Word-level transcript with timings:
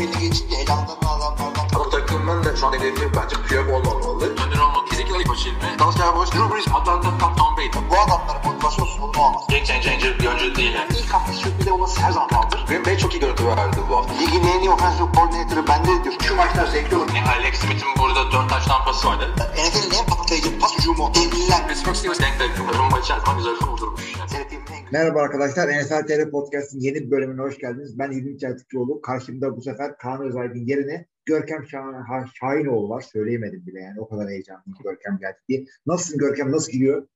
belli 0.00 0.18
geçince 0.18 0.56
elamdan 0.56 0.96
adamlardan. 1.02 1.66
Ama 1.74 1.90
takımın 1.90 2.44
da 2.44 2.56
şu 2.56 2.66
an 2.66 2.72
hedefi 2.72 3.08
bence 3.16 3.36
Piyok 3.48 3.68
olmamalı. 3.68 4.24
Önder 4.24 4.58
olmak 4.58 4.92
Ezekiel 4.92 5.16
Aybaşı 5.16 5.48
mi? 5.48 5.56
Dallas 5.78 5.96
Cowboys, 5.96 6.32
Drew 6.32 6.54
Brees, 6.54 6.68
Atlanta, 6.68 7.18
Tom, 7.18 7.36
Tom 7.36 7.56
Brady. 7.56 7.68
Bu 7.90 7.94
adamların 8.00 8.40
motivasyon 8.44 8.86
sorunu 8.86 9.22
olmaz. 9.22 9.42
Game 9.48 9.64
changer 9.64 10.18
bir 10.18 10.26
oyuncu 10.26 10.54
değil 10.54 10.74
yani. 10.74 10.90
İlk 10.98 11.14
hafta 11.14 11.32
sürpriz 11.32 11.68
olması 11.68 12.00
her 12.00 12.12
zaman 12.12 12.30
vardır. 12.32 12.64
Green 12.68 12.84
Bay 12.84 12.98
çok 12.98 13.14
iyi 13.14 13.20
görüntü 13.20 13.46
verdi 13.46 13.76
bu 13.90 13.96
hafta. 13.96 14.14
Ligin 14.14 14.44
en 14.46 14.60
iyi 14.60 14.70
ofensif 14.70 15.14
koordinatörü 15.16 15.66
bende 15.68 16.04
diyor. 16.04 16.14
Şu 16.22 16.36
maçlar 16.36 16.66
zevkli 16.66 16.96
olur. 16.96 17.08
Yani 17.14 17.28
Alex 17.28 17.54
Smith'in 17.58 17.88
burada 17.98 18.32
4 18.32 18.50
taş 18.50 18.64
tampası 18.66 19.08
vardı. 19.08 19.34
NFL'in 19.54 19.98
en 19.98 20.06
patlayıcı 20.06 20.58
pas 20.58 20.78
hücumu. 20.78 21.14
Devliler. 21.14 21.68
Pittsburgh 21.68 21.96
Steelers 21.96 22.20
denk 22.20 22.40
denk. 22.40 22.78
Rumba 22.78 22.98
içerisinde 22.98 23.34
güzel 23.36 23.56
kurdurmuş. 23.56 24.16
Yani. 24.18 24.59
Merhaba 24.92 25.22
arkadaşlar. 25.22 25.68
NFL 25.68 26.06
TR 26.06 26.30
Podcast'ın 26.30 26.80
yeni 26.80 26.94
bir 26.94 27.10
bölümüne 27.10 27.40
hoş 27.40 27.58
geldiniz. 27.58 27.98
Ben 27.98 28.10
İlmi 28.10 28.38
Çeltikçioğlu. 28.38 29.00
Karşımda 29.00 29.56
bu 29.56 29.62
sefer 29.62 29.96
Kaan 29.96 30.22
Özaydın 30.22 30.66
yerine 30.66 31.06
Görkem 31.24 31.62
Şah- 31.62 32.28
Şahinoğlu 32.34 32.88
var. 32.88 33.00
Söyleyemedim 33.00 33.66
bile 33.66 33.80
yani. 33.80 34.00
O 34.00 34.08
kadar 34.08 34.28
heyecanlıyım 34.28 34.78
Görkem 34.84 35.18
geldi 35.18 35.38
diye. 35.48 35.64
Nasılsın 35.86 36.18
Görkem? 36.18 36.52
Nasıl 36.52 36.72
gidiyor? 36.72 37.08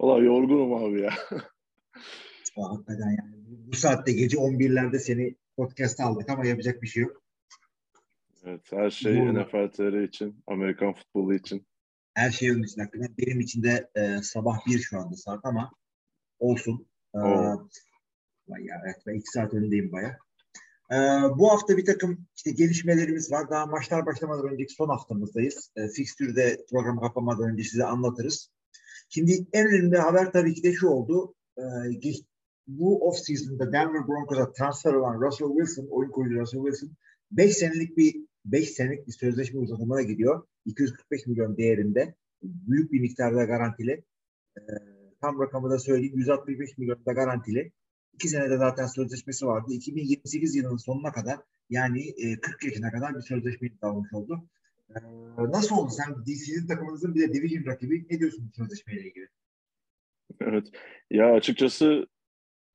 Valla 0.00 0.24
yorgunum 0.24 0.74
abi 0.74 1.00
ya. 1.00 1.10
Aa, 2.56 2.70
hakikaten 2.72 3.08
yani. 3.08 3.34
Bu 3.46 3.76
saatte 3.76 4.12
gece 4.12 4.36
11'lerde 4.36 4.98
seni 4.98 5.36
podcast'a 5.56 6.04
aldık 6.04 6.30
ama 6.30 6.46
yapacak 6.46 6.82
bir 6.82 6.86
şey 6.86 7.02
yok. 7.02 7.22
Evet, 8.44 8.72
her 8.72 8.90
şey 8.90 9.16
Doğru. 9.16 9.40
NFL 9.42 9.70
TR 9.72 10.02
için, 10.02 10.42
Amerikan 10.46 10.92
futbolu 10.92 11.34
için. 11.34 11.66
Her 12.14 12.30
şey 12.30 12.52
onun 12.52 12.62
için 12.62 12.80
hakikaten. 12.80 13.14
Benim 13.18 13.40
için 13.40 13.62
de 13.62 13.90
e, 13.94 14.22
sabah 14.22 14.66
1 14.66 14.78
şu 14.78 14.98
anda 14.98 15.16
saat 15.16 15.40
ama 15.44 15.70
olsun. 16.38 16.86
Ee, 17.14 17.18
ya, 18.48 18.82
evet, 18.84 18.96
ben 19.06 19.14
2 19.14 19.30
saat 19.30 19.54
önündeyim 19.54 19.92
baya. 19.92 20.18
Ee, 20.92 20.96
bu 21.38 21.52
hafta 21.52 21.76
bir 21.76 21.84
takım 21.84 22.26
işte 22.36 22.50
gelişmelerimiz 22.50 23.32
var. 23.32 23.50
Daha 23.50 23.66
maçlar 23.66 24.06
başlamadan 24.06 24.52
önceki 24.52 24.72
son 24.72 24.88
haftamızdayız. 24.88 25.70
E, 25.76 25.88
fikstürde 25.88 26.64
program 26.70 27.00
kapamadan 27.00 27.50
önce 27.50 27.64
size 27.64 27.84
anlatırız. 27.84 28.50
Şimdi 29.08 29.46
en 29.52 29.66
önemli 29.66 29.96
haber 29.98 30.32
tabii 30.32 30.54
ki 30.54 30.62
de 30.62 30.72
şu 30.72 30.88
oldu. 30.88 31.34
Ee, 31.58 31.62
bu 32.66 33.08
off 33.08 33.18
season'da 33.18 33.72
Denver 33.72 34.08
Broncos'a 34.08 34.52
transfer 34.52 34.92
olan 34.92 35.20
Russell 35.20 35.48
Wilson, 35.48 35.86
oyun 35.90 36.10
kurucu 36.10 36.40
Russell 36.40 36.60
Wilson 36.60 36.96
5 37.30 37.56
senelik 37.56 37.96
bir 37.96 38.14
5 38.44 38.70
senelik 38.70 39.06
bir 39.06 39.12
sözleşme 39.12 39.60
uzatımına 39.60 40.02
gidiyor. 40.02 40.46
245 40.64 41.26
milyon 41.26 41.56
değerinde. 41.56 42.14
Büyük 42.42 42.92
bir 42.92 43.00
miktarda 43.00 43.44
garantili. 43.44 44.04
Ee, 44.58 44.62
tam 45.24 45.40
rakamı 45.40 45.70
da 45.70 45.78
söyleyeyim. 45.78 46.16
165 46.16 46.78
milyon 46.78 47.06
da 47.06 47.12
garantili. 47.12 47.72
2 48.14 48.28
senede 48.28 48.56
zaten 48.56 48.86
sözleşmesi 48.86 49.46
vardı. 49.46 49.72
2028 49.72 50.56
yılının 50.56 50.76
sonuna 50.76 51.12
kadar 51.12 51.38
yani 51.70 52.08
e, 52.08 52.40
40 52.40 52.64
yaşına 52.64 52.90
kadar 52.90 53.14
bir 53.14 53.20
sözleşme 53.20 53.68
imzalamış 53.68 54.12
oldu. 54.12 54.48
Ee, 54.90 55.00
nasıl 55.38 55.76
oldu? 55.76 55.90
Sen 55.90 56.14
DC'nin 56.26 56.66
takımınızın 56.66 57.14
bir 57.14 57.20
de 57.20 57.34
division 57.34 57.66
rakibi. 57.66 58.06
Ne 58.10 58.18
diyorsun 58.18 58.48
bu 58.48 58.62
sözleşmeyle 58.62 59.08
ilgili? 59.08 59.28
Evet. 60.40 60.66
Ya 61.10 61.32
açıkçası 61.32 62.06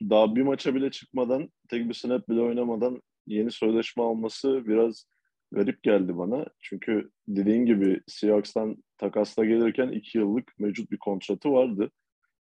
daha 0.02 0.36
bir 0.36 0.42
maça 0.42 0.76
bile 0.76 0.92
çıkmadan, 0.92 1.50
tek 1.70 1.90
bir 1.90 1.94
snap 1.94 2.30
bile 2.30 2.42
oynamadan 2.42 3.02
yeni 3.28 3.52
sözleşme 3.52 4.04
alması 4.04 4.68
biraz 4.68 5.06
garip 5.52 5.84
geldi 5.84 6.18
bana. 6.18 6.46
Çünkü 6.60 7.10
dediğin 7.28 7.66
gibi 7.66 8.02
Seahawks'tan 8.08 8.84
takasla 8.98 9.46
gelirken 9.46 9.88
iki 9.90 10.18
yıllık 10.18 10.60
mevcut 10.60 10.92
bir 10.92 10.98
kontratı 10.98 11.52
vardı. 11.52 11.92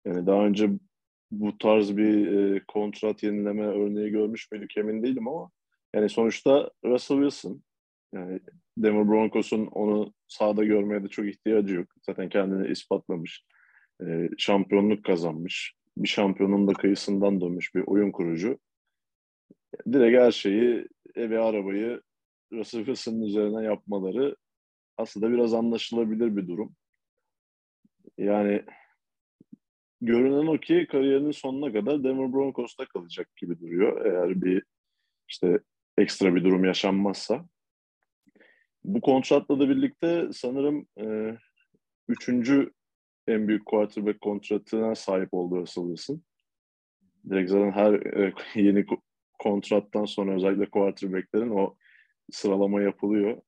Yani 0.05 0.27
daha 0.27 0.47
önce 0.47 0.71
bu 1.31 1.59
tarz 1.59 1.97
bir 1.97 2.27
e, 2.27 2.63
kontrat 2.69 3.23
yenileme 3.23 3.67
örneği 3.67 4.11
görmüş 4.11 4.53
müydük 4.53 4.77
emin 4.77 5.03
değilim 5.03 5.29
ama 5.29 5.51
yani 5.95 6.09
sonuçta 6.09 6.71
Russell 6.85 7.17
Wilson 7.17 7.63
yani 8.15 8.41
Denver 8.79 9.09
Broncos'un 9.09 9.67
onu 9.67 10.15
sahada 10.29 10.65
görmeye 10.65 11.03
de 11.03 11.09
çok 11.09 11.27
ihtiyacı 11.27 11.75
yok. 11.75 11.89
Zaten 12.07 12.29
kendini 12.29 12.69
ispatlamış. 12.69 13.45
E, 14.07 14.29
şampiyonluk 14.39 15.05
kazanmış. 15.05 15.75
Bir 15.97 16.09
şampiyonun 16.09 16.69
da 16.69 16.73
kıyısından 16.73 17.41
dönmüş 17.41 17.75
bir 17.75 17.83
oyun 17.87 18.13
kurucu. 18.13 18.59
Direkt 19.93 20.19
her 20.19 20.33
şeyi, 20.33 20.89
evi, 21.15 21.39
arabayı 21.39 22.01
Russell 22.53 22.85
Wilson'ın 22.85 23.23
üzerine 23.23 23.65
yapmaları 23.65 24.37
aslında 24.97 25.33
biraz 25.33 25.55
anlaşılabilir 25.55 26.37
bir 26.37 26.49
durum. 26.49 26.77
Yani 28.19 28.65
görünen 30.01 30.47
o 30.47 30.59
ki 30.59 30.87
kariyerinin 30.91 31.31
sonuna 31.31 31.73
kadar 31.73 32.05
Denver 32.05 32.33
Broncos'ta 32.33 32.87
kalacak 32.87 33.37
gibi 33.37 33.61
duruyor. 33.61 34.07
Eğer 34.07 34.43
bir 34.43 34.63
işte 35.29 35.61
ekstra 35.99 36.35
bir 36.35 36.45
durum 36.45 36.65
yaşanmazsa. 36.65 37.45
Bu 38.85 39.01
kontratla 39.01 39.61
da 39.61 39.69
birlikte 39.69 40.29
sanırım 40.33 40.87
e, 41.01 41.37
üçüncü 42.09 42.71
en 43.29 43.49
büyük 43.49 43.67
quarterback 43.67 44.21
kontratına 44.21 44.95
sahip 44.95 45.35
oldu 45.35 45.57
Russell 45.57 45.85
Wilson. 45.85 46.23
Direkt 47.31 47.51
zaten 47.51 47.73
her 47.73 47.93
e, 47.93 48.35
yeni 48.55 48.81
ko- 48.81 49.03
kontrattan 49.39 50.05
sonra 50.05 50.35
özellikle 50.35 50.71
quarterbacklerin 50.71 51.51
o 51.51 51.77
sıralama 52.31 52.83
yapılıyor. 52.83 53.43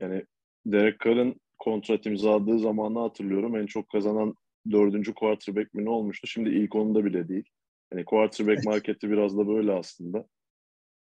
Yani 0.00 0.24
Derek 0.66 1.00
Carr'ın 1.00 1.40
kontrat 1.58 2.06
imzaladığı 2.06 2.58
zamanı 2.58 2.98
hatırlıyorum. 2.98 3.56
En 3.56 3.66
çok 3.66 3.88
kazanan 3.88 4.34
dördüncü 4.70 5.14
quarterback 5.14 5.74
mi 5.74 5.84
ne 5.84 5.90
olmuştu? 5.90 6.26
Şimdi 6.26 6.50
ilk 6.50 6.74
onda 6.74 7.04
bile 7.04 7.28
değil. 7.28 7.44
Yani 7.92 8.04
quarterback 8.04 8.64
marketi 8.64 9.10
biraz 9.10 9.38
da 9.38 9.48
böyle 9.48 9.72
aslında. 9.72 10.28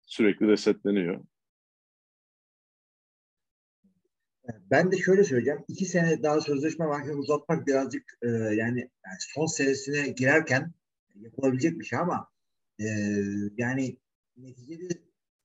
Sürekli 0.05 0.47
resetleniyor. 0.47 1.25
Ben 4.71 4.91
de 4.91 4.97
şöyle 4.97 5.23
söyleyeceğim. 5.23 5.63
iki 5.67 5.85
sene 5.85 6.23
daha 6.23 6.41
sözleşme 6.41 6.85
varken 6.85 7.17
uzatmak 7.17 7.67
birazcık 7.67 8.17
e, 8.21 8.27
yani, 8.27 8.79
yani 8.79 9.17
son 9.19 9.45
senesine 9.45 10.07
girerken 10.07 10.73
yapılabilecek 11.15 11.79
bir 11.79 11.85
şey 11.85 11.99
ama 11.99 12.27
e, 12.79 12.85
yani 13.57 13.97
neticede 14.37 14.87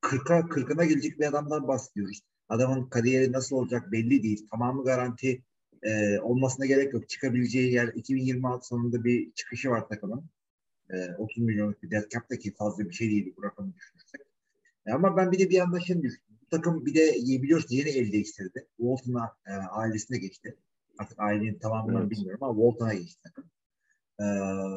40'a 0.02 0.38
40'ına 0.38 0.84
gelecek 0.84 1.18
bir 1.18 1.26
adamdan 1.26 1.68
bahsediyoruz. 1.68 2.20
Adamın 2.48 2.86
kariyeri 2.86 3.32
nasıl 3.32 3.56
olacak 3.56 3.92
belli 3.92 4.22
değil. 4.22 4.46
Tamamı 4.50 4.84
garanti 4.84 5.42
e, 5.82 6.20
olmasına 6.20 6.66
gerek 6.66 6.92
yok. 6.94 7.08
Çıkabileceği 7.08 7.72
yer 7.72 7.88
2026 7.88 8.66
sonunda 8.66 9.04
bir 9.04 9.32
çıkışı 9.32 9.70
var 9.70 9.88
takımın. 9.88 10.24
E, 10.90 11.14
30 11.18 11.44
milyonluk 11.44 11.82
bir 11.82 11.90
dead 11.90 12.08
cap 12.10 12.30
da 12.30 12.38
ki 12.38 12.54
fazla 12.54 12.88
bir 12.88 12.94
şey 12.94 13.10
değil 13.10 13.34
bu 13.36 13.42
rakamı 13.42 13.74
düşünürsek. 13.74 14.20
E, 14.86 14.92
ama 14.92 15.16
ben 15.16 15.32
bir 15.32 15.38
de 15.38 15.50
bir 15.50 15.54
yandan 15.54 15.78
şunu. 15.78 16.02
Bu 16.42 16.48
takım 16.50 16.86
bir 16.86 16.94
de 16.94 17.14
biliyorsun 17.42 17.76
yeni 17.76 17.88
el 17.88 18.12
değiştirdi. 18.12 18.66
Walton'a 18.76 19.36
e, 19.46 19.52
ailesine 19.52 20.18
geçti. 20.18 20.56
Artık 20.98 21.20
ailenin 21.20 21.58
tamamını 21.58 22.00
Evet. 22.00 22.10
bilmiyorum 22.10 22.42
ama 22.42 22.54
Walton'a 22.54 22.94
geçti 22.94 23.20
takım. 23.22 23.50
E, 24.18 24.24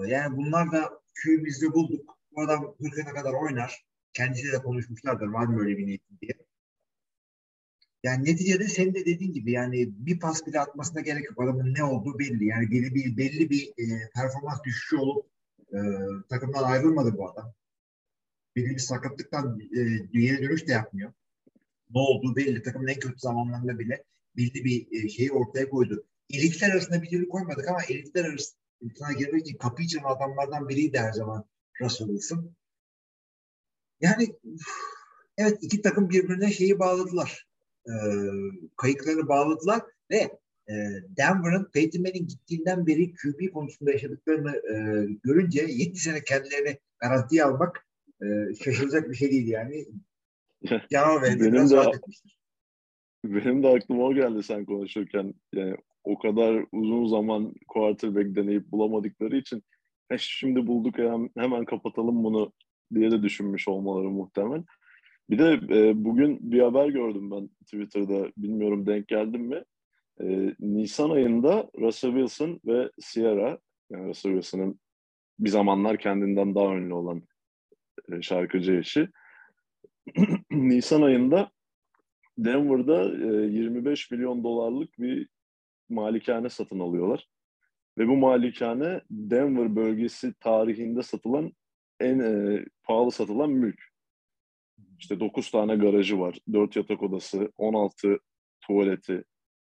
yani 0.08 0.38
bunlar 0.38 0.72
da 0.72 1.02
köyümüzde 1.14 1.74
bulduk. 1.74 2.18
Bu 2.32 2.42
adam 2.42 2.76
40'ına 2.80 3.14
kadar 3.14 3.34
oynar. 3.34 3.86
Kendisiyle 4.14 4.54
de 4.54 4.58
konuşmuşlardır 4.58 5.28
var 5.28 5.46
mı 5.46 5.62
öyle 5.62 5.78
bir 5.78 5.88
niyetin 5.88 6.18
diye. 6.22 6.34
Yani 8.04 8.26
neticede 8.26 8.68
senin 8.68 8.94
de 8.94 9.06
dediğin 9.06 9.34
gibi 9.34 9.52
yani 9.52 9.90
bir 9.98 10.20
pas 10.20 10.48
bile 10.48 10.60
atmasına 10.60 11.02
gerek 11.02 11.26
yok. 11.26 11.42
Adamın 11.44 11.74
ne 11.74 11.84
olduğu 11.84 12.20
belli. 12.20 12.46
Yani 12.46 12.72
belli 12.72 12.96
bir, 12.96 13.18
belli 13.18 13.50
bir 13.50 13.68
e, 13.68 14.10
performans 14.16 14.64
düşüşü 14.64 14.98
olup 14.98 15.26
e, 15.74 15.78
takımdan 16.30 16.64
ayrılmadı 16.64 17.18
bu 17.18 17.30
adam. 17.30 17.54
Belli 18.56 18.70
bir 18.70 18.80
sakatlıktan 18.80 19.60
e, 19.60 19.78
dünyaya 20.14 20.42
dönüş 20.42 20.68
de 20.68 20.72
yapmıyor. 20.72 21.14
Ne 21.90 22.00
olduğu 22.00 22.36
belli. 22.36 22.64
Takımın 22.64 22.88
en 22.88 23.00
kötü 23.00 23.20
zamanlarında 23.20 23.80
bile 23.80 24.04
belli 24.38 24.66
bir 24.66 25.04
e, 25.04 25.10
şeyi 25.10 25.32
ortaya 25.32 25.70
koydu. 25.70 26.06
Elitler 26.30 26.70
arasında 26.70 27.02
bir 27.02 27.10
türlü 27.10 27.28
koymadık 27.28 27.68
ama 27.68 27.84
elitler 27.84 28.26
arasına 28.26 29.14
girmek 29.18 29.42
için 29.42 29.58
kapıyı 29.58 29.88
çalan 29.88 30.16
adamlardan 30.16 30.70
biriydi 30.70 31.00
her 31.00 31.14
zaman 31.14 31.46
Russell 31.82 32.08
Wilson. 32.08 32.56
Yani 34.02 34.36
evet 35.38 35.58
iki 35.62 35.82
takım 35.82 36.10
birbirine 36.10 36.52
şeyi 36.52 36.80
bağladılar. 36.80 37.53
E, 37.88 37.94
kayıkları 38.78 39.28
bağladılar 39.28 39.82
ve 40.12 40.18
e, 40.70 40.74
Denver'ın 41.18 41.70
Peyton 41.74 42.02
Manning 42.02 42.30
gittiğinden 42.30 42.88
beri 42.88 43.14
QB 43.14 43.54
konusunda 43.54 43.92
yaşadıklarını 43.92 44.56
e, 44.56 44.76
görünce 45.24 45.66
7 45.70 45.96
sene 45.96 46.24
kendilerini 46.24 46.78
garantiye 47.00 47.44
almak 47.44 47.88
e, 48.22 48.56
şaşılacak 48.64 49.10
bir 49.10 49.16
şey 49.16 49.32
değil 49.32 49.48
yani. 49.48 49.86
Verdi. 51.22 51.44
Benim 51.44 51.70
de-. 51.70 51.92
Benim 53.26 53.64
de 53.64 53.68
aklıma 53.68 54.04
o 54.04 54.14
geldi 54.14 54.44
sen 54.44 54.66
konuşurken. 54.66 55.34
Yani 55.54 55.76
o 56.04 56.20
kadar 56.20 56.66
uzun 56.72 57.08
zaman 57.08 57.54
quarterback 57.68 58.36
deneyip 58.36 58.72
bulamadıkları 58.72 59.38
için 59.38 59.64
"E, 60.10 60.18
şimdi 60.18 60.68
bulduk 60.68 60.98
hemen, 60.98 61.30
hemen 61.38 61.66
kapatalım 61.66 62.24
bunu 62.24 62.54
diye 62.94 63.12
de 63.12 63.24
düşünmüş 63.24 63.68
olmaları 63.68 64.10
muhtemel. 64.10 64.64
Bir 65.30 65.40
de 65.40 65.60
e, 65.80 66.06
bugün 66.06 66.52
bir 66.52 66.62
haber 66.62 66.90
gördüm 66.90 67.32
ben 67.32 67.48
Twitter'da. 67.48 68.32
Bilmiyorum 68.38 68.86
denk 68.86 69.08
geldim 69.08 69.42
mi? 69.42 69.64
E, 70.22 70.56
Nisan 70.60 71.10
ayında 71.10 71.70
Russell 71.80 72.12
Wilson 72.12 72.60
ve 72.66 72.92
Sierra, 73.00 73.60
yani 73.90 74.10
Russell 74.10 74.32
Wilson'ın 74.32 74.80
bir 75.40 75.50
zamanlar 75.50 75.98
kendinden 75.98 76.56
daha 76.56 76.76
ünlü 76.76 76.94
olan 76.94 77.24
e, 78.12 78.22
şarkıcı 78.22 78.74
eşi 78.74 79.08
Nisan 80.52 81.02
ayında 81.02 81.52
Denver'da 82.38 83.04
e, 83.04 83.48
25 83.48 84.12
milyon 84.12 84.44
dolarlık 84.44 85.00
bir 85.00 85.28
malikane 85.90 86.50
satın 86.50 86.80
alıyorlar. 86.80 87.28
Ve 87.98 88.08
bu 88.08 88.18
malikane 88.18 89.02
Denver 89.12 89.76
bölgesi 89.76 90.34
tarihinde 90.34 91.04
satılan 91.04 91.52
en 92.00 92.20
e, 92.20 92.66
pahalı 92.84 93.12
satılan 93.12 93.50
mülk. 93.50 93.93
İşte 95.00 95.20
9 95.20 95.52
tane 95.52 95.76
garajı 95.76 96.20
var, 96.20 96.40
4 96.54 96.76
yatak 96.76 97.04
odası, 97.04 97.52
16 97.58 98.20
tuvaleti, 98.62 99.24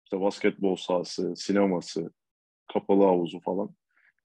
işte 0.05 0.21
basketbol 0.21 0.77
sahası, 0.77 1.37
sineması, 1.37 2.11
kapalı 2.73 3.05
havuzu 3.05 3.41
falan. 3.41 3.75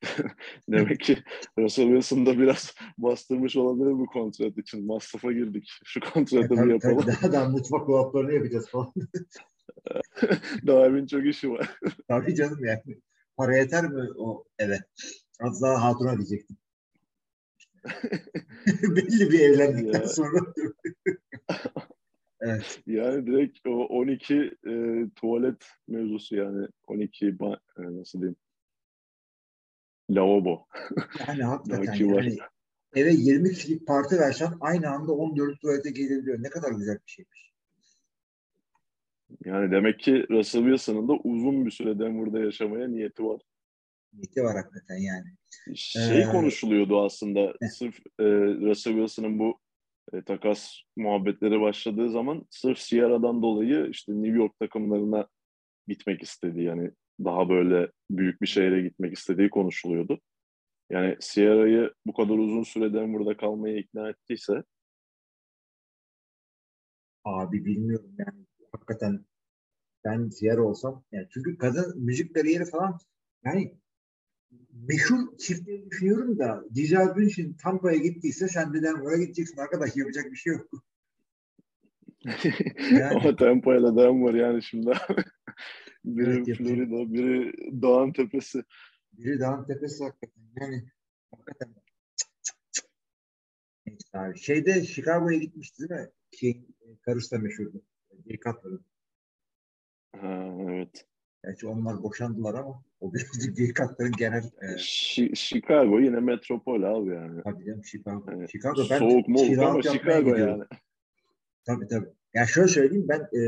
Demek 0.70 1.00
ki 1.00 1.18
Russell 1.60 1.86
Wilson 1.86 2.26
da 2.26 2.40
biraz 2.40 2.74
bastırmış 2.98 3.56
olabilir 3.56 3.92
bu 3.92 4.06
kontrat 4.06 4.58
için. 4.58 4.86
Masrafa 4.86 5.32
girdik. 5.32 5.70
Şu 5.84 6.00
kontratı 6.00 6.50
bir 6.50 6.74
yapalım. 6.74 7.08
daha 7.22 7.32
da 7.32 7.50
mutfak 7.50 7.88
dolaplarını 7.88 8.34
yapacağız 8.34 8.70
falan. 8.70 8.94
Daha 10.68 10.86
evin 10.86 11.06
çok 11.06 11.26
işi 11.26 11.52
var. 11.52 11.80
Tabii 12.08 12.36
canım 12.36 12.66
yani. 12.66 13.02
Para 13.38 13.58
yeter 13.58 13.90
mi 13.90 14.10
o 14.18 14.44
eve? 14.60 14.80
Az 15.40 15.62
daha 15.62 15.84
hatuna 15.84 16.18
diyecektim. 16.18 16.58
Belli 18.84 19.32
bir 19.32 19.40
evlendikten 19.40 20.06
sonra. 20.06 20.40
evet. 22.40 22.82
Yani 22.88 23.28
direkt 23.28 23.68
o 23.68 23.72
12 23.72 24.36
e, 24.68 25.06
tuvalet 25.16 25.66
mevzusu 25.88 26.36
yani 26.36 26.68
12 26.88 27.26
ba- 27.26 27.60
e, 27.78 28.00
nasıl 28.00 28.20
diyeyim 28.20 28.36
lavabo. 30.10 30.68
Yani 31.28 31.44
hakikaten 31.44 31.94
yani 31.94 32.38
eve 32.96 33.12
20 33.12 33.52
kişilik 33.52 33.88
parti 33.88 34.20
versen 34.20 34.54
aynı 34.62 34.90
anda 34.90 35.12
14 35.12 35.62
tuvalete 35.62 35.92
gelebiliyor. 35.92 36.44
Ne 36.44 36.50
kadar 36.50 36.72
güzel 36.72 36.96
bir 37.06 37.12
şeymiş. 37.12 37.52
Yani 39.46 39.72
demek 39.72 40.00
ki 40.00 40.26
Russell 40.30 40.62
Wilson'ın 40.62 41.08
da 41.08 41.14
uzun 41.14 41.66
bir 41.66 41.72
süre 41.72 42.00
Denver'da 42.00 42.40
yaşamaya 42.40 42.88
niyeti 42.88 43.24
var. 43.24 43.42
Niyeti 44.14 44.44
var 44.44 44.56
hakikaten 44.56 44.98
yani. 44.98 45.28
Şey 45.76 46.22
Ee, 46.22 46.26
konuşuluyordu 46.26 47.06
aslında 47.06 47.54
ne? 47.62 47.70
sırf 47.70 48.00
e, 48.20 48.24
Russell 48.62 48.94
Wilson'ın 48.94 49.40
bu 49.40 49.60
e, 50.14 50.22
takas 50.22 50.76
muhabbetleri 50.98 51.62
başladığı 51.62 52.12
zaman 52.12 52.46
sırf 52.50 52.80
Sierra'dan 52.80 53.42
dolayı 53.42 53.88
işte 53.92 54.12
New 54.14 54.38
York 54.38 54.60
takımlarına 54.60 55.28
gitmek 55.88 56.24
istediği 56.24 56.64
yani 56.66 56.92
daha 57.20 57.50
böyle 57.50 57.92
büyük 58.10 58.42
bir 58.42 58.48
şehre 58.48 58.82
gitmek 58.82 59.18
istediği 59.18 59.50
konuşuluyordu. 59.50 60.22
Yani 60.90 61.18
Sierra'yı 61.20 61.94
bu 62.06 62.14
kadar 62.14 62.38
uzun 62.38 62.64
süre 62.64 62.94
Denver'da 62.94 63.38
kalmaya 63.38 63.78
ikna 63.78 64.10
ettiyse 64.10 64.64
Abi 67.24 67.66
bilmiyorum 67.66 68.16
yani 68.18 68.46
hakikaten 68.72 69.26
ben 70.06 70.30
ziyer 70.30 70.58
olsam 70.58 71.04
yani 71.12 71.28
çünkü 71.34 71.58
kadın 71.58 72.04
müzik 72.04 72.36
kariyeri 72.36 72.66
falan 72.66 72.98
yani 73.46 73.78
meşhur 74.74 75.38
çiftleri 75.38 75.86
düşünüyorum 75.92 76.40
da 76.40 76.64
Giselle 76.74 77.16
Bündchen 77.16 77.54
Tampa'ya 77.54 77.98
gittiyse 77.98 78.48
sen 78.48 78.74
de 78.74 78.84
Denver'a 78.84 79.18
gideceksin 79.18 79.58
arkadaş 79.58 79.96
yapacak 79.96 80.32
bir 80.32 80.36
şey 80.36 80.54
yok. 80.54 80.70
ama 83.12 83.36
tempoyla 83.36 83.96
Denver 83.96 84.34
yani 84.34 84.64
şimdi 84.64 84.92
biri 86.06 86.32
Evet. 86.32 86.58
Florida, 86.58 87.14
biri 87.14 87.54
dağın 87.82 88.12
tepesi. 88.14 88.64
Biri 89.14 89.40
dağın 89.40 89.66
tepesi 89.66 90.04
hakikaten 90.04 90.42
yani 90.62 90.92
hakikaten 91.32 91.76
abi. 94.14 94.40
Şeyde 94.40 94.84
Chicago'ya 94.84 95.38
gitmişti 95.38 95.90
değil 95.90 96.02
mi? 96.02 96.10
Şey, 96.32 96.66
karısı 97.02 97.36
da 97.36 97.40
meşhurdu. 97.40 97.84
Jay 98.28 98.38
Cutler'ın. 98.38 98.86
Ha, 100.16 100.56
evet. 100.60 101.06
Gerçi 101.44 101.68
onlar 101.68 102.04
boşandılar 102.04 102.54
ama 102.54 102.84
o 103.00 103.12
Jay 103.58 103.68
Cutler'ın 103.74 104.12
genel 104.12 104.44
e, 104.62 104.66
Şi- 104.66 105.36
Chicago 105.36 106.00
yine 106.00 106.20
metropol 106.20 106.84
abi 106.84 107.10
yani. 107.10 107.42
Tabii 107.44 107.66
canım 107.66 107.84
Chicago. 107.84 108.26
Evet. 108.36 108.50
Chicago 108.52 108.82
ben 108.90 109.00
Soğuk 109.00 109.28
mu 109.28 109.40
ama 109.42 109.82
Chicago 109.82 110.30
gidiyorum. 110.30 110.60
yani. 110.60 110.64
Tabii 111.66 111.88
tabii. 111.88 112.10
Ya 112.34 112.46
şöyle 112.46 112.68
söyleyeyim 112.68 113.06
ben 113.10 113.20
e, 113.20 113.42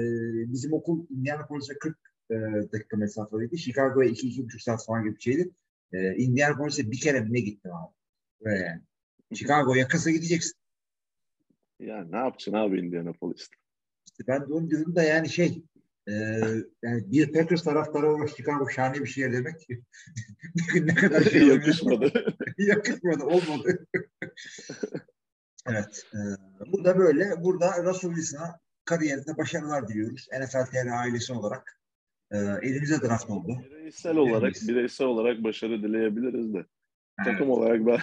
bizim 0.54 0.74
okul 0.74 1.06
Indianapolis'e 1.10 1.74
40 1.78 1.98
e, 2.32 2.36
dakika 2.74 2.98
mesafeliydi. 2.98 3.58
Chicago'ya 3.58 4.10
2-2,5 4.10 4.60
saat 4.60 4.86
falan 4.86 5.04
gibi 5.04 5.16
bir 5.16 5.22
şeydi. 5.22 5.52
E, 5.94 6.16
Indianapolis'e 6.16 6.92
bir 6.92 7.00
kere 7.00 7.22
mi 7.22 7.34
ne 7.34 7.40
gittim 7.40 7.72
abi. 7.74 7.94
Böyle 8.46 8.64
yani. 8.64 8.82
Chicago 9.34 9.76
yakasa 9.76 10.12
gideceksin. 10.12 10.54
Ya 11.80 12.06
ne 12.06 12.18
yapacaksın 12.18 12.54
abi 12.54 12.80
Indianapolis'te? 12.80 13.56
İşte 14.06 14.24
ben 14.28 14.42
de 14.42 14.54
onu 14.54 14.70
diyorum 14.70 14.96
da 14.96 15.04
yani 15.04 15.30
şey 15.30 15.64
e, 16.08 16.14
yani 16.84 17.12
bir 17.12 17.34
Packers 17.34 17.64
taraftarı 17.64 18.12
olarak 18.12 18.30
Chicago 18.30 18.70
şahane 18.70 19.00
bir 19.00 19.06
şehir 19.06 19.34
demek. 19.34 19.68
ne 20.76 20.96
kadar 20.96 21.22
şey? 21.22 21.48
Yakışmadı. 21.48 22.12
Yakışmadı, 22.58 23.24
olmadı. 23.24 23.88
evet. 25.68 26.06
E, 26.14 26.20
bu 26.72 26.86
da 26.86 26.98
böyle. 26.98 27.44
Burada 27.44 27.84
Russell 27.84 28.10
Wilson'a 28.10 28.60
kariyerinde 28.86 29.38
başarılar 29.38 29.88
diliyoruz. 29.88 30.28
NFL 30.40 30.66
TR 30.66 30.88
ailesi 30.88 31.34
olarak. 31.34 31.80
E, 32.32 32.38
elimize 32.38 33.02
draft 33.02 33.30
oldu. 33.30 33.58
bireysel 33.72 34.18
olarak 34.18 34.54
bireysel 34.68 35.08
olarak 35.08 35.44
başarı 35.44 35.84
dileyebiliriz 35.84 36.54
de. 36.54 36.58
Evet. 36.58 37.32
Takım 37.32 37.50
olarak 37.50 37.86
ben 37.86 38.00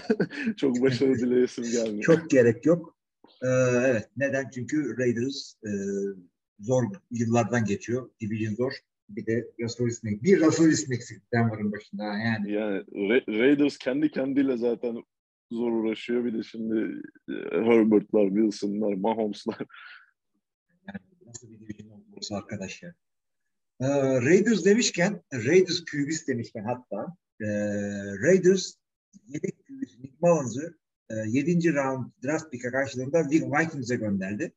çok 0.56 0.82
başarı 0.82 1.14
dileyesim 1.14 1.64
gelmiyor. 1.64 2.02
Çok 2.02 2.31
gerek 2.31 2.67
yok. 2.67 2.97
E, 3.43 3.49
evet. 3.87 4.08
Neden? 4.17 4.50
Çünkü 4.50 4.99
Raiders 4.99 5.55
e, 5.64 5.70
zor 6.61 6.85
yıllardan 7.11 7.65
geçiyor. 7.65 8.11
Division 8.21 8.55
zor. 8.55 8.73
Bir 9.09 9.27
de 9.27 9.47
Russell 9.61 9.89
Wilson. 9.89 10.23
Bir 10.23 10.41
Russell 10.41 10.71
Wilson 10.71 10.95
eksik 10.95 11.33
Denver'ın 11.33 11.73
başında. 11.73 12.05
Yani 12.05 12.53
Yani 12.53 12.79
Ra- 12.79 13.39
Raiders 13.39 13.79
kendi 13.79 14.11
kendiyle 14.11 14.57
zaten 14.57 14.97
zor 15.53 15.73
uğraşıyor. 15.73 16.25
Bir 16.25 16.39
de 16.39 16.43
şimdi 16.43 17.03
e, 17.29 17.33
Herbert'lar, 17.51 18.29
Wilson'lar, 18.29 18.95
Mahomes'lar. 18.95 19.67
Yani 20.89 21.01
nasıl 21.27 21.51
bir 21.51 21.61
division 21.61 21.91
olursa 22.12 22.37
arkadaş 22.37 22.83
ya. 22.83 22.95
Ee, 23.81 23.87
Raiders 24.21 24.65
demişken, 24.65 25.23
Raiders 25.33 25.85
QB'si 25.85 26.26
demişken 26.26 26.64
hatta 26.64 27.17
e, 27.40 27.49
Raiders 28.23 28.75
yedek 29.26 29.67
QB'si 29.67 30.02
Nick 30.02 30.17
Mullins'ı 30.21 30.79
e, 31.11 31.14
7. 31.14 31.75
round 31.75 32.07
draft 32.25 32.50
pick'e 32.50 32.71
karşılığında 32.71 33.25
Vikings'e 33.31 33.97
gönderdi. 33.97 34.52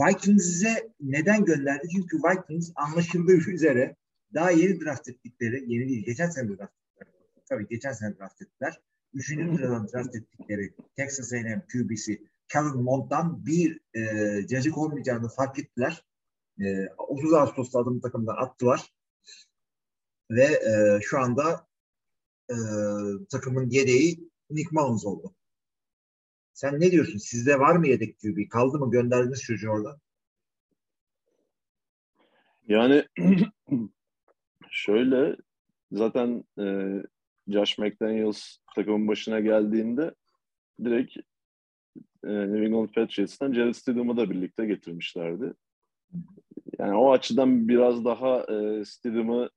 Vikings'e 0.00 0.92
neden 1.00 1.44
gönderdi? 1.44 1.88
Çünkü 1.92 2.16
Vikings 2.16 2.72
anlaşıldığı 2.74 3.32
üzere 3.50 3.96
daha 4.34 4.50
yeni 4.50 4.80
draft 4.80 5.08
ettikleri, 5.08 5.64
yeni 5.72 5.88
değil, 5.88 6.04
geçen 6.04 6.30
sene 6.30 6.48
draft 6.48 6.72
ettiler. 6.72 7.08
Tabii 7.48 7.68
geçen 7.68 7.92
sene 7.92 8.18
draft 8.18 8.42
ettiler. 8.42 8.80
Üçüncü 9.14 9.56
sıradan 9.56 9.88
draft 9.88 10.16
ettikleri 10.16 10.74
Texas 10.96 11.32
A&M 11.32 11.62
QB'si 11.72 12.26
Kellen 12.48 12.76
Mond'dan 12.76 13.46
bir 13.46 13.80
e, 13.94 14.46
cacık 14.46 14.78
olmayacağını 14.78 15.28
fark 15.28 15.58
ettiler. 15.58 16.04
E, 16.60 16.88
30 16.98 17.34
Ağustos'ta 17.34 17.78
adımı 17.78 18.00
takımdan 18.00 18.36
attılar. 18.36 18.94
Ve 20.30 20.44
e, 20.44 21.00
şu 21.02 21.18
anda 21.18 21.66
e, 22.50 22.56
takımın 23.30 23.70
yedeği 23.70 24.30
Nick 24.50 24.68
Mullins 24.72 25.04
oldu. 25.04 25.34
Sen 26.60 26.80
ne 26.80 26.90
diyorsun? 26.90 27.18
Sizde 27.18 27.58
var 27.58 27.76
mı 27.76 27.88
yedek 27.88 28.18
QB? 28.20 28.48
Kaldı 28.50 28.78
mı? 28.78 28.90
Gönderdiniz 28.90 29.42
çocuğu 29.42 29.70
orada. 29.70 30.00
Yani 32.68 33.04
şöyle 34.70 35.36
zaten 35.92 36.44
e, 36.58 36.64
Josh 37.48 37.78
McDaniels 37.78 38.56
takımın 38.74 39.08
başına 39.08 39.40
geldiğinde 39.40 40.14
direkt 40.84 41.16
e, 42.24 42.28
New 42.28 42.64
England 42.64 42.88
Patriots'tan 42.88 43.52
Jared 43.52 43.74
Stidham'ı 43.74 44.16
da 44.16 44.30
birlikte 44.30 44.66
getirmişlerdi. 44.66 45.54
Yani 46.78 46.94
o 46.94 47.12
açıdan 47.12 47.68
biraz 47.68 48.04
daha 48.04 48.40
e, 48.40 48.84
Stidham'ı 48.84 49.50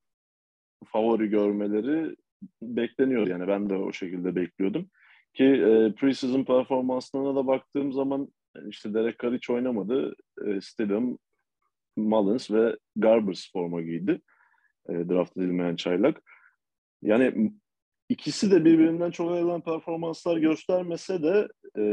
favori 0.86 1.30
görmeleri 1.30 2.16
bekleniyor. 2.62 3.28
Yani 3.28 3.48
ben 3.48 3.70
de 3.70 3.76
o 3.76 3.94
şekilde 3.94 4.36
bekliyordum. 4.36 4.90
Ki 5.34 5.44
e, 5.44 5.94
preseason 5.96 6.44
performanslarına 6.44 7.36
da 7.36 7.48
baktığım 7.48 7.94
zaman 7.94 8.28
işte 8.68 8.94
Derek 8.94 9.20
Carr 9.20 9.34
hiç 9.34 9.50
oynamadı. 9.50 10.16
E, 10.46 10.62
Stidham, 10.62 11.18
Mullins 11.98 12.52
ve 12.52 12.78
Garbers 12.96 13.52
forma 13.52 13.82
giydi. 13.82 14.22
E, 14.90 14.94
draft 14.94 15.38
edilmeyen 15.38 15.76
çaylak. 15.76 16.22
Yani 17.02 17.52
ikisi 18.10 18.52
de 18.52 18.66
birbirinden 18.66 19.12
çok 19.12 19.32
ayrılan 19.32 19.62
performanslar 19.62 20.38
göstermese 20.38 21.24
de 21.24 21.48
e, 21.78 21.84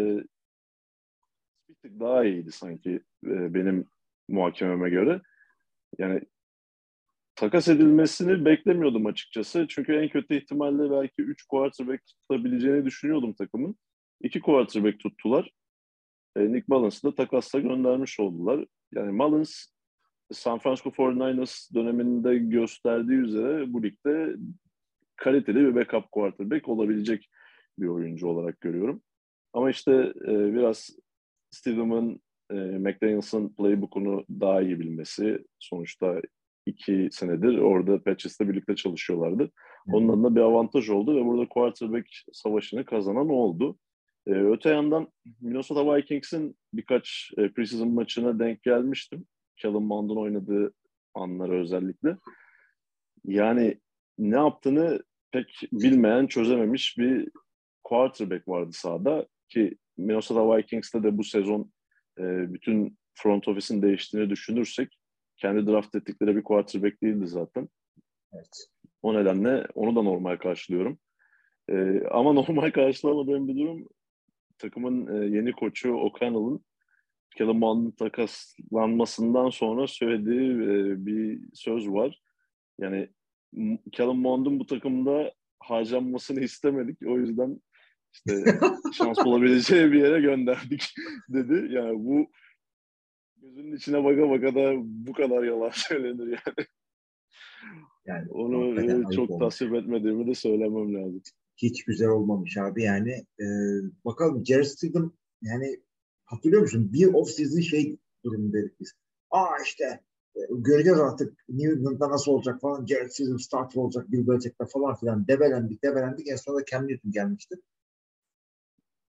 bir 1.69 1.75
tık 1.75 2.01
daha 2.01 2.25
iyiydi 2.25 2.53
sanki 2.53 2.91
e, 3.27 3.55
benim 3.55 3.87
muhakememe 4.29 4.91
göre. 4.91 5.21
Yani 5.99 6.21
takas 7.37 7.69
edilmesini 7.69 8.45
beklemiyordum 8.45 9.07
açıkçası. 9.07 9.67
Çünkü 9.69 9.95
en 9.95 10.09
kötü 10.09 10.37
ihtimalle 10.37 10.91
belki 10.91 11.23
3 11.23 11.47
quarterback 11.47 12.03
tutabileceğini 12.07 12.85
düşünüyordum 12.85 13.33
takımın. 13.33 13.77
2 14.21 14.41
quarterback 14.41 15.01
tuttular. 15.01 15.51
e, 16.37 16.53
Nick 16.53 16.65
Mullins'ı 16.69 17.09
da 17.09 17.15
takasla 17.15 17.61
göndermiş 17.61 18.21
oldular. 18.21 18.65
Yani 18.95 19.13
Mullins 19.13 19.67
San 20.33 20.59
Francisco 20.59 20.91
49ers 20.91 21.75
döneminde 21.75 22.39
gösterdiği 22.39 23.19
üzere 23.19 23.73
bu 23.73 23.83
ligde 23.83 24.37
kaliteli 25.17 25.59
bir 25.59 25.75
backup 25.75 26.13
quarterback 26.13 26.69
olabilecek 26.69 27.31
bir 27.79 27.87
oyuncu 27.87 28.29
olarak 28.29 28.61
görüyorum. 28.61 29.03
Ama 29.53 29.71
işte 29.71 29.93
e, 30.27 30.55
biraz 30.55 30.91
Stidham'ın 31.51 32.21
e, 32.51 32.55
McDaniels'ın 32.55 33.49
playbook'unu 33.49 34.25
daha 34.41 34.63
iyi 34.63 34.81
bilmesi 34.81 35.45
sonuçta 35.59 36.21
iki 36.71 37.09
senedir 37.13 37.59
orada 37.59 38.03
Patches'le 38.03 38.41
birlikte 38.41 38.77
çalışıyorlardı. 38.77 39.51
Onun 39.93 40.09
adına 40.09 40.37
bir 40.37 40.41
avantaj 40.41 40.91
oldu 40.91 41.17
ve 41.17 41.25
burada 41.25 41.49
quarterback 41.49 42.07
savaşını 42.33 42.85
kazanan 42.85 43.29
oldu. 43.29 43.79
E, 44.27 44.31
öte 44.31 44.71
yandan 44.71 45.09
Minnesota 45.41 45.97
Vikings'in 45.97 46.57
birkaç 46.75 47.31
e, 47.39 47.53
preseason 47.53 47.89
maçına 47.89 48.39
denk 48.39 48.63
gelmiştim. 48.63 49.27
Kellen 49.57 49.83
Mond'un 49.83 50.17
oynadığı 50.17 50.73
anlara 51.15 51.53
özellikle. 51.53 52.17
Yani 53.25 53.81
ne 54.19 54.37
yaptığını 54.37 55.03
pek 55.33 55.61
bilmeyen, 55.73 56.27
çözememiş 56.27 56.99
bir 56.99 57.29
quarterback 57.85 58.49
vardı 58.49 58.71
sahada 58.73 59.27
ki 59.49 59.77
Minnesota 59.99 60.57
Vikings'te 60.57 61.03
de 61.03 61.19
bu 61.19 61.25
sezon 61.25 61.73
e, 62.19 62.23
bütün 62.55 62.99
front 63.15 63.49
office'in 63.49 63.83
değiştiğini 63.83 64.31
düşünürsek 64.31 65.00
kendi 65.41 65.67
draft 65.67 65.95
ettikleri 65.95 66.37
bir 66.37 66.43
quarterback 66.43 67.03
değildi 67.03 67.27
zaten. 67.27 67.69
Evet. 68.33 68.67
O 69.03 69.15
nedenle 69.15 69.67
onu 69.75 69.97
da 69.97 70.03
normal 70.03 70.37
karşılıyorum. 70.37 70.99
E, 71.69 72.03
ama 72.11 72.33
normal 72.49 72.71
karşılamadığım 72.71 73.49
bir 73.49 73.57
durum 73.57 73.89
takımın 74.59 75.23
e, 75.23 75.37
yeni 75.37 75.53
koçu 75.53 75.95
O'Connell'ın 75.95 76.65
Kellen 77.37 77.57
Mond'un 77.57 77.91
takaslanmasından 77.91 79.51
sonra 79.51 79.87
söylediği 79.87 80.51
e, 80.51 81.07
bir 81.07 81.41
söz 81.55 81.89
var. 81.89 82.21
Yani 82.79 83.09
Kellen 83.93 84.17
Mond'un 84.17 84.59
bu 84.61 84.67
takımda 84.67 85.33
harcanmasını 85.59 86.41
istemedik. 86.41 86.99
O 87.07 87.19
yüzden 87.19 87.61
işte 88.13 88.45
şans 88.93 89.25
bulabileceği 89.25 89.93
bir 89.93 90.01
yere 90.01 90.21
gönderdik 90.21 90.95
dedi. 91.29 91.75
Yani 91.75 92.05
bu 92.05 92.31
gözünün 93.41 93.77
içine 93.77 94.05
baka 94.05 94.31
baka 94.31 94.55
da 94.55 94.73
bu 94.85 95.13
kadar 95.13 95.43
yalan 95.43 95.71
söylenir 95.75 96.27
yani. 96.27 96.67
Yani 98.07 98.31
Onu 98.31 98.81
e, 98.81 99.15
çok 99.17 99.41
tasvip 99.41 99.75
etmediğimi 99.75 100.27
de 100.27 100.35
söylemem 100.35 100.95
lazım. 100.95 101.23
Hiç 101.57 101.85
güzel 101.85 102.09
olmamış 102.09 102.57
abi 102.57 102.83
yani. 102.83 103.11
E, 103.41 103.47
bakalım 104.05 104.47
Jerry 104.47 104.65
Stidham 104.65 105.13
yani 105.43 105.81
hatırlıyor 106.25 106.63
musun? 106.63 106.93
Bir 106.93 107.07
off-season 107.07 107.63
şey 107.63 107.99
durumu 108.25 108.53
dedik 108.53 108.81
biz. 108.81 108.93
Aa 109.31 109.63
işte 109.65 109.85
e, 110.37 110.41
göreceğiz 110.51 110.99
artık 110.99 111.45
New 111.49 111.73
England'da 111.73 112.11
nasıl 112.11 112.33
olacak 112.33 112.61
falan. 112.61 112.87
Jared 112.87 113.11
Stidham 113.11 113.39
start 113.39 113.77
olacak 113.77 114.13
Bill 114.13 114.29
Belichick'te 114.29 114.65
falan 114.73 114.97
filan. 114.97 115.29
Debelendik 115.29 115.85
debelendik. 115.85 116.29
En 116.29 116.37
sonunda 116.37 116.65
Cam 116.65 116.89
Newton 116.89 117.13
gelmişti. 117.13 117.55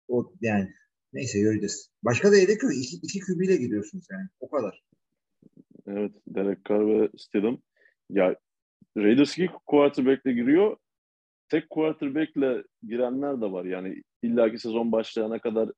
O 0.09 0.33
yani 0.41 0.75
neyse 1.13 1.41
göreceğiz. 1.41 1.91
Başka 2.03 2.33
da 2.33 2.37
yedek 2.37 2.63
yok. 2.63 2.73
İki, 2.75 2.97
iki 2.97 3.21
QB 3.21 3.41
ile 3.41 3.57
gidiyorsunuz 3.57 4.07
yani. 4.11 4.29
O 4.41 4.51
kadar. 4.51 4.83
Evet. 5.87 6.13
Derek 6.27 6.65
Carr 6.65 6.87
ve 6.89 7.09
Stidham. 7.19 7.59
Ya 8.11 8.37
Raiders 8.97 9.39
iki 9.39 9.53
quarterback'le 9.67 10.25
giriyor. 10.25 10.77
Tek 11.49 11.71
quarterback'le 11.71 12.65
girenler 12.83 13.41
de 13.41 13.53
var. 13.53 13.65
Yani 13.65 14.03
illaki 14.23 14.59
sezon 14.59 14.93
başlayana 14.93 15.39
kadar 15.39 15.69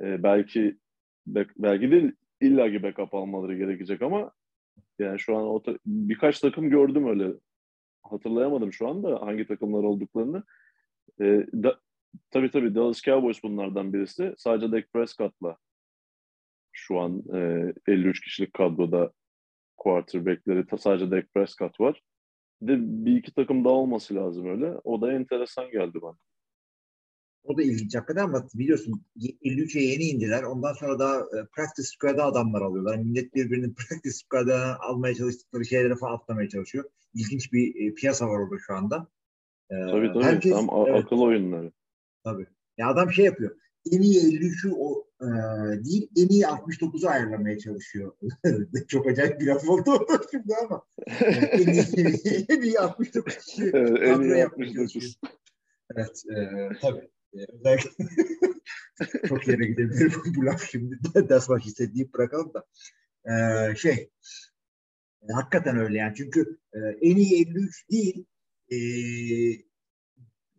e, 0.00 0.22
belki 0.22 0.78
back, 1.26 1.50
belki 1.58 1.90
değil 1.90 2.12
illaki 2.40 2.82
backup 2.82 3.14
almaları 3.14 3.56
gerekecek 3.56 4.02
ama 4.02 4.32
yani 4.98 5.20
şu 5.20 5.36
an 5.36 5.42
o 5.42 5.62
ta- 5.62 5.78
birkaç 5.86 6.40
takım 6.40 6.70
gördüm 6.70 7.08
öyle. 7.08 7.34
Hatırlayamadım 8.02 8.72
şu 8.72 8.88
anda 8.88 9.20
hangi 9.22 9.46
takımlar 9.46 9.82
olduklarını. 9.82 10.42
E, 11.20 11.24
da, 11.62 11.80
tabii 12.30 12.50
tabii 12.50 12.74
Dallas 12.74 13.02
Cowboys 13.02 13.42
bunlardan 13.42 13.92
birisi. 13.92 14.34
Sadece 14.36 14.72
Dak 14.72 14.92
Prescott'la 14.92 15.56
şu 16.72 16.98
an 16.98 17.22
e, 17.34 17.72
53 17.86 18.20
kişilik 18.20 18.54
kadroda 18.54 19.12
quarterback'leri 19.76 20.64
sadece 20.78 21.10
Dak 21.10 21.34
Prescott 21.34 21.80
var. 21.80 22.02
Bir 22.62 22.68
de 22.68 22.76
bir 22.80 23.16
iki 23.16 23.34
takım 23.34 23.64
daha 23.64 23.74
olması 23.74 24.14
lazım 24.14 24.46
öyle. 24.46 24.74
O 24.84 25.00
da 25.00 25.12
enteresan 25.12 25.70
geldi 25.70 26.02
bana. 26.02 26.16
O 27.44 27.58
da 27.58 27.62
ilginç 27.62 27.94
hakikaten 27.94 28.24
ama 28.24 28.48
biliyorsun 28.54 29.04
53'e 29.16 29.82
yeni 29.82 30.04
indiler. 30.04 30.42
Ondan 30.42 30.72
sonra 30.72 30.98
da 30.98 31.20
e, 31.20 31.46
practice 31.56 31.88
squad'a 31.88 32.24
adamlar 32.24 32.60
alıyorlar. 32.62 32.96
Millet 32.96 33.34
birbirinin 33.34 33.74
practice 33.88 34.14
squad'a 34.14 34.78
almaya 34.80 35.14
çalıştıkları 35.14 35.64
şeyleri 35.64 35.96
falan 35.96 36.14
atlamaya 36.14 36.48
çalışıyor. 36.48 36.84
İlginç 37.14 37.52
bir 37.52 37.90
e, 37.90 37.94
piyasa 37.94 38.28
var 38.28 38.38
orada 38.38 38.56
şu 38.66 38.74
anda. 38.74 39.06
Ee, 39.70 39.74
tabii 39.90 40.12
tabii. 40.12 40.24
Herkes, 40.24 40.52
Tam 40.52 40.68
evet, 40.86 41.04
akıl 41.04 41.18
oyunları. 41.18 41.72
Tabii. 42.24 42.46
Ya 42.78 42.88
adam 42.88 43.12
şey 43.12 43.24
yapıyor. 43.24 43.56
En 43.92 44.02
iyi 44.02 44.20
53'ü 44.20 44.72
o 44.72 45.06
e, 45.20 45.26
değil, 45.84 46.10
en 46.16 46.28
iyi 46.28 46.42
69'u 46.42 47.08
ayarlamaya 47.08 47.58
çalışıyor. 47.58 48.12
Çok 48.88 49.06
acayip 49.06 49.40
bir 49.40 49.46
laf 49.46 49.68
oldu 49.68 50.06
şimdi 50.30 50.54
ama. 50.54 50.82
en, 51.20 51.68
iyi, 51.68 52.46
en 52.48 52.62
iyi 52.62 52.80
69 52.80 53.36
kişi 53.36 53.70
evet, 53.74 54.02
en 54.02 54.20
iyi 54.20 54.44
69. 54.44 55.18
Evet, 55.96 56.22
e, 56.36 56.68
tabii. 56.80 57.10
Özellikle 57.32 57.90
çok 59.28 59.48
yere 59.48 59.66
gidebilir 59.66 60.14
bu 60.36 60.46
laf 60.46 60.70
şimdi. 60.70 60.98
Ders 61.14 61.48
başı 61.48 61.68
istediği 61.68 62.12
bırakalım 62.12 62.52
da. 62.54 62.64
Ee, 63.24 63.74
şey 63.76 64.10
e, 65.22 65.32
hakikaten 65.32 65.76
öyle 65.78 65.98
yani. 65.98 66.14
Çünkü 66.16 66.58
e, 66.72 66.78
en 66.78 67.16
iyi 67.16 67.42
53 67.42 67.90
değil 67.90 68.24
e, 68.70 68.76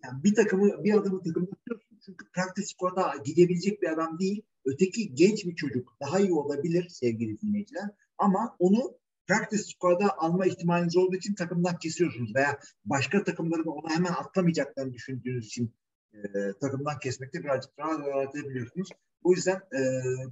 yani 0.03 0.23
bir 0.23 0.35
takımı 0.35 0.83
bir 0.83 0.93
adamı 0.93 1.23
takımda 1.23 1.49
tutuyorsun. 1.49 1.99
Çünkü 2.05 2.31
practice 2.31 2.67
squad'a 2.67 3.13
gidebilecek 3.25 3.81
bir 3.81 3.93
adam 3.93 4.19
değil. 4.19 4.41
Öteki 4.65 5.15
genç 5.15 5.45
bir 5.45 5.55
çocuk 5.55 5.95
daha 6.01 6.19
iyi 6.19 6.33
olabilir 6.33 6.89
sevgili 6.89 7.41
dinleyiciler. 7.41 7.89
Ama 8.17 8.55
onu 8.59 8.97
practice 9.27 9.63
squad'a 9.63 10.17
alma 10.17 10.45
ihtimaliniz 10.45 10.97
olduğu 10.97 11.15
için 11.15 11.35
takımdan 11.35 11.77
kesiyorsunuz 11.77 12.35
veya 12.35 12.59
başka 12.85 13.23
takımların 13.23 13.63
onu 13.63 13.89
hemen 13.89 14.11
atlamayacaklarını 14.11 14.93
düşündüğünüz 14.93 15.45
için 15.45 15.75
e, 16.13 16.19
takımdan 16.61 16.99
kesmekte 16.99 17.43
birazcık 17.43 17.79
rahat 17.79 18.07
rahat 18.07 18.35
edebiliyorsunuz. 18.35 18.89
O 19.23 19.31
yüzden 19.33 19.55
e, 19.55 19.79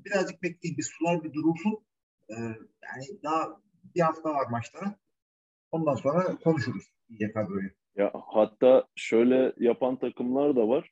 birazcık 0.05 0.43
bekleyin. 0.43 0.77
Bir 0.77 0.83
sular 0.83 1.23
bir 1.23 1.33
durulsun. 1.33 1.79
E, 2.29 2.35
yani 2.35 3.23
daha 3.23 3.61
bir 3.95 4.01
hafta 4.01 4.29
var 4.29 4.47
maçlara. 4.49 4.99
Ondan 5.71 5.95
sonra 5.95 6.37
konuşuruz 6.37 6.83
iyice 7.09 7.31
kadroyu. 7.31 7.69
Ya 7.97 8.11
hatta 8.13 8.87
şöyle 8.95 9.53
yapan 9.57 9.95
takımlar 9.99 10.55
da 10.55 10.67
var. 10.69 10.91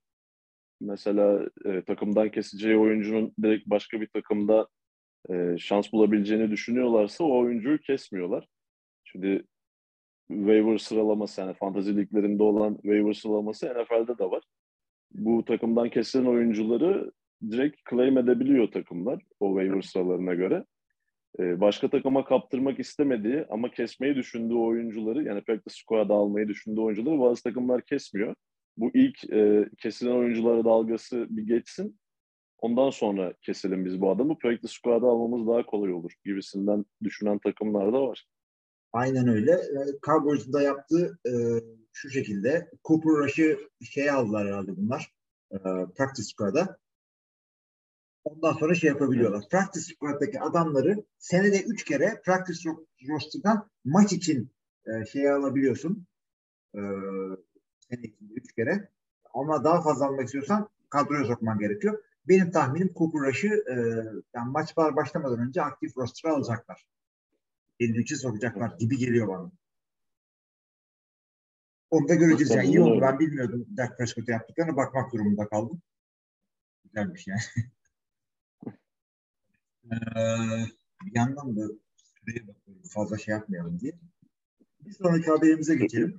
Mesela 0.82 1.50
e, 1.66 1.82
takımdan 1.82 2.32
keseceği 2.32 2.78
oyuncunun 2.78 3.34
direkt 3.42 3.68
başka 3.68 4.02
bir 4.02 4.08
takımda 4.08 4.68
e, 5.30 5.58
şans 5.58 5.92
bulabileceğini 5.94 6.52
düşünüyorlarsa 6.52 7.24
o 7.24 7.40
oyuncuyu 7.40 7.82
kesmiyorlar. 7.82 8.48
Şimdi 9.04 9.44
waiver 10.28 10.78
sıralaması 10.78 11.42
yani 11.42 11.54
fantazi 11.54 11.98
liglerinde 11.98 12.44
olan 12.44 12.74
waiver 12.76 13.14
sıralaması 13.14 13.66
NFL'de 13.68 14.18
de 14.18 14.32
var 14.32 14.44
bu 15.16 15.46
takımdan 15.46 15.90
kesilen 15.90 16.26
oyuncuları 16.26 17.12
direkt 17.52 17.90
claim 17.90 18.18
edebiliyor 18.18 18.72
takımlar 18.72 19.22
o 19.40 19.50
waiver 19.50 19.82
sıralarına 19.82 20.34
göre. 20.34 20.66
Ee, 21.39 21.62
başka 21.62 21.89
takıma 21.89 22.25
kaptırmak 22.25 22.80
istemediği 22.80 23.46
ama 23.50 23.72
kesmeyi 23.72 24.15
düşündüğü 24.15 24.56
oyuncuları 24.56 25.24
yani 25.24 25.42
practice 25.42 25.75
squad'a 25.75 26.13
almayı 26.13 26.48
düşündüğü 26.48 26.82
oyuncuları 26.82 27.20
bazı 27.20 27.44
takımlar 27.44 27.82
kesmiyor. 27.82 28.36
Bu 28.77 28.92
ilk 28.94 29.34
e, 29.34 29.70
kesilen 29.77 30.12
oyunculara 30.12 30.65
dalgası 30.65 31.27
bir 31.30 31.48
geçsin. 31.48 32.00
Ondan 32.58 32.89
sonra 32.89 33.34
keselim 33.42 33.86
biz 33.86 34.01
bu 34.01 34.12
adamı. 34.12 34.38
Practice 34.38 34.74
squad'a 34.74 35.08
almamız 35.08 35.48
daha 35.48 35.65
kolay 35.65 35.94
olur 35.94 36.12
gibisinden 36.25 36.86
düşünen 37.04 37.39
takımlar 37.39 37.94
da 37.94 38.01
var. 38.01 38.25
Aynen 38.94 39.27
öyle. 39.27 39.62
Cowboys'un 40.06 40.54
da 40.54 40.62
yaptığı 40.62 41.20
e, 41.27 41.34
şu 41.94 42.10
şekilde. 42.10 42.70
Cooper 42.84 43.12
Rush'ı 43.12 43.60
şey 43.84 44.10
aldılar 44.10 44.48
herhalde 44.48 44.77
bunlar. 44.77 45.12
E, 45.51 45.58
practice 45.98 46.24
squad'a. 46.24 46.77
Ondan 48.25 48.53
sonra 48.53 48.75
şey 48.75 48.88
yapabiliyorlar. 48.88 49.50
Practice 49.50 49.94
squad'daki 49.94 50.39
adamları 50.39 51.03
senede 51.17 51.62
üç 51.62 51.84
kere 51.84 52.22
practice 52.25 52.70
roster'dan 53.10 53.70
maç 53.84 54.13
için 54.13 54.51
e, 54.86 55.05
şey 55.05 55.32
alabiliyorsun. 55.32 56.08
E, 56.75 56.79
senede 57.79 58.08
üç 58.36 58.53
kere. 58.53 58.89
Ama 59.34 59.63
daha 59.63 59.82
fazla 59.82 60.05
almak 60.05 60.25
istiyorsan 60.25 60.70
kadroya 60.89 61.25
sokman 61.25 61.60
gerekiyor. 61.60 62.03
Benim 62.27 62.51
tahminim 62.51 62.94
Rush'ı 62.98 63.48
e, 63.48 63.75
yani 64.34 64.51
maçlar 64.51 64.96
başlamadan 64.96 65.39
önce 65.39 65.62
aktif 65.62 65.98
roster'a 65.98 66.34
alacaklar. 66.34 66.88
53'e 67.79 68.15
sokacaklar 68.15 68.77
gibi 68.79 68.98
geliyor 68.98 69.27
bana. 69.27 69.51
Onu 71.89 72.08
da 72.08 72.15
göreceğiz 72.15 72.55
yani. 72.55 72.67
İyi 72.67 72.82
oldu. 72.82 73.01
Ben 73.01 73.20
bilmiyordum 73.20 73.65
Dak 73.77 73.98
Prescott'a 73.98 74.32
yaptıklarına 74.32 74.77
bakmak 74.77 75.13
durumunda 75.13 75.48
kaldım. 75.48 75.82
Güzelmiş 76.84 77.27
yani. 77.27 77.39
Ee, 79.92 79.96
bir 81.06 81.15
yandan 81.15 81.58
da 81.58 81.62
süreye 81.96 82.48
bakıyorum 82.48 82.84
fazla 82.89 83.18
şey 83.18 83.32
yapmayalım 83.32 83.80
diye. 83.80 83.94
Bir 84.80 84.92
sonraki 84.92 85.27
haberimize 85.27 85.75
geçelim. 85.75 86.18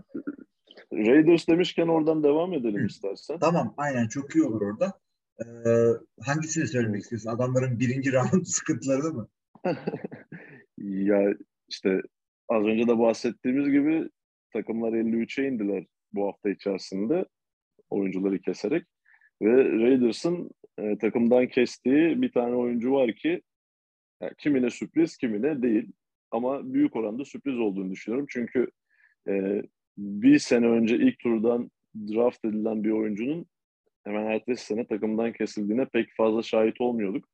Raiders 0.92 1.48
demişken 1.48 1.88
oradan 1.88 2.22
devam 2.22 2.52
edelim 2.52 2.86
istersen. 2.86 3.38
Tamam 3.38 3.74
aynen 3.76 4.08
çok 4.08 4.36
iyi 4.36 4.44
olur 4.44 4.60
orada. 4.60 4.92
Ee, 5.40 5.46
hangisini 6.20 6.66
söylemek 6.66 7.02
istiyorsun? 7.02 7.30
Adamların 7.30 7.78
birinci 7.78 8.12
round 8.12 8.44
sıkıntıları 8.44 9.12
mı? 9.12 9.28
ya 10.78 11.34
işte 11.68 12.02
az 12.48 12.64
önce 12.64 12.88
de 12.88 12.98
bahsettiğimiz 12.98 13.70
gibi 13.70 14.10
takımlar 14.52 14.92
53'e 14.92 15.48
indiler 15.48 15.86
bu 16.12 16.26
hafta 16.26 16.50
içerisinde 16.50 17.26
oyuncuları 17.90 18.38
keserek. 18.38 18.86
Ve 19.42 19.64
Raiders'ın 19.64 20.50
e, 20.78 20.98
takımdan 20.98 21.48
kestiği 21.48 22.22
bir 22.22 22.32
tane 22.32 22.54
oyuncu 22.54 22.92
var 22.92 23.12
ki 23.12 23.42
yani 24.20 24.32
kimine 24.38 24.70
sürpriz, 24.70 25.16
kimine 25.16 25.62
değil. 25.62 25.92
Ama 26.30 26.74
büyük 26.74 26.96
oranda 26.96 27.24
sürpriz 27.24 27.58
olduğunu 27.58 27.90
düşünüyorum. 27.90 28.26
Çünkü 28.30 28.70
e, 29.28 29.62
bir 29.98 30.38
sene 30.38 30.66
önce 30.66 30.96
ilk 30.96 31.18
turdan 31.18 31.70
draft 31.96 32.44
edilen 32.44 32.84
bir 32.84 32.90
oyuncunun 32.90 33.46
hemen 34.04 34.26
ertesi 34.26 34.66
sene 34.66 34.86
takımdan 34.86 35.32
kesildiğine 35.32 35.86
pek 35.86 36.08
fazla 36.16 36.42
şahit 36.42 36.80
olmuyorduk. 36.80 37.28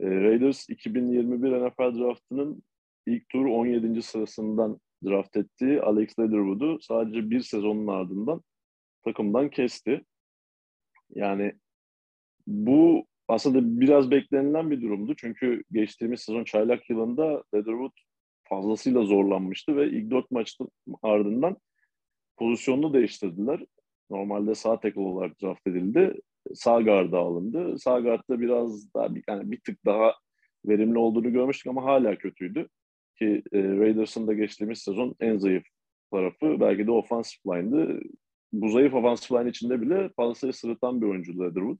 E, 0.00 0.10
Raiders 0.10 0.70
2021 0.70 1.50
NFL 1.50 1.98
draftının 1.98 2.62
ilk 3.06 3.28
tur 3.28 3.46
17. 3.46 4.02
sırasından 4.02 4.80
draft 5.04 5.36
ettiği 5.36 5.80
Alex 5.80 6.18
Leatherwood'u 6.18 6.78
sadece 6.80 7.30
bir 7.30 7.40
sezonun 7.40 7.86
ardından 7.86 8.42
takımdan 9.04 9.50
kesti. 9.50 10.04
Yani 11.14 11.52
bu 12.46 13.06
aslında 13.28 13.80
biraz 13.80 14.10
beklenilen 14.10 14.70
bir 14.70 14.82
durumdu. 14.82 15.14
Çünkü 15.16 15.64
geçtiğimiz 15.72 16.20
sezon 16.20 16.44
çaylak 16.44 16.90
yılında 16.90 17.42
Leatherwood 17.54 17.92
fazlasıyla 18.44 19.04
zorlanmıştı 19.04 19.76
ve 19.76 19.90
ilk 19.90 20.10
dört 20.10 20.30
maçın 20.30 20.68
ardından 21.02 21.56
pozisyonunu 22.36 22.94
değiştirdiler. 22.94 23.64
Normalde 24.10 24.54
sağ 24.54 24.80
tackle 24.80 25.00
olarak 25.00 25.42
draft 25.42 25.66
edildi. 25.66 26.20
Sağ 26.54 26.80
garda 26.80 27.18
alındı. 27.18 27.78
Sağ 27.78 28.00
gardda 28.00 28.40
biraz 28.40 28.94
daha 28.94 29.08
yani 29.28 29.50
bir 29.50 29.60
tık 29.60 29.84
daha 29.84 30.14
verimli 30.66 30.98
olduğunu 30.98 31.32
görmüştük 31.32 31.66
ama 31.66 31.84
hala 31.84 32.18
kötüydü. 32.18 32.68
Ki 33.18 33.42
e, 33.52 33.62
Raiders'ın 33.62 34.26
da 34.26 34.34
geçtiğimiz 34.34 34.78
sezon 34.78 35.14
en 35.20 35.38
zayıf 35.38 35.64
tarafı 36.12 36.60
belki 36.60 36.86
de 36.86 36.90
offensive 36.90 37.56
line'dı. 37.56 38.00
Bu 38.52 38.68
zayıf 38.68 38.94
offensive 38.94 39.40
line 39.40 39.50
içinde 39.50 39.82
bile 39.82 40.10
fazlasıyla 40.16 40.52
sırıtan 40.52 41.00
bir 41.00 41.06
oyuncu 41.06 41.38
Leatherwood. 41.40 41.78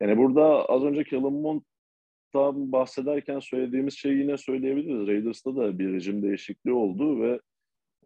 Yani 0.00 0.18
burada 0.18 0.64
az 0.68 0.84
önce 0.84 1.04
Kellen 1.04 1.32
Mond'dan 1.32 2.72
bahsederken 2.72 3.38
söylediğimiz 3.38 3.94
şeyi 3.94 4.18
yine 4.18 4.36
söyleyebiliriz. 4.36 5.08
Raiders'ta 5.08 5.56
da 5.56 5.78
bir 5.78 5.92
rejim 5.92 6.22
değişikliği 6.22 6.72
oldu 6.72 7.20
ve 7.20 7.40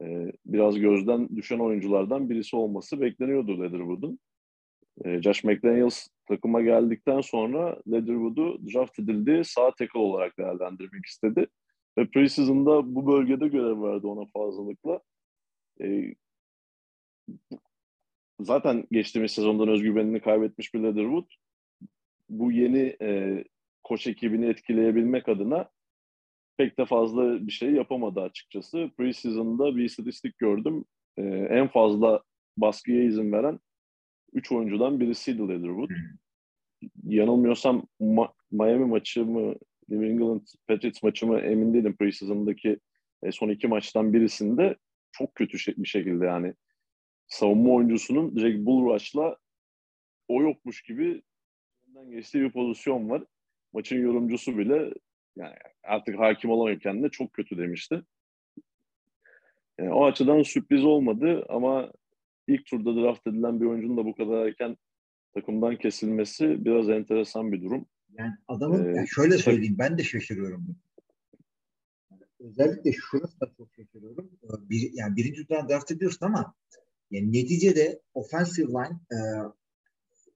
e, 0.01 0.33
biraz 0.47 0.79
gözden 0.79 1.37
düşen 1.37 1.59
oyunculardan 1.59 2.31
birisi 2.31 2.57
olması 2.57 3.01
bekleniyordu 3.01 3.61
Leatherwood'un. 3.61 4.19
E, 5.05 5.23
Josh 5.23 5.45
McDaniels 5.45 6.09
takıma 6.29 6.63
geldikten 6.63 7.21
sonra 7.21 7.83
Leatherwood'u 7.91 8.61
draft 8.73 8.99
edildiği 8.99 9.45
sağ 9.45 9.71
tackle 9.71 10.01
olarak 10.01 10.39
değerlendirmek 10.39 11.07
istedi. 11.07 11.47
Ve 11.99 12.07
preseason'da 12.07 12.95
bu 12.95 13.07
bölgede 13.07 13.49
görev 13.49 13.83
verdi 13.83 14.07
ona 14.07 14.27
fazlalıkla. 14.27 15.01
E, 15.83 16.15
zaten 18.41 18.87
geçtiğimiz 18.93 19.33
sezondan 19.33 19.69
özgüvenini 19.69 20.21
kaybetmiş 20.21 20.75
bir 20.75 20.81
Leatherwood 20.83 21.27
bu 22.33 22.53
yeni 22.53 22.97
e, 23.03 23.45
koç 23.83 24.07
ekibini 24.07 24.47
etkileyebilmek 24.47 25.29
adına 25.29 25.71
pek 26.57 26.79
de 26.79 26.85
fazla 26.87 27.47
bir 27.47 27.53
şey 27.53 27.71
yapamadı 27.71 28.21
açıkçası. 28.21 28.91
Preseason'da 28.97 29.77
bir 29.77 29.85
istatistik 29.85 30.39
gördüm. 30.39 30.85
E, 31.17 31.23
en 31.51 31.69
fazla 31.69 32.23
baskıya 32.57 33.05
izin 33.05 33.33
veren 33.33 33.61
3 34.33 34.53
oyuncudan 34.53 35.01
birisiydi 35.01 35.39
Leatherwood. 35.39 35.91
Yanılmıyorsam 37.05 37.87
Ma- 38.01 38.33
Miami 38.51 38.85
maçı 38.85 39.25
mı, 39.25 39.55
New 39.89 40.07
England 40.07 40.47
Patriots 40.69 41.03
maçı 41.03 41.27
mı 41.27 41.39
emin 41.39 41.75
değilim. 41.75 41.97
Preseason'daki 41.97 42.79
e, 43.23 43.33
son 43.33 43.49
iki 43.49 43.69
maçtan 43.69 44.13
birisinde 44.13 44.77
çok 45.13 45.35
kötü 45.35 45.59
şey, 45.59 45.75
bir 45.77 45.89
şekilde 45.89 46.25
yani 46.25 46.55
savunma 47.27 47.75
oyuncusunun 47.75 48.37
direkt 48.37 48.67
bull 48.67 48.95
rush'la 48.95 49.37
o 50.29 50.43
yokmuş 50.43 50.83
gibi 50.83 51.23
geçtiği 52.11 52.43
bir 52.43 52.53
pozisyon 52.53 53.11
var. 53.11 53.25
Maçın 53.73 53.97
yorumcusu 53.97 54.59
bile 54.59 54.95
yani 55.37 55.55
artık 55.83 56.19
hakim 56.19 56.51
olamayıp 56.51 56.83
kendine 56.83 57.09
çok 57.09 57.33
kötü 57.33 57.59
demişti. 57.59 58.03
Yani 59.79 59.93
o 59.93 60.07
açıdan 60.07 60.43
sürpriz 60.43 60.85
olmadı 60.85 61.47
ama 61.49 61.93
ilk 62.49 62.67
turda 62.67 62.97
draft 62.97 63.27
edilen 63.27 63.61
bir 63.61 63.67
oyuncunun 63.67 63.97
da 63.97 64.05
bu 64.05 64.15
kadar 64.15 64.47
erken 64.47 64.77
takımdan 65.35 65.77
kesilmesi 65.77 66.65
biraz 66.65 66.89
enteresan 66.89 67.53
bir 67.53 67.63
durum. 67.63 67.87
Yani 68.19 68.33
adamın 68.49 68.85
Ee, 68.85 68.97
yani 68.97 69.09
şöyle 69.09 69.39
söyleyeyim 69.39 69.77
ben 69.79 69.99
de 69.99 70.05
şaşırıyorum. 70.05 70.77
Özellikle 72.41 72.93
şurası 72.93 73.41
da 73.41 73.53
çok 73.57 73.69
şaşırıyorum. 73.77 74.31
Ee, 74.45 74.71
Bir, 74.71 74.91
yani 74.95 75.17
birinci 75.17 75.47
turdan 75.47 75.69
draft 75.69 75.91
ediyorsun 75.91 76.27
ama 76.27 76.55
yani 77.11 77.33
neticede 77.33 78.03
offensive 78.15 78.67
line 78.67 78.99
e, 79.13 79.19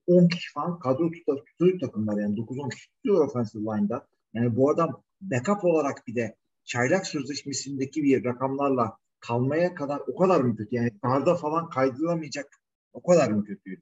10 0.07 0.27
kişi 0.27 0.53
falan 0.53 0.79
kadro 0.79 1.11
tutar, 1.11 1.45
tutuyor 1.45 1.79
takımlar 1.79 2.21
yani 2.21 2.35
9-10 2.35 2.69
kişi 2.69 2.89
tutuyor 2.89 3.27
offensive 3.27 3.63
line'da. 3.63 4.07
Yani 4.33 4.55
bu 4.55 4.69
adam 4.69 5.03
backup 5.21 5.63
olarak 5.63 6.07
bir 6.07 6.15
de 6.15 6.35
çaylak 6.65 7.07
sözleşmesindeki 7.07 8.03
bir 8.03 8.25
rakamlarla 8.25 8.97
kalmaya 9.19 9.75
kadar 9.75 10.01
o 10.07 10.15
kadar 10.15 10.41
mı 10.41 10.55
kötü? 10.55 10.75
Yani 10.75 10.91
garda 11.03 11.35
falan 11.35 11.69
kaydırılamayacak 11.69 12.61
o 12.93 13.03
kadar 13.03 13.31
mı 13.31 13.45
kötü? 13.45 13.81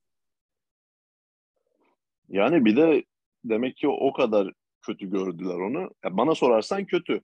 Yani 2.30 2.66
bir 2.66 2.78
de 2.78 3.04
demek 3.44 3.78
ki 3.78 3.88
o 3.88 4.14
kadar 4.14 4.54
kötü 4.82 5.10
gördüler 5.10 5.56
onu. 5.56 5.90
Ya 6.04 6.18
bana 6.18 6.36
sorarsan 6.36 6.86
kötü. 6.86 7.22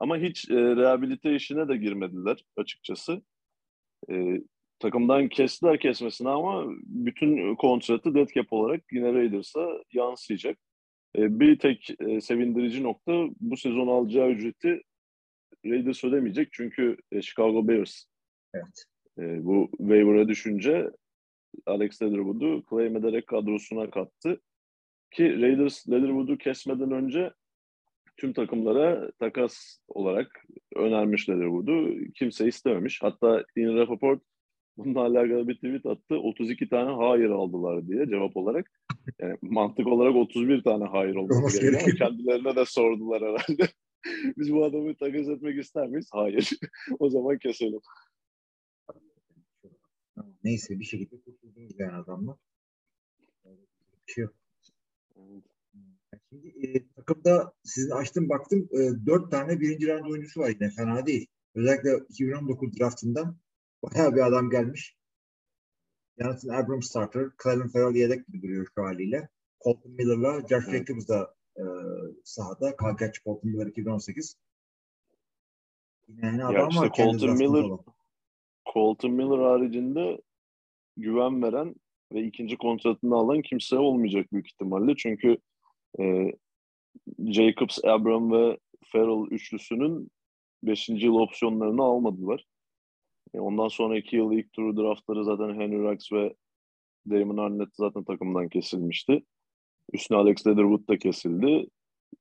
Ama 0.00 0.16
hiç 0.16 0.50
e, 0.50 0.54
rehabilite 0.54 1.34
işine 1.34 1.68
de 1.68 1.76
girmediler 1.76 2.44
açıkçası. 2.56 3.22
E, 4.10 4.14
takımdan 4.82 5.28
kestiler 5.28 5.80
kesmesine 5.80 6.28
ama 6.28 6.64
bütün 6.78 7.54
kontratı 7.54 8.14
dead 8.14 8.28
cap 8.34 8.52
olarak 8.52 8.92
yine 8.92 9.12
Raiders'a 9.12 9.68
yansıyacak. 9.92 10.58
E, 11.18 11.40
bir 11.40 11.58
tek 11.58 12.00
e, 12.00 12.20
sevindirici 12.20 12.82
nokta 12.82 13.12
bu 13.40 13.56
sezon 13.56 13.86
alacağı 13.86 14.30
ücreti 14.30 14.82
Raiders 15.66 16.04
ödemeyecek 16.04 16.48
çünkü 16.52 16.96
e, 17.12 17.22
Chicago 17.22 17.68
Bears 17.68 18.04
Evet. 18.54 18.84
e, 19.18 19.44
bu 19.44 19.70
waiver'a 19.78 20.28
düşünce 20.28 20.90
Alex 21.66 22.02
Leatherwood'u 22.02 22.62
claim 22.70 22.96
ederek 22.96 23.26
kadrosuna 23.26 23.90
kattı. 23.90 24.40
Ki 25.10 25.42
Raiders 25.42 25.88
Leatherwood'u 25.88 26.38
kesmeden 26.38 26.90
önce 26.90 27.32
tüm 28.16 28.32
takımlara 28.32 29.10
takas 29.18 29.78
olarak 29.88 30.44
önermiş 30.76 31.28
Leatherwood'u. 31.28 31.90
Kimse 32.14 32.46
istememiş. 32.46 33.02
Hatta 33.02 33.44
Ian 33.56 33.76
Rappaport 33.76 34.22
bununla 34.76 35.00
alakalı 35.00 35.48
bir 35.48 35.54
tweet 35.54 35.86
attı. 35.86 36.14
32 36.14 36.68
tane 36.68 36.90
hayır 36.90 37.30
aldılar 37.30 37.86
diye 37.86 38.06
cevap 38.06 38.36
olarak. 38.36 38.70
Yani 39.20 39.36
mantık 39.42 39.86
olarak 39.86 40.16
31 40.16 40.62
tane 40.62 40.84
hayır 40.84 41.14
olması 41.14 41.60
gerekiyor 41.60 41.96
ama 42.00 42.08
kendilerine 42.08 42.56
de 42.56 42.64
sordular 42.64 43.22
herhalde. 43.22 43.68
Biz 44.36 44.52
bu 44.52 44.64
adamı 44.64 44.94
takas 44.94 45.28
etmek 45.28 45.58
ister 45.58 45.88
miyiz? 45.88 46.08
Hayır. 46.12 46.50
o 46.98 47.10
zaman 47.10 47.38
keselim. 47.38 47.80
Neyse 50.44 50.78
bir 50.78 50.84
şekilde 50.84 51.20
kurtuldunuz 51.20 51.72
yani 51.78 51.92
adamla. 51.92 52.36
Bir 54.06 54.12
şey 54.12 54.22
yok. 54.24 54.34
Şimdi 56.28 56.48
e, 56.48 56.88
takımda 56.96 57.52
sizin 57.64 57.90
açtım 57.90 58.28
baktım 58.28 58.68
e, 58.72 59.06
dört 59.06 59.30
tane 59.30 59.60
birinci 59.60 59.88
round 59.88 60.10
oyuncusu 60.10 60.40
var 60.40 60.48
yine 60.48 60.70
fena 60.70 61.06
değil. 61.06 61.26
Özellikle 61.54 61.90
2019 62.08 62.78
draftından 62.78 63.36
bayağı 63.82 64.14
bir 64.14 64.26
adam 64.26 64.50
gelmiş. 64.50 64.96
Jonathan 66.18 66.48
Abram 66.48 66.82
starter, 66.82 67.28
Clelin 67.42 67.68
Ferrell 67.68 67.94
yedek 67.94 68.26
gibi 68.26 68.42
duruyor 68.42 68.66
şu 68.74 68.82
haliyle. 68.82 69.28
Colton 69.64 69.92
Miller'la 69.92 70.40
Josh 70.40 70.64
Evet. 70.68 70.78
Jacobs 70.88 71.08
da 71.08 71.34
e, 71.56 71.62
sahada. 72.24 72.76
Kalkaç 72.76 73.22
Colton 73.24 73.50
Miller 73.50 73.66
2018. 73.66 74.36
Yine 76.08 76.26
yani 76.26 76.44
adam 76.44 76.68
işte 76.68 76.80
var 76.80 76.92
Colton 76.96 77.36
Miller- 77.36 77.62
olan. 77.62 77.84
Colton 78.72 79.10
Miller 79.12 79.38
haricinde 79.38 80.20
güven 80.96 81.42
veren 81.42 81.74
ve 82.12 82.22
ikinci 82.22 82.56
kontratını 82.56 83.14
alan 83.14 83.42
kimse 83.42 83.78
olmayacak 83.78 84.32
büyük 84.32 84.46
ihtimalle. 84.46 84.96
Çünkü 84.96 85.36
e, 86.00 86.32
Jacobs, 87.18 87.84
Abram 87.84 88.32
ve 88.32 88.58
Farrell 88.84 89.30
üçlüsünün 89.30 90.10
5. 90.62 90.88
yıl 90.88 91.14
opsiyonlarını 91.14 91.82
almadılar. 91.82 92.46
E, 93.34 93.40
ondan 93.40 93.68
sonraki 93.68 94.16
yıl 94.16 94.32
ilk 94.32 94.52
turu 94.52 94.76
draftları 94.76 95.24
zaten 95.24 95.54
Henry 95.54 95.78
Ruggs 95.78 96.12
ve 96.12 96.34
Damon 97.10 97.36
Arnett 97.36 97.76
zaten 97.76 98.04
takımdan 98.04 98.48
kesilmişti. 98.48 99.22
Üstüne 99.92 100.18
Alex 100.18 100.46
Leatherwood 100.46 100.88
da 100.88 100.98
kesildi. 100.98 101.66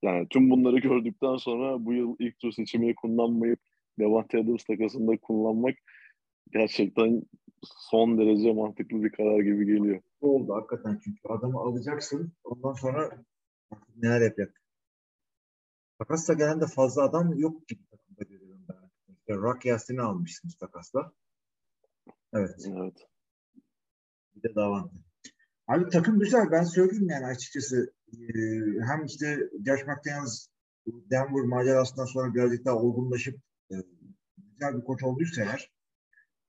yani 0.02 0.28
tüm 0.30 0.50
bunları 0.50 0.80
gördükten 0.80 1.38
sonra 1.38 1.86
bu 1.86 1.94
yıl 1.94 2.16
ilk 2.20 2.40
tur 2.40 2.52
seçimini 2.52 2.96
kullanmayıp 2.96 3.60
Devante 4.00 4.40
Adams 4.40 4.64
takasında 4.64 5.18
kullanmak 5.18 5.76
gerçekten 6.52 7.22
son 7.64 8.18
derece 8.18 8.54
mantıklı 8.54 9.04
bir 9.04 9.12
karar 9.12 9.40
gibi 9.40 9.66
geliyor. 9.66 10.02
Oldu 10.22 10.54
hakikaten 10.54 11.00
çünkü 11.04 11.20
adamı 11.30 11.60
alacaksın 11.60 12.34
ondan 12.44 12.74
sonra 12.74 13.24
neler 13.96 14.22
yapacak. 14.22 14.62
Takasla 16.00 16.34
gelen 16.34 16.62
de 16.62 16.66
fazla 16.76 17.04
adam 17.04 17.40
yok 17.40 17.68
gibi 17.68 17.82
Rock 19.30 19.66
Yasin'i 19.66 20.02
almışsınız 20.02 20.56
takasla. 20.56 21.12
Evet. 22.34 22.66
Evet. 22.68 23.08
Bir 24.36 24.44
de 24.44 24.56
Davante. 24.56 24.96
Abi 25.68 25.90
takım 25.90 26.20
güzel. 26.20 26.52
Ben 26.52 26.64
söyleyeyim 26.64 27.10
yani 27.10 27.26
açıkçası. 27.26 27.94
Ee, 28.14 28.18
hem 28.88 29.06
işte 29.06 29.50
Josh 29.66 29.82
McDaniels 29.82 30.48
Denver 30.88 31.44
macerasından 31.44 32.06
sonra 32.06 32.34
birazcık 32.34 32.66
daha 32.66 32.76
olgunlaşıp 32.76 33.40
e, 33.72 33.76
güzel 34.38 34.78
bir 34.78 34.84
koç 34.84 35.04
olduysa 35.04 35.42
eğer 35.42 35.72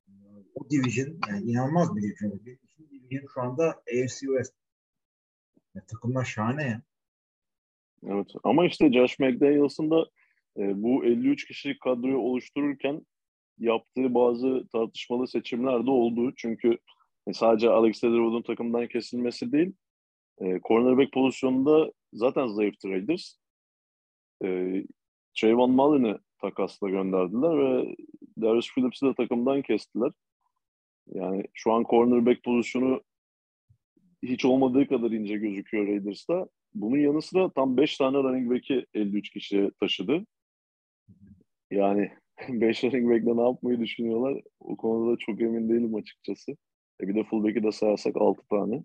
e, 0.08 0.12
o 0.54 0.70
division 0.70 1.18
yani 1.28 1.50
inanılmaz 1.50 1.96
bir 1.96 2.02
division. 2.02 2.40
Bütün 2.46 2.90
division 2.90 3.26
şu 3.34 3.40
anda 3.40 3.68
AFC 3.70 4.18
West. 4.18 4.54
Ya, 5.74 5.86
takımlar 5.86 6.24
şahane 6.24 6.68
ya. 6.68 6.82
Evet. 8.06 8.26
Ama 8.44 8.66
işte 8.66 8.92
Josh 8.92 9.18
McDaniels'ın 9.18 9.90
da 9.90 10.06
e, 10.58 10.82
bu 10.82 11.04
53 11.04 11.46
kişilik 11.46 11.80
kadroyu 11.80 12.18
oluştururken 12.18 13.06
yaptığı 13.58 14.14
bazı 14.14 14.68
tartışmalı 14.72 15.28
seçimler 15.28 15.86
de 15.86 15.90
oldu. 15.90 16.32
Çünkü 16.36 16.78
e, 17.26 17.32
sadece 17.32 17.70
Alex 17.70 18.04
Leatherwood'un 18.04 18.42
takımdan 18.42 18.86
kesilmesi 18.86 19.52
değil, 19.52 19.72
e, 20.40 20.60
cornerback 20.60 21.12
pozisyonunda 21.12 21.92
zaten 22.12 22.46
zayıftı 22.46 22.90
Raiders. 22.90 23.34
E, 24.44 24.82
Trayvon 25.34 25.70
Mullen'ı 25.70 26.18
takasla 26.38 26.88
gönderdiler 26.88 27.58
ve 27.58 27.96
Darius 28.40 28.74
Phillips'i 28.74 29.06
de 29.06 29.14
takımdan 29.14 29.62
kestiler. 29.62 30.12
Yani 31.06 31.44
şu 31.54 31.72
an 31.72 31.84
cornerback 31.90 32.44
pozisyonu 32.44 33.02
hiç 34.22 34.44
olmadığı 34.44 34.88
kadar 34.88 35.10
ince 35.10 35.36
gözüküyor 35.36 35.86
Raiders'ta. 35.86 36.46
Bunun 36.74 36.98
yanı 36.98 37.22
sıra 37.22 37.50
tam 37.50 37.76
5 37.76 37.96
tane 37.96 38.16
running 38.18 38.50
back'i 38.50 38.86
53 38.94 39.30
kişiye 39.30 39.70
taşıdı. 39.80 40.26
Yani 41.72 42.10
5 42.48 42.84
running 42.84 43.10
back'le 43.10 43.36
ne 43.36 43.42
yapmayı 43.42 43.80
düşünüyorlar? 43.80 44.42
O 44.60 44.76
konuda 44.76 45.12
da 45.12 45.16
çok 45.18 45.40
emin 45.40 45.68
değilim 45.68 45.94
açıkçası. 45.94 46.52
E 47.00 47.08
bir 47.08 47.14
de 47.14 47.24
fullback'i 47.24 47.62
de 47.62 47.72
sayarsak 47.72 48.16
6 48.16 48.42
tane. 48.50 48.84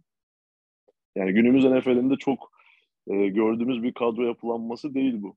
Yani 1.16 1.34
günümüz 1.34 1.66
NFL'inde 1.66 2.16
çok 2.20 2.52
e, 3.08 3.28
gördüğümüz 3.28 3.84
bir 3.84 3.94
kadro 3.94 4.24
yapılanması 4.28 4.94
değil 4.94 5.22
bu. 5.22 5.36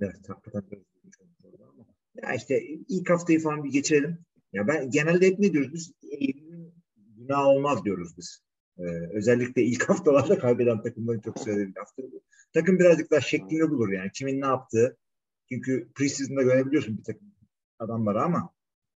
Evet 0.00 0.28
hakikaten 0.28 0.70
bir. 0.70 0.78
Ya 2.22 2.34
işte 2.34 2.62
ilk 2.88 3.10
haftayı 3.10 3.40
falan 3.40 3.64
bir 3.64 3.72
geçirelim. 3.72 4.18
Ya 4.52 4.68
ben 4.68 4.90
genelde 4.90 5.26
hep 5.26 5.38
ne 5.38 5.52
diyoruz 5.52 5.72
biz? 5.72 5.92
Günah 6.96 7.46
olmaz 7.46 7.84
diyoruz 7.84 8.14
biz. 8.18 8.42
Ee, 8.78 8.82
özellikle 9.12 9.62
ilk 9.62 9.82
haftalarda 9.88 10.38
kaybeden 10.38 10.82
takımların 10.82 11.20
çok 11.20 11.38
söylediğim 11.38 11.74
laftır 11.76 12.04
bu. 12.12 12.22
Takım 12.52 12.78
birazcık 12.78 13.10
daha 13.10 13.20
şeklini 13.20 13.70
bulur 13.70 13.92
yani. 13.92 14.10
Kimin 14.14 14.40
ne 14.40 14.46
yaptığı. 14.46 14.96
Çünkü 15.52 15.88
preseason'da 15.94 16.42
görebiliyorsun 16.42 16.98
bir 16.98 17.04
takım 17.04 17.34
adamları 17.78 18.22
ama 18.22 18.50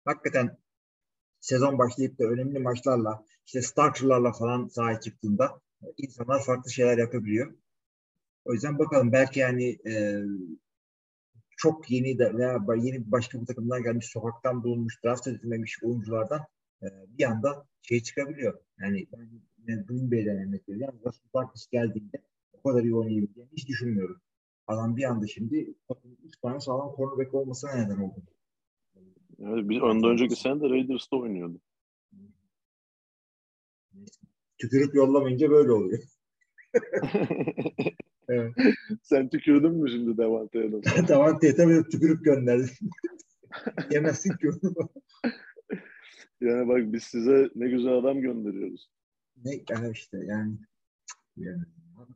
hakikaten 0.06 0.58
sezon 1.40 1.78
başlayıp 1.78 2.20
da 2.20 2.24
önemli 2.24 2.60
maçlarla 2.60 3.26
işte 3.46 3.62
starterlarla 3.62 4.32
falan 4.32 4.68
sahaya 4.68 5.00
çıktığında 5.00 5.62
insanlar 5.98 6.44
farklı 6.44 6.72
şeyler 6.72 6.98
yapabiliyor. 6.98 7.54
O 8.46 8.54
yüzden 8.54 8.80
bakalım 8.80 9.12
belki 9.12 9.40
yani 9.40 9.78
e, 9.88 10.24
çok 11.58 11.92
yeni 11.92 12.20
de 12.20 12.34
veya 12.34 12.66
yeni 12.78 13.12
başka 13.12 13.42
bir 13.42 13.46
takımdan 13.46 13.84
gelmiş 13.84 14.06
sokaktan 14.06 14.64
bulunmuş 14.64 15.04
draft 15.04 15.28
edilmemiş 15.28 15.84
oyunculardan 15.84 16.42
e, 16.84 16.88
bir 17.08 17.24
anda 17.24 17.66
şey 17.82 18.04
çıkabiliyor. 18.04 18.60
Yani 18.80 19.08
ben 19.14 19.30
yani 19.68 19.86
Green 19.86 20.12
Bay'den 20.12 20.48
örnek 20.48 20.70
vereceğim. 20.70 20.94
Russell 21.06 21.72
geldiğinde 21.72 22.22
o 22.54 22.70
kadar 22.70 22.84
iyi 22.84 22.96
oynayabileceğini 22.96 23.52
hiç 23.52 23.68
düşünmüyorum. 23.68 24.22
Adam 24.68 24.98
bir 24.98 25.04
anda 25.04 25.28
şimdi 25.28 25.76
üç 26.24 26.38
tane 26.42 26.60
sağlam 26.60 26.96
cornerback 26.96 27.34
olmasına 27.34 27.76
neden 27.76 27.98
oldu. 27.98 28.24
Evet, 29.40 29.70
bir 29.70 29.82
önden 29.82 30.10
önceki 30.10 30.36
sene 30.36 30.62
de 30.62 30.70
Raiders'ta 30.70 31.18
oynuyordu. 31.18 31.62
Tükürük 34.58 34.96
yollamayınca 34.96 35.50
böyle 35.50 35.72
oluyor. 35.72 36.04
evet. 38.30 38.54
Sen 39.04 39.30
tükürdün 39.30 39.72
mü 39.72 39.90
şimdi 39.90 40.18
Davante'ye? 40.18 40.72
Davante'ye 41.08 41.56
tabii 41.56 41.84
tükürük 41.92 42.26
gönderdi. 42.26 42.72
Yemezsin 43.92 44.38
ki 44.38 44.50
onu. 44.50 44.90
Yani 46.42 46.68
bak 46.68 46.94
biz 46.94 47.04
size 47.04 47.50
ne 47.56 47.70
güzel 47.70 47.94
adam 47.94 48.22
gönderiyoruz. 48.22 48.90
Ne 49.44 49.52
ya 49.70 49.92
işte 49.92 50.18
yani. 50.18 50.58
yani 51.38 51.66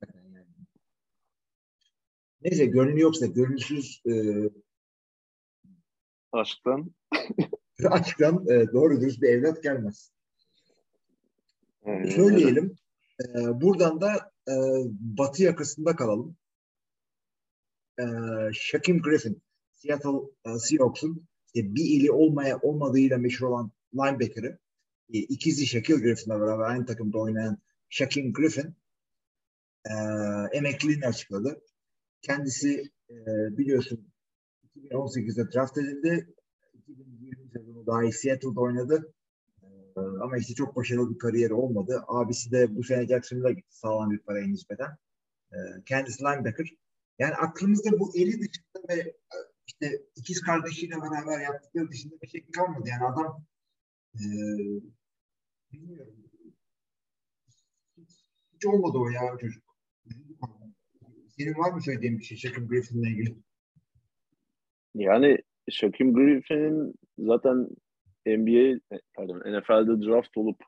yani. 0.01 0.18
Neyse 2.41 2.65
gönlü 2.65 2.99
yoksa 2.99 3.25
gönülsüz 3.25 4.02
e, 4.06 4.13
Aşktan. 6.32 6.91
aşktan 7.89 8.47
e, 8.47 8.71
doğru 8.73 9.02
dürüst 9.02 9.21
bir 9.21 9.30
evlat 9.30 9.63
gelmez. 9.63 10.12
Yani, 11.86 12.12
Söyleyelim. 12.12 12.75
E, 13.21 13.62
buradan 13.62 14.02
da 14.02 14.32
e, 14.47 14.54
batı 14.99 15.43
yakasında 15.43 15.95
kalalım. 15.95 16.38
E, 17.99 18.04
Shaquem 18.54 19.02
Griffin, 19.02 19.41
Seattle 19.71 20.19
e, 20.45 20.60
Seahawks'un 20.60 21.28
işte 21.45 21.75
bir 21.75 21.86
ili 21.86 22.12
olmaya 22.12 22.60
olmadığıyla 22.60 23.17
meşhur 23.17 23.47
olan 23.47 23.71
linebacker'ı 23.93 24.60
e, 25.13 25.17
ikizi 25.17 25.67
Shaquille 25.67 26.02
Griffin'le 26.02 26.39
beraber 26.41 26.65
aynı 26.65 26.86
takımda 26.86 27.17
oynayan 27.17 27.58
Shaquem 27.89 28.34
Griffin 28.34 28.75
e, 29.86 29.93
emekliliğini 30.52 31.08
açıkladı. 31.08 31.62
Kendisi 32.21 32.84
e, 33.10 33.15
biliyorsun 33.58 34.12
2018'de 34.75 35.51
draft 35.51 35.77
edildi. 35.77 36.34
2020 36.73 37.49
sezonu 37.49 37.86
dahi 37.88 38.12
Seattle'da 38.12 38.62
oynadı. 38.62 39.13
E, 39.63 39.99
ama 39.99 40.38
işte 40.38 40.53
çok 40.53 40.75
başarılı 40.75 41.13
bir 41.13 41.19
kariyeri 41.19 41.53
olmadı. 41.53 42.03
Abisi 42.08 42.51
de 42.51 42.75
bu 42.75 42.84
sene 42.84 43.08
Jacksonville'a 43.08 43.51
gitti 43.51 43.77
sağlam 43.77 44.12
bir 44.12 44.19
paraya 44.19 44.47
nispeten. 44.47 44.97
E, 45.51 45.58
kendisi 45.86 46.23
linebacker. 46.23 46.67
Yani 47.19 47.36
aklımızda 47.36 47.99
bu 47.99 48.12
eli 48.15 48.32
dışında 48.32 48.88
ve 48.89 49.15
işte 49.67 50.01
ikiz 50.15 50.41
kardeşiyle 50.41 50.95
beraber 50.95 51.39
yaptıkları 51.39 51.91
dışında 51.91 52.21
bir 52.21 52.27
şey 52.27 52.51
kalmadı. 52.51 52.89
Yani 52.89 53.03
adam 53.05 53.45
e, 54.15 54.23
bilmiyorum. 55.71 56.15
Hiç, 57.97 58.25
hiç 58.53 58.65
olmadı 58.65 58.97
o 58.97 59.10
ya 59.10 59.38
çocuk. 59.41 59.63
Senin 61.39 61.58
var 61.58 61.71
mı 61.71 61.82
söylediğin 61.82 62.19
bir 62.19 62.23
şey 62.23 62.38
Shaquem 62.38 62.67
Griffin'le 62.67 63.04
ilgili? 63.04 63.36
Yani 64.95 65.38
Shaquem 65.69 66.13
Griffin'in 66.13 66.93
zaten 67.19 67.67
NBA, 68.25 68.80
pardon 69.13 69.39
NFL'de 69.39 70.08
draft 70.08 70.38
olup 70.38 70.63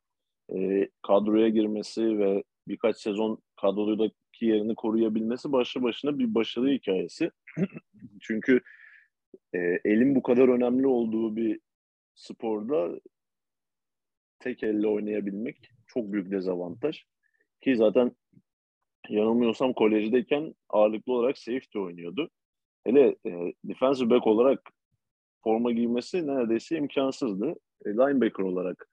e, 0.55 0.89
kadroya 1.07 1.49
girmesi 1.49 2.19
ve 2.19 2.43
birkaç 2.67 2.97
sezon 2.97 3.41
kadrodaki 3.61 4.45
yerini 4.45 4.75
koruyabilmesi 4.75 5.51
başlı 5.51 5.83
başına 5.83 6.19
bir 6.19 6.35
başarı 6.35 6.69
hikayesi. 6.69 7.31
Çünkü 8.21 8.61
e, 9.53 9.59
elin 9.85 10.15
bu 10.15 10.23
kadar 10.23 10.47
önemli 10.47 10.87
olduğu 10.87 11.35
bir 11.35 11.59
sporda 12.15 12.99
tek 14.39 14.63
elle 14.63 14.87
oynayabilmek 14.87 15.71
çok 15.87 16.13
büyük 16.13 16.31
dezavantaj. 16.31 17.03
Ki 17.61 17.75
zaten 17.75 18.11
yanılmıyorsam 19.09 19.73
kolejdeyken 19.73 20.55
ağırlıklı 20.69 21.13
olarak 21.13 21.37
safety 21.37 21.79
oynuyordu. 21.79 22.29
Hele 22.85 23.15
e, 23.25 23.53
defensive 23.63 24.09
back 24.09 24.27
olarak 24.27 24.71
forma 25.43 25.71
giymesi 25.71 26.27
neredeyse 26.27 26.77
imkansızdı. 26.77 27.55
E, 27.85 27.89
linebacker 27.89 28.43
olarak 28.43 28.89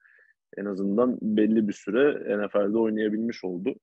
en 0.57 0.65
azından 0.65 1.17
belli 1.21 1.67
bir 1.67 1.73
süre 1.73 2.37
NFL'de 2.37 2.77
oynayabilmiş 2.77 3.43
oldu. 3.43 3.75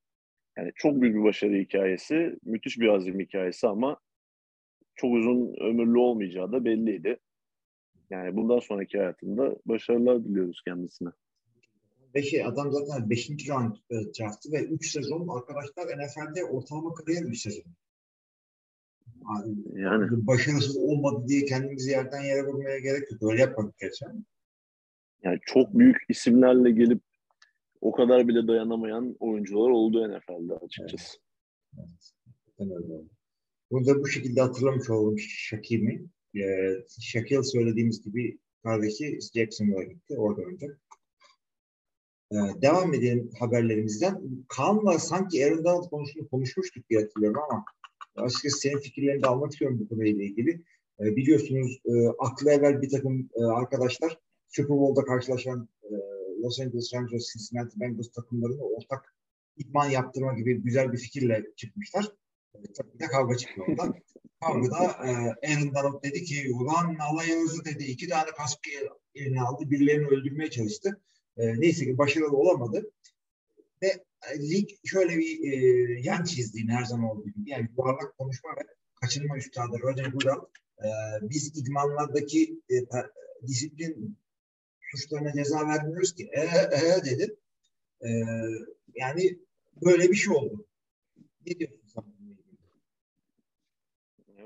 Yani 0.57 0.71
çok 0.75 1.01
büyük 1.01 1.15
bir 1.15 1.23
başarı 1.23 1.53
hikayesi, 1.53 2.37
müthiş 2.43 2.79
bir 2.79 2.87
azim 2.87 3.19
hikayesi 3.19 3.67
ama 3.67 3.97
çok 4.95 5.13
uzun 5.13 5.55
ömürlü 5.61 5.97
olmayacağı 5.97 6.51
da 6.51 6.65
belliydi. 6.65 7.17
Yani 8.09 8.35
bundan 8.35 8.59
sonraki 8.59 8.97
hayatında 8.97 9.55
başarılar 9.65 10.23
diliyoruz 10.23 10.61
kendisine. 10.65 11.09
Beşi, 12.13 12.45
adam 12.45 12.71
zaten 12.71 13.09
5. 13.09 13.29
round 13.49 13.75
e, 13.89 13.95
draftı 13.95 14.51
ve 14.51 14.63
3 14.63 14.91
sezon 14.91 15.27
arkadaşlar 15.27 15.85
NFL'de 15.85 16.43
ortalama 16.43 16.93
kariyer 16.93 17.25
bir 17.31 17.35
sezon. 17.35 17.63
Yani, 19.29 19.81
Yani 19.81 20.27
başarısız 20.27 20.77
olmadı 20.77 21.27
diye 21.27 21.45
kendimizi 21.45 21.91
yerden 21.91 22.21
yere 22.21 22.45
vurmaya 22.45 22.79
gerek 22.79 23.11
yok. 23.11 23.31
Öyle 23.31 23.41
yapmadık 23.41 23.77
geçen. 23.77 24.25
yani 25.23 25.39
çok 25.45 25.73
büyük 25.73 25.97
isimlerle 26.09 26.71
gelip 26.71 27.01
o 27.81 27.91
kadar 27.91 28.27
bile 28.27 28.47
dayanamayan 28.47 29.15
oyuncular 29.19 29.69
oldu 29.69 30.07
NFL'de 30.09 30.53
açıkçası. 30.53 31.17
Evet. 31.77 32.13
Oldu. 32.57 33.05
Bunu 33.71 33.85
da 33.85 33.99
bu 33.99 34.07
şekilde 34.07 34.41
hatırlamış 34.41 34.89
oldum 34.89 35.19
Shakim'i. 35.19 36.05
Ee, 36.35 36.73
Shaquille 37.01 37.43
söylediğimiz 37.43 38.03
gibi 38.03 38.37
kardeşi 38.63 39.19
Jacksonville'a 39.35 39.83
gitti. 39.83 40.17
Orada 40.17 40.41
oynayacak. 40.41 40.81
Ee, 42.31 42.61
devam 42.61 42.93
edelim 42.93 43.31
haberlerimizden. 43.39 44.21
Kaan'la 44.47 44.99
sanki 44.99 45.45
Aaron 45.45 45.63
Donald 45.63 45.89
konusunu 45.89 46.27
konuşmuştuk 46.27 46.89
diye 46.89 47.01
hatırlıyorum 47.01 47.41
ama 47.49 47.65
açıkçası 48.15 48.59
senin 48.59 48.79
fikirlerini 48.79 49.23
de 49.23 49.27
almak 49.27 49.51
istiyorum 49.51 49.79
bu 49.79 49.89
konuyla 49.89 50.23
ilgili. 50.23 50.63
Ee, 50.99 51.15
biliyorsunuz 51.15 51.81
e, 51.85 52.07
aklı 52.19 52.51
evvel 52.51 52.81
bir 52.81 52.89
takım 52.89 53.29
e, 53.35 53.43
arkadaşlar 53.43 54.19
Super 54.47 54.77
Bowl'da 54.77 55.05
karşılaşan 55.05 55.69
e, 55.83 55.93
Los 56.43 56.59
Angeles 56.59 56.93
Rams 56.93 57.13
ve 57.13 57.17
Cincinnati 57.19 57.79
Bengals 57.79 58.11
takımlarını 58.11 58.61
ortak 58.61 59.15
idman 59.57 59.89
yaptırma 59.89 60.33
gibi 60.33 60.61
güzel 60.61 60.93
bir 60.93 60.97
fikirle 60.97 61.45
çıkmışlar. 61.55 62.11
E, 62.55 62.59
tabii 62.77 62.99
de 62.99 63.05
kavga 63.05 63.37
çıkıyor 63.37 63.67
oradan. 63.67 63.95
Kavgada 64.41 64.83
e, 64.83 65.09
Aaron 65.53 65.73
Donald 65.75 66.03
dedi 66.03 66.23
ki 66.23 66.51
ulan 66.53 66.95
alayınızı 67.11 67.65
dedi 67.65 67.83
iki 67.83 68.07
tane 68.07 68.31
kask 68.37 68.59
eline 69.15 69.41
aldı 69.41 69.71
birilerini 69.71 70.07
öldürmeye 70.07 70.49
çalıştı. 70.49 71.01
E, 71.37 71.59
neyse 71.59 71.85
ki 71.85 71.97
başarılı 71.97 72.37
olamadı. 72.37 72.91
Ve 73.81 73.87
e, 74.33 74.39
lig 74.39 74.69
şöyle 74.85 75.17
bir 75.17 75.51
e, 75.51 75.55
yan 76.01 76.23
çizdiğini 76.23 76.71
her 76.71 76.83
zaman 76.83 77.09
olduğu 77.09 77.29
gibi 77.29 77.49
yani 77.49 77.69
yuvarlak 77.77 78.17
konuşma 78.17 78.49
ve 78.49 78.67
kaçınma 79.01 79.37
üstadı 79.37 79.79
Roger 79.83 80.05
Goodell 80.05 80.41
e, 80.79 80.89
biz 81.21 81.57
idmanlardaki 81.57 82.61
e, 82.69 82.75
disiplin 83.47 84.17
suçlarına 84.81 85.33
ceza 85.33 85.67
vermiyoruz 85.67 86.15
ki. 86.15 86.29
E, 86.33 86.41
e 86.41 87.05
dedi. 87.05 87.35
E, 88.01 88.09
yani 88.95 89.39
böyle 89.85 90.09
bir 90.09 90.15
şey 90.15 90.35
oldu. 90.35 90.65
Ne 91.45 91.59
diyorsun 91.59 91.87
sen 91.87 92.03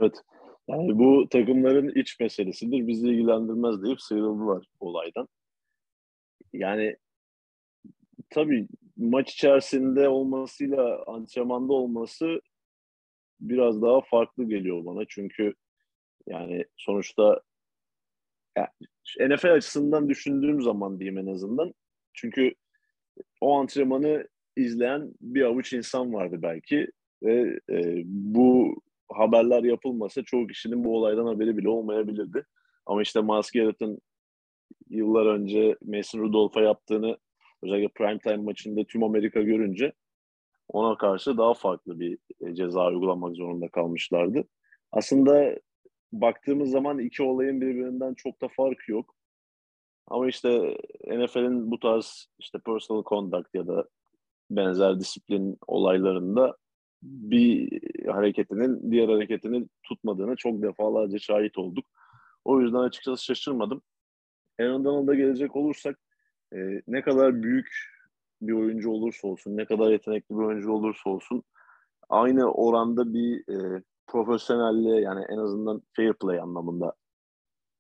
Evet. 0.01 0.13
Yani 0.67 0.99
bu 0.99 1.29
takımların 1.29 2.01
iç 2.01 2.19
meselesidir. 2.19 2.87
Bizi 2.87 3.07
ilgilendirmez 3.07 3.83
deyip 3.83 4.01
sıyrıldılar 4.01 4.65
olaydan. 4.79 5.27
Yani 6.53 6.97
tabii 8.29 8.67
maç 8.97 9.33
içerisinde 9.33 10.09
olmasıyla 10.09 11.03
antrenmanda 11.07 11.73
olması 11.73 12.41
biraz 13.39 13.81
daha 13.81 14.01
farklı 14.01 14.43
geliyor 14.43 14.85
bana. 14.85 15.05
Çünkü 15.09 15.53
yani 16.27 16.65
sonuçta 16.77 17.41
yani 18.57 18.69
NFL 19.35 19.53
açısından 19.53 20.09
düşündüğüm 20.09 20.61
zaman 20.61 20.99
diyeyim 20.99 21.17
en 21.17 21.27
azından. 21.33 21.73
Çünkü 22.13 22.53
o 23.41 23.59
antrenmanı 23.59 24.27
izleyen 24.57 25.13
bir 25.21 25.41
avuç 25.41 25.73
insan 25.73 26.13
vardı 26.13 26.39
belki 26.41 26.87
ve 27.23 27.59
e, 27.69 28.01
bu 28.05 28.75
haberler 29.09 29.63
yapılmasa 29.63 30.23
çoğu 30.23 30.47
kişinin 30.47 30.83
bu 30.83 30.97
olaydan 30.97 31.25
haberi 31.25 31.57
bile 31.57 31.69
olmayabilirdi. 31.69 32.45
Ama 32.85 33.01
işte 33.01 33.21
Miles 33.21 33.51
Garrett'ın 33.51 34.01
yıllar 34.91 35.25
önce 35.25 35.77
Mason 35.85 36.19
Rudolph'a 36.19 36.61
yaptığını 36.61 37.17
özellikle 37.63 37.87
primetime 37.87 38.37
maçında 38.37 38.83
tüm 38.83 39.03
Amerika 39.03 39.41
görünce 39.41 39.93
ona 40.69 40.97
karşı 40.97 41.37
daha 41.37 41.53
farklı 41.53 41.99
bir 41.99 42.17
e, 42.41 42.55
ceza 42.55 42.87
uygulamak 42.87 43.35
zorunda 43.35 43.67
kalmışlardı. 43.69 44.43
Aslında 44.91 45.55
baktığımız 46.11 46.69
zaman 46.69 46.99
iki 46.99 47.23
olayın 47.23 47.61
birbirinden 47.61 48.13
çok 48.13 48.41
da 48.41 48.47
farkı 48.47 48.91
yok. 48.91 49.15
Ama 50.07 50.27
işte 50.27 50.77
NFL'in 51.07 51.71
bu 51.71 51.79
tarz 51.79 52.27
işte 52.39 52.59
personal 52.65 53.03
conduct 53.03 53.55
ya 53.55 53.67
da 53.67 53.87
benzer 54.49 54.99
disiplin 54.99 55.57
olaylarında 55.67 56.57
bir 57.01 57.81
hareketinin 58.07 58.91
diğer 58.91 59.09
hareketini 59.09 59.67
tutmadığını 59.83 60.35
çok 60.35 60.61
defalarca 60.61 61.19
şahit 61.19 61.57
olduk. 61.57 61.85
O 62.45 62.61
yüzden 62.61 62.77
açıkçası 62.77 63.25
şaşırmadım. 63.25 63.81
Aaron 64.63 64.85
Donald'a 64.85 65.15
gelecek 65.15 65.55
olursak 65.55 65.99
e, 66.53 66.81
ne 66.87 67.01
kadar 67.01 67.43
büyük 67.43 67.91
bir 68.41 68.53
oyuncu 68.53 68.91
olursa 68.91 69.27
olsun, 69.27 69.57
ne 69.57 69.65
kadar 69.65 69.91
yetenekli 69.91 70.35
bir 70.35 70.43
oyuncu 70.43 70.71
olursa 70.71 71.09
olsun 71.09 71.43
aynı 72.09 72.51
oranda 72.51 73.13
bir 73.13 73.39
e, 73.39 73.83
profesyonelliğe 74.07 75.01
yani 75.01 75.25
en 75.29 75.37
azından 75.37 75.81
fair 75.95 76.13
play 76.13 76.39
anlamında 76.39 76.93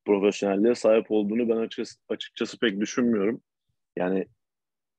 profesyonelliğe 0.05 0.75
sahip 0.75 1.11
olduğunu 1.11 1.49
ben 1.49 1.57
açıkçası, 1.57 1.99
açıkçası 2.09 2.59
pek 2.59 2.79
düşünmüyorum. 2.79 3.41
Yani 3.97 4.25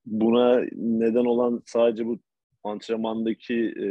buna 0.07 0.61
neden 0.73 1.25
olan 1.25 1.63
sadece 1.67 2.07
bu 2.07 2.19
antrenmandaki 2.65 3.75
e, 3.77 3.87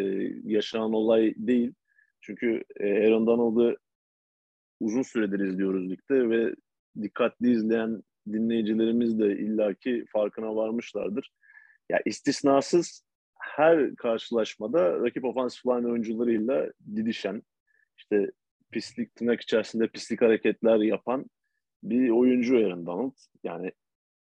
yaşanan 0.52 0.94
olay 0.94 1.34
değil. 1.38 1.74
Çünkü 2.22 2.64
e, 2.80 3.08
Aaron 3.08 3.28
Donald'ı 3.28 3.78
uzun 4.80 5.02
süredir 5.02 5.40
izliyoruz 5.40 5.90
ligde 5.90 6.30
ve 6.30 6.56
dikkatli 7.02 7.52
izleyen 7.52 8.04
dinleyicilerimiz 8.28 9.20
de 9.20 9.38
illaki 9.38 10.06
farkına 10.12 10.56
varmışlardır. 10.56 11.32
Ya 11.90 12.02
istisnasız 12.06 13.06
her 13.40 13.96
karşılaşmada 13.96 15.00
rakip 15.00 15.26
ofansif 15.26 15.66
line 15.66 15.88
oyuncularıyla 15.88 16.72
didişen, 16.96 17.44
işte 17.98 18.32
pislik 18.72 19.16
tırnak 19.16 19.42
içerisinde 19.42 19.88
pislik 19.88 20.22
hareketler 20.22 20.80
yapan 20.80 21.26
bir 21.84 22.10
oyuncu 22.10 22.58
Aaron 22.58 22.86
Donald. 22.86 23.14
Yani 23.44 23.72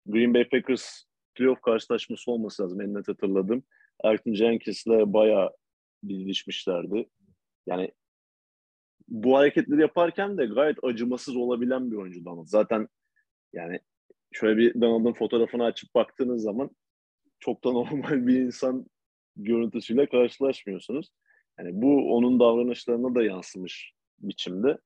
Green 0.06 0.34
Bay 0.34 0.50
Packers 0.50 1.04
playoff 1.36 1.62
karşılaşması 1.62 2.32
olması 2.32 2.64
lazım 2.64 2.82
en 2.82 2.94
net 2.94 3.08
hatırladım. 3.08 3.64
Elton 4.04 4.34
Jenkins'le 4.34 4.88
bayağı 4.88 5.50
didişmişlerdi. 6.08 7.10
Yani 7.68 7.92
bu 9.08 9.38
hareketleri 9.38 9.82
yaparken 9.82 10.38
de 10.38 10.46
gayet 10.46 10.78
acımasız 10.84 11.36
olabilen 11.36 11.92
bir 11.92 11.96
oyuncu 11.96 12.26
Donald. 12.26 12.46
Zaten 12.48 12.88
yani 13.54 13.80
şöyle 14.32 14.58
bir 14.58 14.82
Donald'ın 14.82 15.14
fotoğrafını 15.14 15.64
açıp 15.64 15.96
baktığınız 15.96 16.42
zaman 16.42 16.70
çok 17.40 17.64
da 17.64 17.72
normal 17.72 18.28
bir 18.28 18.40
insan 18.40 18.86
görüntüsüyle 19.36 20.06
karşılaşmıyorsunuz. 20.06 21.10
Yani 21.60 21.70
bu 21.74 22.16
onun 22.16 22.40
davranışlarına 22.40 23.16
da 23.16 23.24
yansımış 23.24 23.94
biçimde. 24.20 24.78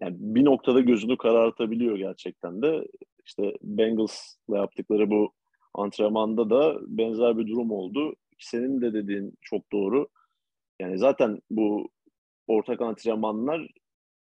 Yani 0.00 0.16
bir 0.18 0.44
noktada 0.44 0.80
gözünü 0.80 1.16
karartabiliyor 1.16 1.98
gerçekten 1.98 2.62
de. 2.62 2.86
İşte 3.26 3.54
Bengals'la 3.62 4.56
yaptıkları 4.56 5.10
bu 5.10 5.32
antrenmanda 5.74 6.50
da 6.50 6.78
benzer 6.86 7.38
bir 7.38 7.46
durum 7.46 7.70
oldu. 7.70 8.14
Senin 8.38 8.80
de 8.80 8.92
dediğin 8.92 9.34
çok 9.40 9.72
doğru. 9.72 10.08
Yani 10.80 10.98
zaten 10.98 11.40
bu 11.50 11.88
ortak 12.50 12.80
antrenmanlar 12.80 13.68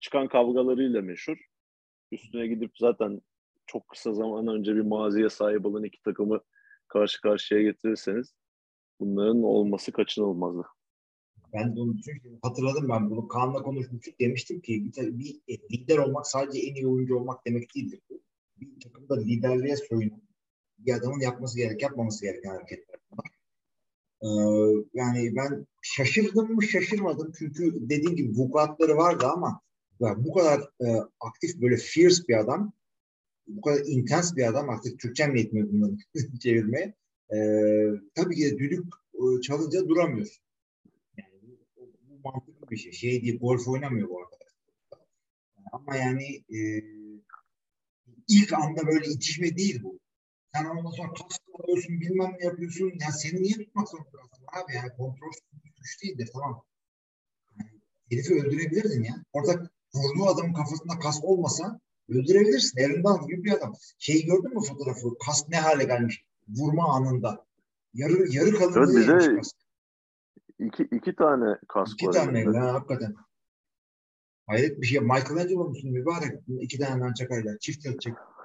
çıkan 0.01 0.29
kavgalarıyla 0.29 1.03
meşhur. 1.03 1.37
Üstüne 2.13 2.47
gidip 2.47 2.71
zaten 2.79 3.21
çok 3.67 3.89
kısa 3.89 4.13
zaman 4.13 4.47
önce 4.47 4.75
bir 4.75 4.81
maziye 4.81 5.31
sahip 5.31 5.67
olan 5.67 5.85
iki 5.85 6.03
takımı 6.03 6.41
karşı 6.89 7.21
karşıya 7.21 7.63
getirirseniz 7.63 8.35
bunların 9.01 9.43
olması 9.43 9.93
kaçınılmazdı. 9.93 10.63
Ben 11.53 11.77
de 11.77 11.81
onu 11.81 11.95
çünkü 12.05 12.39
hatırladım 12.43 12.89
ben 12.89 13.11
bunu 13.11 13.29
Kaan'la 13.29 13.63
konuşmuştuk 13.63 14.21
demiştim 14.21 14.61
ki 14.61 14.93
bir, 14.97 15.41
bir 15.47 15.61
lider 15.73 15.99
olmak 15.99 16.27
sadece 16.27 16.59
en 16.67 16.75
iyi 16.75 16.89
oyuncu 16.89 17.17
olmak 17.17 17.47
demek 17.47 17.75
değildir. 17.75 18.01
Bir 18.57 18.81
takımda 18.81 19.21
liderliğe 19.21 19.77
soyunan 19.77 20.23
bir 20.79 20.95
adamın 20.95 21.21
yapması 21.21 21.59
gerek, 21.59 21.83
yapmaması 21.83 22.25
gereken 22.25 22.51
hareketler 22.51 22.97
bunlar. 23.11 23.36
Ee, 24.27 24.87
yani 24.95 25.37
ben 25.37 25.67
şaşırdım 25.83 26.55
mı 26.55 26.63
şaşırmadım 26.63 27.33
çünkü 27.39 27.75
dediğim 27.81 28.17
gibi 28.17 28.39
vukuatları 28.39 28.97
vardı 28.97 29.27
ama 29.27 29.61
bu 30.01 30.33
kadar 30.33 30.61
e, 30.61 30.87
aktif 31.21 31.61
böyle 31.61 31.77
fierce 31.77 32.23
bir 32.29 32.41
adam 32.41 32.73
bu 33.47 33.61
kadar 33.61 33.81
intens 33.87 34.37
bir 34.37 34.47
adam 34.47 34.71
artık 34.71 35.01
Türkçem 35.01 35.33
mi 35.33 35.41
yetmiyor 35.41 35.73
bunları 35.73 35.97
çevirmeye. 36.41 36.95
E, 37.35 37.39
tabii 38.15 38.37
ki 38.37 38.43
de 38.43 38.59
düdük 38.59 38.85
e, 39.15 39.41
çalınca 39.41 39.89
duramıyor. 39.89 40.37
Yani 41.17 41.59
bu, 41.77 41.93
bu 42.03 42.21
mantıklı 42.25 42.71
bir 42.71 42.77
şey. 42.77 42.93
Şey 42.93 43.23
diye 43.23 43.37
golf 43.37 43.69
oynamıyor 43.69 44.09
bu 44.09 44.21
arkadaş. 44.21 44.53
Ama 45.73 45.97
yani 45.97 46.25
e, 46.37 46.59
ilk 48.29 48.53
anda 48.53 48.87
böyle 48.87 49.07
itişme 49.07 49.57
değil 49.57 49.83
bu. 49.83 49.99
Sen 50.57 50.65
ondan 50.65 50.91
sonra 50.91 51.13
kask 51.13 51.43
alıyorsun 51.65 52.01
bilmem 52.01 52.33
ne 52.41 52.45
yapıyorsun. 52.45 52.93
Ya 53.01 53.13
seni 53.13 53.43
niye 53.43 53.55
tutmak 53.55 53.89
zorundasın 53.89 54.47
abi? 54.53 54.75
Yani 54.75 54.89
kontrol 54.89 55.33
güç 55.77 56.03
değildir 56.03 56.31
tamam. 56.33 56.65
Yani, 57.59 57.81
herifi 58.11 58.35
öldürebilirdin 58.35 59.05
ya. 59.05 59.15
Orada 59.33 59.71
vurduğu 59.95 60.27
adamın 60.27 60.53
kafasında 60.53 60.99
kas 60.99 61.21
olmasa 61.23 61.81
öldürebilirsin. 62.09 62.81
Aaron 62.81 63.27
gibi 63.27 63.45
bir 63.45 63.53
adam. 63.53 63.75
Şeyi 63.99 64.27
gördün 64.27 64.55
mü 64.55 64.61
fotoğrafı? 64.69 65.19
Kas 65.27 65.49
ne 65.49 65.61
hale 65.61 65.85
gelmiş? 65.85 66.25
Vurma 66.49 66.95
anında. 66.95 67.47
Yarı 67.95 68.33
yarı 68.33 68.55
kalınlığı 68.55 69.01
evet, 69.01 69.21
bize 69.21 69.37
kask. 69.37 69.57
İki, 70.59 70.83
iki 70.83 71.17
tane 71.17 71.59
kask 71.69 71.93
iki 71.93 72.07
var. 72.07 72.13
İki 72.13 72.25
tane 72.25 72.41
ya 72.41 72.75
hakikaten. 72.75 73.15
Hayret 74.47 74.81
bir 74.81 74.87
şey. 74.87 75.01
Michelangelo 75.01 75.65
musun 75.65 75.91
mübarek? 75.91 76.41
İki 76.61 76.79
tane 76.79 77.15
çakayla. 77.15 77.59
Çift 77.59 77.85
yatacak. 77.85 78.36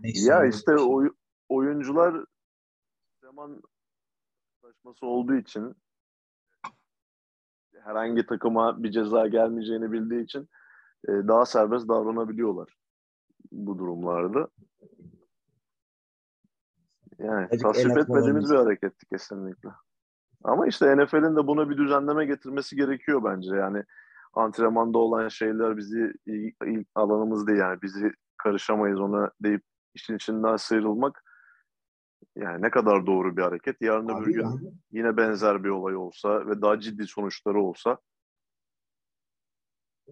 Neyse, 0.00 0.30
ya 0.30 0.46
işte 0.46 0.76
şey. 0.76 0.86
oy, 0.88 1.10
oyuncular 1.48 2.24
zaman 3.22 3.62
çalışması 4.60 5.06
olduğu 5.06 5.34
için 5.34 5.74
herhangi 7.84 8.26
takıma 8.26 8.82
bir 8.82 8.90
ceza 8.90 9.26
gelmeyeceğini 9.26 9.92
bildiği 9.92 10.24
için 10.24 10.48
e, 11.08 11.08
daha 11.08 11.46
serbest 11.46 11.88
davranabiliyorlar 11.88 12.76
bu 13.52 13.78
durumlarda. 13.78 14.48
Yani 17.18 17.48
tasvip 17.58 17.98
etmediğimiz 17.98 18.50
bir 18.50 18.56
hareketti 18.56 19.06
kesinlikle. 19.06 19.68
Ama 20.44 20.66
işte 20.66 20.96
NFL'in 20.96 21.36
de 21.36 21.46
buna 21.46 21.70
bir 21.70 21.76
düzenleme 21.76 22.26
getirmesi 22.26 22.76
gerekiyor 22.76 23.24
bence. 23.24 23.56
Yani 23.56 23.84
antrenmanda 24.34 24.98
olan 24.98 25.28
şeyler 25.28 25.76
bizi 25.76 26.12
alanımız 26.94 27.46
değil 27.46 27.58
yani 27.58 27.82
bizi 27.82 28.12
karışamayız 28.42 29.00
ona 29.00 29.30
deyip 29.40 29.62
işin 29.94 30.16
içinden 30.16 30.56
sıyrılmak 30.56 31.24
yani 32.36 32.62
ne 32.62 32.70
kadar 32.70 33.06
doğru 33.06 33.36
bir 33.36 33.42
hareket. 33.42 33.76
Yarın 33.80 34.04
öbür 34.04 34.22
Abi 34.22 34.32
gün 34.32 34.42
yani 34.42 34.72
yine 34.92 35.16
benzer 35.16 35.64
bir 35.64 35.68
olay 35.68 35.96
olsa 35.96 36.46
ve 36.46 36.62
daha 36.62 36.80
ciddi 36.80 37.06
sonuçları 37.06 37.62
olsa 37.62 37.98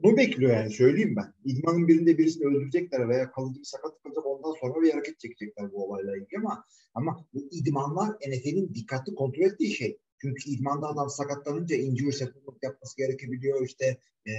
Bunu 0.02 0.16
bekliyor 0.16 0.52
yani 0.52 0.70
söyleyeyim 0.70 1.14
ben. 1.16 1.34
İdmanın 1.44 1.88
birinde 1.88 2.18
birisini 2.18 2.46
öldürecekler 2.46 3.08
veya 3.08 3.30
kalıcı 3.30 3.60
bir 3.60 3.64
sakatlık 3.64 4.06
olacak 4.06 4.26
ondan 4.26 4.52
sonra 4.60 4.82
bir 4.82 4.92
hareket 4.92 5.20
çekecekler 5.20 5.72
bu 5.72 5.84
olayla 5.84 6.16
ilgili 6.16 6.38
ama 6.38 6.64
ama 6.94 7.26
bu 7.34 7.48
idmanlar 7.50 8.08
NFL'in 8.08 8.74
dikkatli 8.74 9.14
kontrol 9.14 9.42
ettiği 9.42 9.70
şey. 9.70 9.98
Çünkü 10.20 10.50
idmanda 10.50 10.88
adam 10.88 11.10
sakatlanınca 11.10 11.76
injury 11.76 12.12
settlement 12.12 12.62
yapması 12.62 12.96
gerekebiliyor. 12.96 13.64
İşte 13.66 14.00
e, 14.26 14.32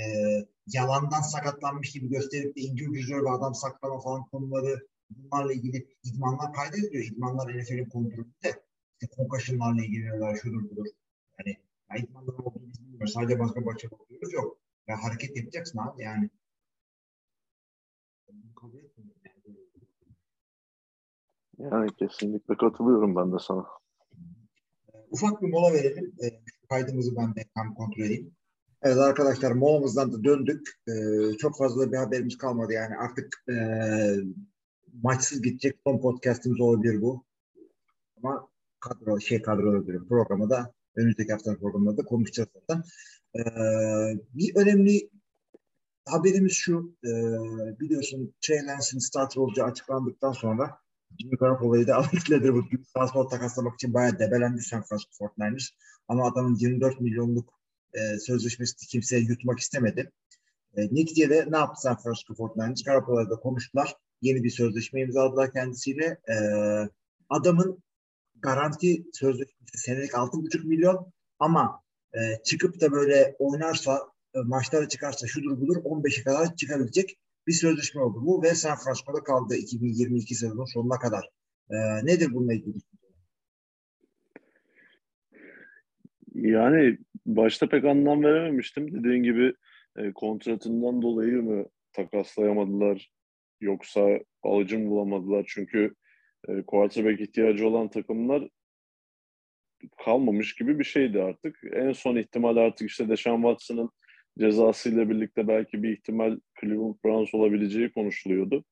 yalandan 0.67 1.21
sakatlanmış 1.21 1.91
gibi 1.91 2.09
gösterip 2.09 2.55
de 2.55 2.61
injury 2.61 2.99
reserve 2.99 3.29
adam 3.29 3.55
saklama 3.55 3.99
falan 3.99 4.25
konuları 4.25 4.87
bunlarla 5.09 5.53
ilgili 5.53 5.87
idmanlar 6.03 6.53
kaydediliyor. 6.53 7.03
İdmanlar 7.03 7.57
NFL'in 7.57 7.89
kontrolünde. 7.89 8.63
İşte 9.01 9.15
concussion'larla 9.15 9.81
ilgileniyorlar 9.83 10.35
şudur 10.35 10.69
budur. 10.69 10.85
Yani 11.39 11.57
ya 11.91 11.97
idmanların 11.97 12.43
olduğunu 12.43 12.67
biz 12.67 12.81
bilmiyoruz. 12.81 13.13
Sadece 13.13 13.39
başka 13.39 13.65
başka 13.65 13.91
bakıyoruz 13.91 14.33
yok. 14.33 14.57
Ya 14.87 15.03
hareket 15.03 15.37
yapacaksın 15.37 15.79
abi 15.79 16.03
yani. 16.03 16.29
yani 21.57 21.95
kesinlikle 21.95 22.57
katılıyorum 22.57 23.15
ben 23.15 23.31
de 23.31 23.37
sana. 23.39 23.78
Ufak 25.12 25.41
bir 25.41 25.48
mola 25.48 25.74
verelim. 25.74 26.13
E, 26.24 26.28
kaydımızı 26.69 27.15
ben 27.15 27.36
de 27.36 27.45
tam 27.56 27.74
kontrol 27.74 28.04
edeyim. 28.04 28.32
Evet 28.82 28.98
arkadaşlar 28.98 29.52
molamızdan 29.52 30.13
da 30.13 30.24
döndük. 30.24 30.69
E, 30.88 30.93
çok 31.38 31.58
fazla 31.58 31.91
bir 31.91 31.98
haberimiz 31.98 32.38
kalmadı 32.38 32.74
yani 32.74 32.98
artık 32.98 33.43
e, 33.50 33.56
maçsız 35.04 35.41
gidecek 35.41 35.80
son 35.88 36.02
podcastimiz 36.02 36.62
olabilir 36.62 37.02
bu. 37.02 37.26
Ama 38.17 38.48
kadro 38.80 39.19
şey 39.19 39.41
kadro 39.41 39.86
diyorum 39.86 40.08
programı 40.08 40.50
da 40.50 40.74
önümüzdeki 40.95 41.32
haftanın 41.32 41.60
programında 41.60 41.98
da 41.98 42.06
konuşacağız 42.06 42.50
zaten. 42.54 42.84
E, 43.36 43.41
bir 44.34 44.56
önemli 44.56 45.10
haberimiz 46.06 46.54
şu. 46.54 46.95
E, 47.04 47.10
biliyorsun 47.80 48.34
Trey 48.41 48.58
Lance'in 48.58 49.00
starter 49.00 49.41
olacağı 49.41 49.67
açıklandıktan 49.67 50.32
sonra 50.32 50.80
Jimmy 51.17 51.38
Garoppolo'yu 51.38 51.88
da 51.88 51.95
Alex 51.95 52.32
Leatherwood 52.32 52.65
sağ 52.98 53.08
sol 53.08 53.30
takaslamak 53.30 53.74
için 53.74 53.93
bayağı 53.93 54.19
debelendi 54.19 54.62
San 54.62 54.84
Francisco 54.84 55.26
49ers. 55.26 55.69
Ama 56.08 56.28
adamın 56.28 56.56
24 56.56 57.02
milyonluk 57.02 57.54
e, 57.93 58.19
sözleşmesini 58.19 58.88
kimseye 58.88 59.22
yutmak 59.22 59.60
istemedi. 59.60 60.12
E, 60.78 60.82
neticede 60.82 61.48
ne 61.52 61.58
yaptı 61.58 61.82
San 61.82 61.98
Francisco 61.98 62.34
49ers? 62.34 62.86
Garoppolo'yla 62.86 63.30
da 63.30 63.36
konuştular. 63.36 63.95
Yeni 64.22 64.43
bir 64.43 64.50
sözleşme 64.50 65.02
imzaladılar 65.02 65.52
kendisiyle. 65.52 66.06
E, 66.06 66.36
adamın 67.30 67.84
garanti 68.41 69.04
sözleşmesi 69.13 69.78
senelik 69.78 70.12
6,5 70.12 70.67
milyon 70.67 71.13
ama 71.39 71.84
e, 72.13 72.43
çıkıp 72.43 72.82
da 72.82 72.91
böyle 72.91 73.36
oynarsa 73.39 74.02
e, 74.36 74.39
maçlara 74.39 74.89
çıkarsa 74.89 75.28
şudur 75.28 75.62
budur 75.62 75.76
15'e 75.76 76.24
kadar 76.24 76.56
çıkabilecek 76.56 77.19
bir 77.47 77.54
sözleşme 77.54 78.02
oldu 78.02 78.19
bu 78.25 78.43
ve 78.43 78.56
San 78.56 78.78
Francisco'da 78.78 79.23
kaldı 79.23 79.56
2022 79.56 80.36
sezonun 80.36 80.65
sonuna 80.73 80.99
kadar. 80.99 81.30
E, 81.69 81.75
nedir 82.06 82.28
bununla 82.34 82.54
ilgili? 82.54 82.78
Yani 86.36 86.97
başta 87.25 87.69
pek 87.69 87.86
anlam 87.86 88.23
verememiştim. 88.23 88.93
Dediğin 88.93 89.23
gibi 89.23 89.54
e, 89.97 90.12
kontratından 90.13 91.02
dolayı 91.02 91.43
mı 91.43 91.65
takaslayamadılar 91.93 93.12
yoksa 93.62 94.19
alıcı 94.43 94.80
mı 94.80 94.89
bulamadılar? 94.89 95.45
Çünkü 95.47 95.95
e, 96.47 96.62
quarterback 96.62 97.21
ihtiyacı 97.21 97.67
olan 97.67 97.89
takımlar 97.89 98.49
kalmamış 100.06 100.56
gibi 100.56 100.80
bir 100.80 100.84
şeydi 100.84 101.21
artık. 101.21 101.60
En 101.73 101.91
son 101.91 102.15
ihtimal 102.15 102.58
artık 102.58 102.89
işte 102.89 103.10
Deshaun 103.10 103.41
Watson'ın 103.41 103.89
cezasıyla 104.39 105.10
birlikte 105.10 105.47
belki 105.47 105.84
bir 105.84 105.97
ihtimal 105.97 106.39
Cleveland 106.62 106.95
Browns 107.06 107.34
olabileceği 107.34 107.91
konuşuluyordu. 107.93 108.63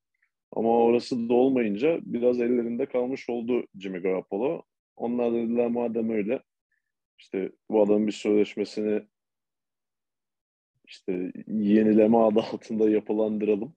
Ama 0.52 0.78
orası 0.84 1.30
da 1.30 1.34
olmayınca 1.34 2.00
biraz 2.02 2.42
ellerinde 2.42 2.86
kalmış 2.86 3.30
oldu 3.30 3.68
Jimmy 3.80 4.00
Garoppolo. 4.00 4.62
Onlar 4.96 5.34
dediler 5.34 5.68
madem 5.68 6.10
öyle 6.10 6.44
işte 7.20 7.52
bu 7.70 7.82
adamın 7.82 8.08
bir 8.08 8.12
sözleşmesini 8.12 9.02
işte 10.86 11.32
yenileme 11.48 12.18
adı 12.18 12.40
altında 12.40 12.90
yapılandıralım. 12.90 13.76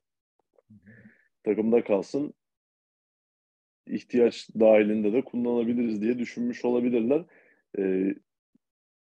Takımda 1.44 1.85
kalsın. 1.85 2.35
ihtiyaç 3.87 4.48
dahilinde 4.61 5.12
de 5.12 5.24
kullanabiliriz 5.24 6.03
diye 6.03 6.18
düşünmüş 6.18 6.64
olabilirler. 6.64 7.24
Ee, 7.79 8.14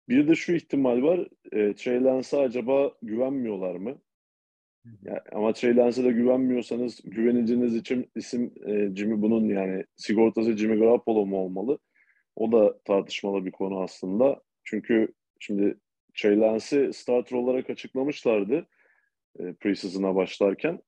bir 0.09 0.27
de 0.27 0.35
şu 0.35 0.53
ihtimal 0.53 1.03
var. 1.03 1.27
E, 1.51 1.73
Trey 1.73 2.03
Lance'a 2.03 2.39
acaba 2.39 2.91
güvenmiyorlar 3.01 3.75
mı? 3.75 3.97
Ya, 5.01 5.23
ama 5.31 5.53
Trey 5.53 5.75
Lance'a 5.75 6.05
da 6.05 6.11
güvenmiyorsanız 6.11 7.01
güveneceğiniz 7.03 7.75
için 7.75 8.11
isim 8.15 8.53
e, 8.65 8.95
Jimmy 8.95 9.21
bunun 9.21 9.49
yani 9.49 9.85
sigortası 9.95 10.57
Jimmy 10.57 10.79
Garoppolo 10.79 11.25
mu 11.25 11.37
olmalı? 11.37 11.79
O 12.35 12.51
da 12.51 12.79
tartışmalı 12.79 13.45
bir 13.45 13.51
konu 13.51 13.79
aslında. 13.79 14.41
Çünkü 14.63 15.13
şimdi 15.39 15.77
Trey 16.15 16.39
Lance'i 16.39 16.93
starter 16.93 17.37
olarak 17.37 17.69
açıklamışlardı 17.69 18.67
e, 19.39 19.53
preseason'a 19.53 20.15
başlarken. 20.15 20.79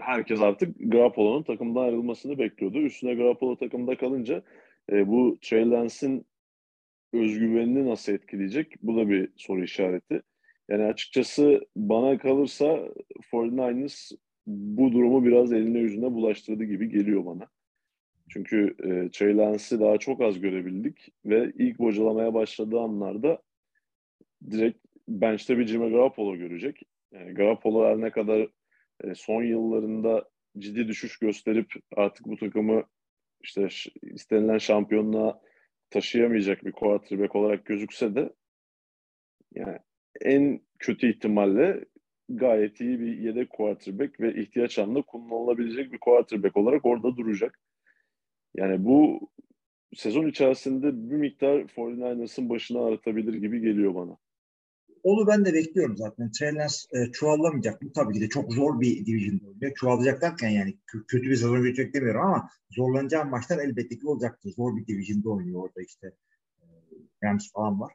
Herkes 0.00 0.40
artık 0.40 0.76
Garoppolo'nun 0.78 1.42
takımdan 1.42 1.82
ayrılmasını 1.82 2.38
bekliyordu. 2.38 2.78
Üstüne 2.78 3.14
Garoppolo 3.14 3.56
takımda 3.56 3.96
kalınca 3.96 4.42
e, 4.92 5.08
bu 5.08 5.38
Trey 5.42 5.70
Lance'in 5.70 6.26
özgüvenini 7.12 7.88
nasıl 7.88 8.12
etkileyecek? 8.12 8.74
Bu 8.82 8.96
da 8.96 9.08
bir 9.08 9.30
soru 9.36 9.64
işareti. 9.64 10.22
Yani 10.68 10.84
açıkçası 10.84 11.66
bana 11.76 12.18
kalırsa 12.18 12.88
49ers 13.32 14.16
bu 14.46 14.92
durumu 14.92 15.24
biraz 15.24 15.52
eline 15.52 15.78
yüzüne 15.78 16.12
bulaştırdı 16.12 16.64
gibi 16.64 16.88
geliyor 16.88 17.26
bana. 17.26 17.48
Çünkü 18.28 18.74
e, 18.82 19.10
Trey 19.10 19.36
Lance'i 19.36 19.80
daha 19.80 19.98
çok 19.98 20.20
az 20.20 20.40
görebildik 20.40 21.08
ve 21.24 21.52
ilk 21.58 21.78
bocalamaya 21.78 22.34
başladığı 22.34 22.80
anlarda 22.80 23.42
direkt 24.50 24.78
bench'te 25.08 25.58
bir 25.58 25.66
Jimmy 25.66 25.90
Garoppolo 25.90 26.36
görecek. 26.36 26.82
Yani 27.12 27.34
Garoppolo 27.34 27.84
her 27.84 28.00
ne 28.00 28.10
kadar 28.10 28.48
e, 29.04 29.14
son 29.14 29.42
yıllarında 29.42 30.28
ciddi 30.58 30.88
düşüş 30.88 31.18
gösterip 31.18 31.72
artık 31.96 32.26
bu 32.26 32.36
takımı 32.36 32.84
işte 33.42 33.68
istenilen 34.02 34.58
şampiyonluğa 34.58 35.40
taşıyamayacak 35.90 36.64
bir 36.64 36.72
quarterback 36.72 37.36
olarak 37.36 37.66
gözükse 37.66 38.14
de 38.14 38.32
yani 39.54 39.78
en 40.20 40.60
kötü 40.78 41.10
ihtimalle 41.10 41.84
gayet 42.28 42.80
iyi 42.80 43.00
bir 43.00 43.18
yedek 43.18 43.50
quarterback 43.50 44.20
ve 44.20 44.42
ihtiyaç 44.42 44.78
anında 44.78 45.02
kullanılabilecek 45.02 45.92
bir 45.92 45.98
quarterback 45.98 46.56
olarak 46.56 46.86
orada 46.86 47.16
duracak. 47.16 47.60
Yani 48.54 48.84
bu 48.84 49.20
sezon 49.94 50.26
içerisinde 50.26 51.10
bir 51.10 51.16
miktar 51.16 51.60
49ers'ın 51.60 52.48
başına 52.48 52.84
aratabilir 52.84 53.34
gibi 53.34 53.60
geliyor 53.60 53.94
bana. 53.94 54.16
Onu 55.02 55.26
ben 55.26 55.44
de 55.44 55.54
bekliyorum 55.54 55.96
zaten. 55.96 56.30
Trey 56.32 56.54
Lance 56.54 56.74
e, 56.92 57.12
çuvallamayacak. 57.12 57.82
Bu 57.82 57.92
tabii 57.92 58.14
ki 58.14 58.20
de 58.20 58.28
çok 58.28 58.52
zor 58.52 58.80
bir 58.80 59.06
division'da 59.06 59.46
oynuyor. 59.46 59.72
Çuvallayacak 59.74 60.22
derken 60.22 60.48
yani 60.48 60.70
kö- 60.86 61.06
kötü 61.06 61.30
bir 61.30 61.36
sezon 61.36 61.62
geçecek 61.62 61.94
demiyorum 61.94 62.20
ama 62.20 62.48
zorlanacağı 62.70 63.26
maçlar 63.26 63.58
elbette 63.58 63.98
ki 63.98 64.06
olacaktır. 64.08 64.52
Zor 64.56 64.76
bir 64.76 64.86
division'da 64.86 65.30
oynuyor 65.30 65.62
orada 65.62 65.82
işte. 65.82 66.06
E, 66.60 66.64
Rams 67.24 67.52
falan 67.52 67.80
var. 67.80 67.92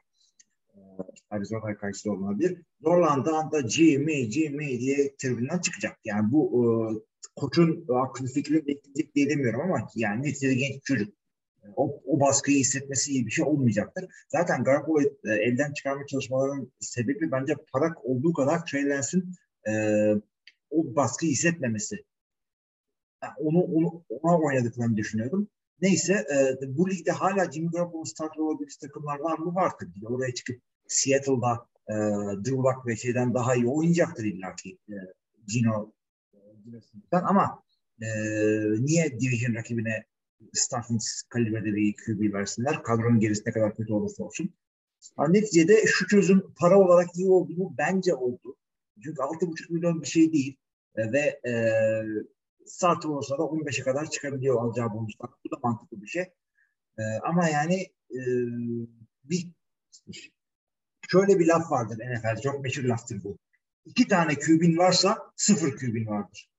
E, 0.74 0.78
Arizona'ya 1.30 1.76
karşı 1.76 2.04
da 2.08 2.12
olabilir. 2.12 2.62
Zorlandığı 2.82 3.30
anda 3.30 3.68
Jimmy, 3.68 4.30
Jimmy 4.30 4.80
diye 4.80 5.16
tribünden 5.16 5.58
çıkacak. 5.58 5.98
Yani 6.04 6.32
bu 6.32 6.64
e, 6.64 6.66
koçun 7.36 7.86
aklı 7.94 8.26
fikrini 8.26 8.66
bekleyecek 8.66 9.14
diye 9.14 9.28
demiyorum 9.30 9.60
ama 9.60 9.88
yani 9.94 10.22
neticede 10.22 10.54
genç 10.54 10.82
çocuk. 10.84 11.14
O, 11.76 12.02
o 12.06 12.20
baskıyı 12.20 12.58
hissetmesi 12.58 13.12
iyi 13.12 13.26
bir 13.26 13.30
şey 13.30 13.44
olmayacaktır. 13.44 14.06
Zaten 14.28 14.64
Garoppolo'yu 14.64 15.18
e, 15.24 15.32
elden 15.32 15.72
çıkarma 15.72 16.06
çalışmalarının 16.06 16.72
sebebi 16.80 17.32
bence 17.32 17.54
parak 17.72 18.04
olduğu 18.04 18.32
kadar 18.32 18.66
Trey 18.66 18.92
e, 19.68 19.72
o 20.70 20.96
baskıyı 20.96 21.32
hissetmemesi. 21.32 22.04
Yani 23.22 23.32
onu, 23.38 23.60
onu 23.62 24.04
ona 24.08 24.40
oynadıklarını 24.40 24.96
düşünüyorum. 24.96 25.48
Neyse 25.80 26.12
e, 26.12 26.56
bu 26.76 26.90
ligde 26.90 27.10
hala 27.10 27.52
Jimmy 27.52 27.70
Garoppolo 27.70 28.04
starter 28.04 28.40
olabilecek 28.40 28.80
takımlar 28.80 29.18
var 29.18 29.38
mı? 29.38 29.54
Var 29.54 29.72
tabii. 29.80 30.06
Oraya 30.06 30.34
çıkıp 30.34 30.62
Seattle'da 30.86 31.66
e, 31.88 31.94
Drew 32.44 32.56
Luck 32.56 32.86
ve 32.86 32.96
şeyden 32.96 33.34
daha 33.34 33.54
iyi 33.54 33.66
oynayacaktır 33.66 34.24
illa 34.24 34.54
ki 34.56 34.78
e, 34.88 34.96
Gino 35.48 35.92
e, 37.12 37.16
ama 37.16 37.62
e, 38.02 38.06
niye 38.80 39.20
division 39.20 39.54
rakibine 39.54 40.04
starting 40.52 41.00
kalibrede 41.28 41.74
bir 41.74 41.94
QB 41.96 42.34
versinler? 42.34 42.82
Kadronun 42.82 43.20
gerisi 43.20 43.42
ne 43.46 43.52
kadar 43.52 43.76
kötü 43.76 43.92
olursa 43.92 44.24
olsun. 44.24 44.54
Ama 45.16 45.28
neticede 45.28 45.86
şu 45.86 46.06
çözüm 46.06 46.54
para 46.56 46.78
olarak 46.78 47.16
iyi 47.16 47.28
oldu 47.28 47.52
mu? 47.52 47.74
Bence 47.78 48.14
oldu. 48.14 48.56
Çünkü 49.04 49.20
6,5 49.20 49.72
milyon 49.72 50.02
bir 50.02 50.06
şey 50.06 50.32
değil. 50.32 50.56
E, 50.96 51.12
ve 51.12 51.40
e, 51.48 51.52
starter 52.66 53.08
olsa 53.08 53.38
da 53.38 53.42
15'e 53.42 53.84
kadar 53.84 54.10
çıkabiliyor 54.10 54.62
alacağı 54.62 54.94
bonuslar. 54.94 55.30
Bu 55.44 55.50
da 55.50 55.60
mantıklı 55.62 56.02
bir 56.02 56.06
şey. 56.06 56.22
E, 56.98 57.02
ama 57.22 57.48
yani 57.48 57.82
e, 58.10 58.20
bir 59.24 59.50
şöyle 61.10 61.38
bir 61.38 61.46
laf 61.46 61.70
vardır 61.70 61.98
NFL. 61.98 62.40
Çok 62.40 62.60
meşhur 62.60 62.84
laftır 62.84 63.24
bu. 63.24 63.38
İki 63.84 64.08
tane 64.08 64.34
QB'in 64.34 64.78
varsa 64.78 65.32
sıfır 65.36 65.76
QB'in 65.76 66.06
vardır. 66.06 66.53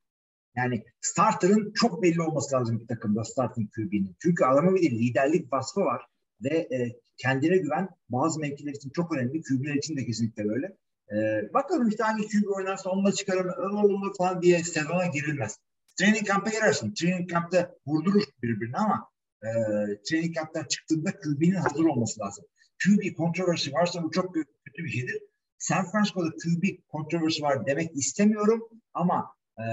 Yani 0.56 0.84
starter'ın 1.02 1.74
çok 1.74 2.04
belli 2.04 2.22
olması 2.22 2.56
lazım 2.56 2.80
bir 2.82 2.88
takımda 2.88 3.24
starting 3.24 3.70
QB'nin. 3.76 4.16
Çünkü 4.20 4.46
adamın 4.46 4.76
bir 4.76 4.92
liderlik 4.92 5.54
vasfı 5.54 5.82
var 5.82 6.06
ve 6.44 6.58
e, 6.58 7.00
kendine 7.18 7.58
güven 7.58 7.90
bazı 8.10 8.40
mevkiler 8.40 8.74
için 8.74 8.90
çok 8.90 9.16
önemli. 9.16 9.42
QB'ler 9.42 9.76
için 9.76 9.98
de 9.98 10.06
kesinlikle 10.06 10.46
böyle. 10.46 10.78
E, 11.12 11.16
bakalım 11.54 11.88
işte 11.88 12.04
hangi 12.04 12.28
QB 12.28 12.48
oynarsa 12.58 12.90
onunla 12.90 13.12
çıkarım 13.12 13.76
olur 13.78 14.16
falan 14.18 14.42
diye 14.42 14.64
sezona 14.64 15.06
girilmez. 15.06 15.60
Training 16.00 16.28
camp'a 16.28 16.50
girersin. 16.50 16.94
Training 16.94 17.30
camp'ta 17.30 17.76
vurdurur 17.88 18.24
birbirini 18.44 18.78
ama 18.78 19.10
e, 19.44 19.50
training 20.10 20.36
camp'tan 20.36 20.64
çıktığında 20.64 21.12
QB'nin 21.12 21.56
hazır 21.56 21.86
olması 21.86 22.20
lazım. 22.20 22.46
QB 22.84 23.16
kontroversi 23.18 23.74
varsa 23.74 24.04
bu 24.04 24.12
çok 24.12 24.34
kötü 24.34 24.84
bir 24.84 24.90
şeydir. 24.90 25.20
San 25.58 25.92
Francisco'da 25.92 26.30
QB 26.30 26.64
kontroversi 26.88 27.44
var 27.44 27.66
demek 27.66 27.96
istemiyorum 27.96 28.62
ama 28.94 29.36
e, 29.60 29.66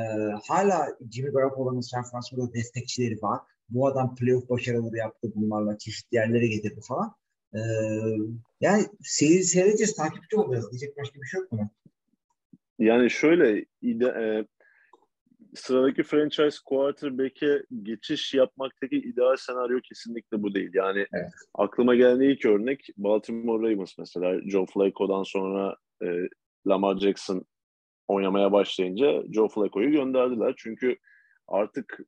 hala 0.49 0.89
Jimmy 1.11 1.31
Garoppolo'nun 1.31 1.81
San 1.81 2.03
Francisco'da 2.03 2.55
destekçileri 2.55 3.23
var. 3.23 3.41
Bu 3.69 3.87
adam 3.87 4.15
playoff 4.15 4.51
başarıları 4.51 4.97
yaptı 4.97 5.33
bunlarla 5.35 5.79
çeşitli 5.79 6.15
yerlere 6.15 6.47
getirdi 6.47 6.81
falan. 6.89 7.15
E, 7.55 7.61
yani 8.61 8.87
seyir 9.03 9.43
seyredeceğiz, 9.43 9.97
takipçi 9.97 10.37
olacağız. 10.37 10.71
Diyecek 10.71 10.99
başka 10.99 11.21
bir 11.21 11.27
şey 11.27 11.41
yok 11.41 11.53
mu? 11.53 11.71
Yani 12.79 13.11
şöyle 13.11 13.65
ide, 13.83 14.07
e, 14.07 14.47
sıradaki 15.55 16.03
franchise 16.03 16.59
quarterback'e 16.65 17.63
geçiş 17.83 18.35
yapmaktaki 18.35 18.97
ideal 18.97 19.37
senaryo 19.37 19.81
kesinlikle 19.81 20.43
bu 20.43 20.55
değil. 20.55 20.71
Yani 20.75 21.07
evet. 21.13 21.31
aklıma 21.55 21.95
gelen 21.95 22.21
ilk 22.21 22.47
örnek 22.47 22.89
Baltimore 22.97 23.73
Ravens 23.73 23.99
mesela. 23.99 24.41
Joe 24.51 24.67
Flacco'dan 24.67 25.23
sonra 25.23 25.77
e, 26.03 26.07
Lamar 26.67 26.99
Jackson 26.99 27.45
oynamaya 28.13 28.53
başlayınca 28.53 29.23
Joe 29.33 29.49
Flacco'yu 29.49 29.91
gönderdiler. 29.91 30.55
Çünkü 30.57 30.97
artık 31.49 32.01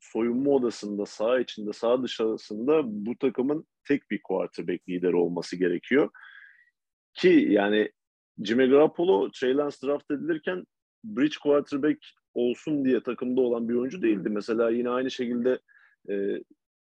soyunma 0.00 0.50
odasında, 0.50 1.06
sağ 1.06 1.40
içinde, 1.40 1.72
sağ 1.72 2.02
dışarısında 2.02 2.82
bu 2.84 3.18
takımın 3.18 3.66
tek 3.84 4.10
bir 4.10 4.22
quarterback 4.22 4.88
lideri 4.88 5.16
olması 5.16 5.56
gerekiyor. 5.56 6.10
Ki 7.14 7.46
yani 7.50 7.92
Jimmy 8.44 8.66
Garoppolo, 8.66 9.30
Trey 9.30 9.56
Lance 9.56 9.76
draft 9.84 10.10
edilirken 10.10 10.64
bridge 11.04 11.36
quarterback 11.42 11.98
olsun 12.34 12.84
diye 12.84 13.02
takımda 13.02 13.40
olan 13.40 13.68
bir 13.68 13.74
oyuncu 13.74 14.02
değildi. 14.02 14.28
Mesela 14.28 14.70
yine 14.70 14.90
aynı 14.90 15.10
şekilde 15.10 15.58
e, 16.10 16.42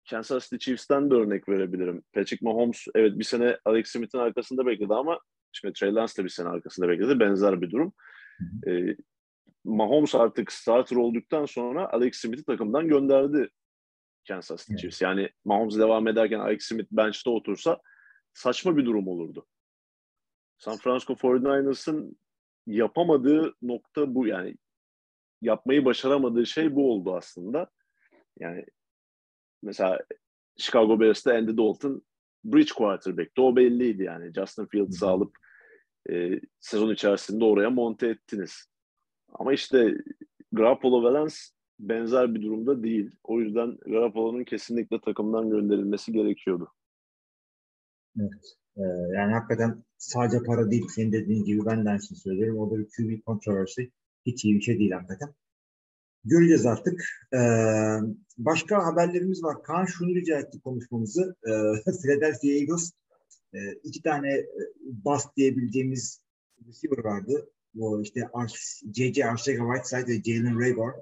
Kansas 0.10 0.50
City 0.50 0.66
Chiefs'ten 0.66 1.12
de 1.12 1.16
örnek 1.16 1.50
verebilirim. 1.50 2.04
Patrick 2.14 2.46
Mahomes 2.46 2.86
evet 2.96 3.20
bir 3.20 3.24
sene 3.24 3.58
Alex 3.66 3.88
Smith'in 3.88 4.18
arkasında 4.18 4.66
bekledi 4.66 4.94
ama 4.94 5.20
şimdi 5.52 5.74
Trey 5.74 5.96
Lance 5.96 6.14
de 6.18 6.24
bir 6.24 6.30
sene 6.30 6.48
arkasında 6.50 6.90
bekledi. 6.90 7.20
Benzer 7.20 7.62
bir 7.62 7.72
durum. 7.72 7.94
E, 8.68 8.96
Mahomes 9.64 10.16
artık 10.16 10.52
starter 10.52 10.96
olduktan 10.96 11.46
sonra 11.46 11.94
Alex 11.94 12.16
Smith'i 12.16 12.46
takımdan 12.46 12.88
gönderdi 12.88 13.50
Kansas 14.28 14.68
City 14.68 14.82
Chiefs. 14.82 15.02
Yani 15.02 15.30
Mahomes 15.46 15.78
devam 15.78 16.08
ederken 16.08 16.40
Alex 16.40 16.64
Smith 16.64 16.88
bench'te 16.92 17.30
otursa 17.30 17.82
saçma 18.34 18.78
bir 18.78 18.86
durum 18.86 19.08
olurdu. 19.08 19.46
San 20.58 20.78
Francisco 20.78 21.14
49ers'ın 21.14 22.18
yapamadığı 22.68 23.56
nokta 23.62 24.16
bu 24.16 24.28
yani 24.28 24.56
yapmayı 25.42 25.86
başaramadığı 25.86 26.46
şey 26.46 26.76
bu 26.76 26.92
oldu 26.92 27.16
aslında. 27.16 27.70
Yani 28.40 28.66
mesela 29.64 30.00
Chicago 30.58 31.00
Bears'ta 31.00 31.36
Andy 31.36 31.58
Dalton 31.58 32.02
bridge 32.46 32.74
quarterback'ti. 32.74 33.42
O 33.42 33.56
belliydi 33.56 34.04
yani. 34.04 34.34
Justin 34.34 34.66
Fields'ı 34.66 35.08
alıp 35.08 35.38
e, 36.10 36.40
sezon 36.60 36.94
içerisinde 36.94 37.46
oraya 37.46 37.70
monte 37.70 38.08
ettiniz. 38.08 38.66
Ama 39.34 39.54
işte 39.54 39.98
Garoppolo 40.52 41.10
ve 41.10 41.14
Lance 41.14 41.36
benzer 41.80 42.36
bir 42.36 42.42
durumda 42.42 42.84
değil. 42.84 43.16
O 43.24 43.40
yüzden 43.40 43.78
Garoppolo'nun 43.86 44.44
kesinlikle 44.44 45.02
takımdan 45.02 45.50
gönderilmesi 45.50 46.12
gerekiyordu. 46.12 46.74
Evet. 48.20 48.58
Ee, 48.78 48.82
yani 49.16 49.34
hakikaten 49.34 49.84
sadece 49.98 50.44
para 50.44 50.72
değil. 50.72 50.88
Senin 50.96 51.12
dediğin 51.12 51.46
gibi 51.46 51.66
ben 51.66 51.86
de 51.86 51.90
aynı 51.90 52.02
şeyi 52.02 52.18
söylerim. 52.18 52.58
Orada 52.58 52.80
bir 52.80 52.88
QB 52.98 53.26
kontroversi 53.26 53.92
hiç 54.26 54.46
iyi 54.46 54.56
bir 54.56 54.62
şey 54.62 54.80
değil 54.80 54.92
hakikaten. 54.92 55.34
Göreceğiz 56.24 56.66
artık. 56.66 57.04
Ee, 57.34 57.38
başka 58.38 58.86
haberlerimiz 58.86 59.44
var. 59.44 59.64
Kaan 59.64 59.86
şunu 59.86 60.16
rica 60.16 60.40
etti 60.40 60.62
konuşmamızı. 60.62 61.36
Ee, 61.48 61.52
Philadelphia 62.02 62.48
Eagles 62.48 62.92
e, 63.54 63.60
iki 63.84 64.02
tane 64.02 64.34
e, 64.34 64.46
bust 64.84 65.38
diyebileceğimiz 65.38 66.22
receiver 66.68 67.04
vardı. 67.04 67.50
Bu 67.74 68.02
işte 68.02 68.22
J.J. 68.94 69.22
Arcega-Whiteside 69.22 70.08
ve 70.08 70.24
Jalen 70.24 70.60
Rager. 70.60 70.94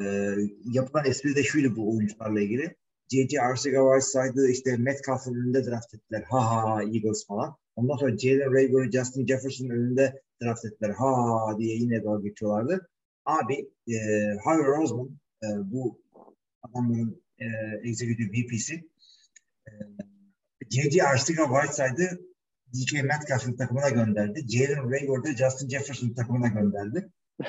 Ee, 0.00 0.34
yapılan 0.72 1.06
espri 1.06 1.36
de 1.36 1.42
şuydu 1.42 1.76
bu 1.76 1.96
oyuncularla 1.96 2.40
ilgili. 2.40 2.76
J.J. 3.08 3.36
Arcega-Whiteside'ı 3.38 4.50
işte 4.50 4.76
Metcalf'ın 4.76 5.34
önünde 5.34 5.66
draft 5.66 5.94
ettiler. 5.94 6.22
Ha 6.22 6.64
ha 6.64 6.82
Eagles 6.82 7.26
falan. 7.26 7.56
Ondan 7.76 7.96
sonra 7.96 8.18
Jalen 8.18 8.54
Rager'ı 8.54 8.90
Justin 8.90 9.26
Jefferson'ın 9.26 9.70
önünde 9.70 10.22
draft 10.42 10.64
ettiler. 10.64 10.90
Ha 10.90 11.58
diye 11.58 11.76
yine 11.76 12.04
dalga 12.04 12.28
geçiyorlardı. 12.28 12.88
Abi 13.24 13.54
e, 13.88 13.96
Harry 14.44 14.66
Roseman 14.66 15.18
e, 15.42 15.46
bu 15.72 16.00
adamların 16.62 17.22
e, 17.38 17.46
executive 17.88 18.28
VP'si 18.32 18.74
e, 18.74 18.87
J.J. 20.70 21.02
Arcega-Whiteside'ı 21.02 22.28
DK 22.74 22.92
Metcalf'ın 22.92 23.56
takımına 23.56 23.88
gönderdi. 23.88 24.44
Jalen 24.48 24.90
Rager'ı 24.90 25.36
Justin 25.36 25.68
Jefferson 25.68 26.14
takımına 26.14 26.48
gönderdi. 26.48 27.08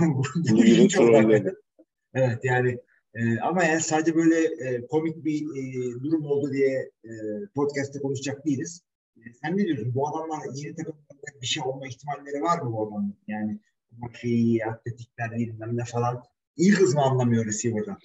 evet 2.14 2.44
yani 2.44 2.78
e, 3.14 3.40
ama 3.40 3.64
yani 3.64 3.80
sadece 3.80 4.16
böyle 4.16 4.44
e, 4.44 4.86
komik 4.86 5.24
bir 5.24 5.42
e, 5.42 5.62
durum 6.02 6.24
oldu 6.24 6.52
diye 6.52 6.90
e, 7.04 7.10
podcast'te 7.54 7.98
konuşacak 7.98 8.46
değiliz. 8.46 8.82
E, 9.16 9.20
sen 9.42 9.56
ne 9.56 9.64
diyorsun? 9.64 9.94
Bu 9.94 10.08
adamlar 10.08 10.38
yeni 10.54 10.74
takımda 10.74 10.98
bir 11.42 11.46
şey 11.46 11.62
olma 11.62 11.86
ihtimalleri 11.86 12.42
var 12.42 12.62
mı 12.62 12.72
bu 12.72 12.88
adamın? 12.88 13.16
Yani 13.26 13.60
şeyi, 14.20 14.66
atletikler 14.66 15.30
bilmem 15.30 15.76
ne 15.76 15.84
falan. 15.84 16.22
İyi 16.56 16.72
hız 16.72 16.94
mı 16.94 17.02
anlamıyor 17.02 17.46
receiver'dan? 17.46 17.98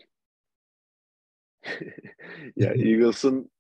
ya 2.56 2.74
Eagles'ın 2.74 3.52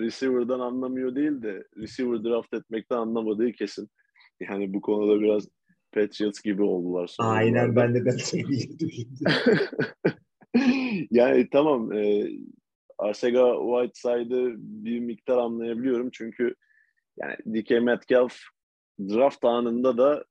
receiver'dan 0.00 0.60
anlamıyor 0.60 1.14
değil 1.14 1.42
de 1.42 1.64
receiver 1.76 2.24
draft 2.24 2.54
etmekten 2.54 2.96
anlamadığı 2.96 3.52
kesin. 3.52 3.88
Yani 4.40 4.74
bu 4.74 4.80
konuda 4.80 5.20
biraz 5.20 5.48
Patriots 5.92 6.40
gibi 6.40 6.62
oldular. 6.62 7.16
Aynen 7.18 7.76
ben 7.76 7.94
de 7.94 8.04
ben 8.04 8.16
yani 11.10 11.48
tamam 11.50 11.92
e, 11.92 12.30
Arcega 12.98 13.54
Whiteside'ı 13.54 14.54
bir 14.58 15.00
miktar 15.00 15.36
anlayabiliyorum 15.36 16.10
çünkü 16.12 16.54
yani 17.16 17.36
DK 17.36 17.70
Metcalf 17.70 18.38
draft 19.00 19.44
anında 19.44 19.98
da 19.98 20.24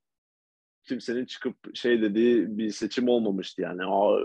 kimsenin 0.84 1.26
çıkıp 1.26 1.56
şey 1.74 2.02
dediği 2.02 2.58
bir 2.58 2.70
seçim 2.70 3.10
olmamıştı 3.10 3.62
yani. 3.62 3.86
Aa, 3.86 4.20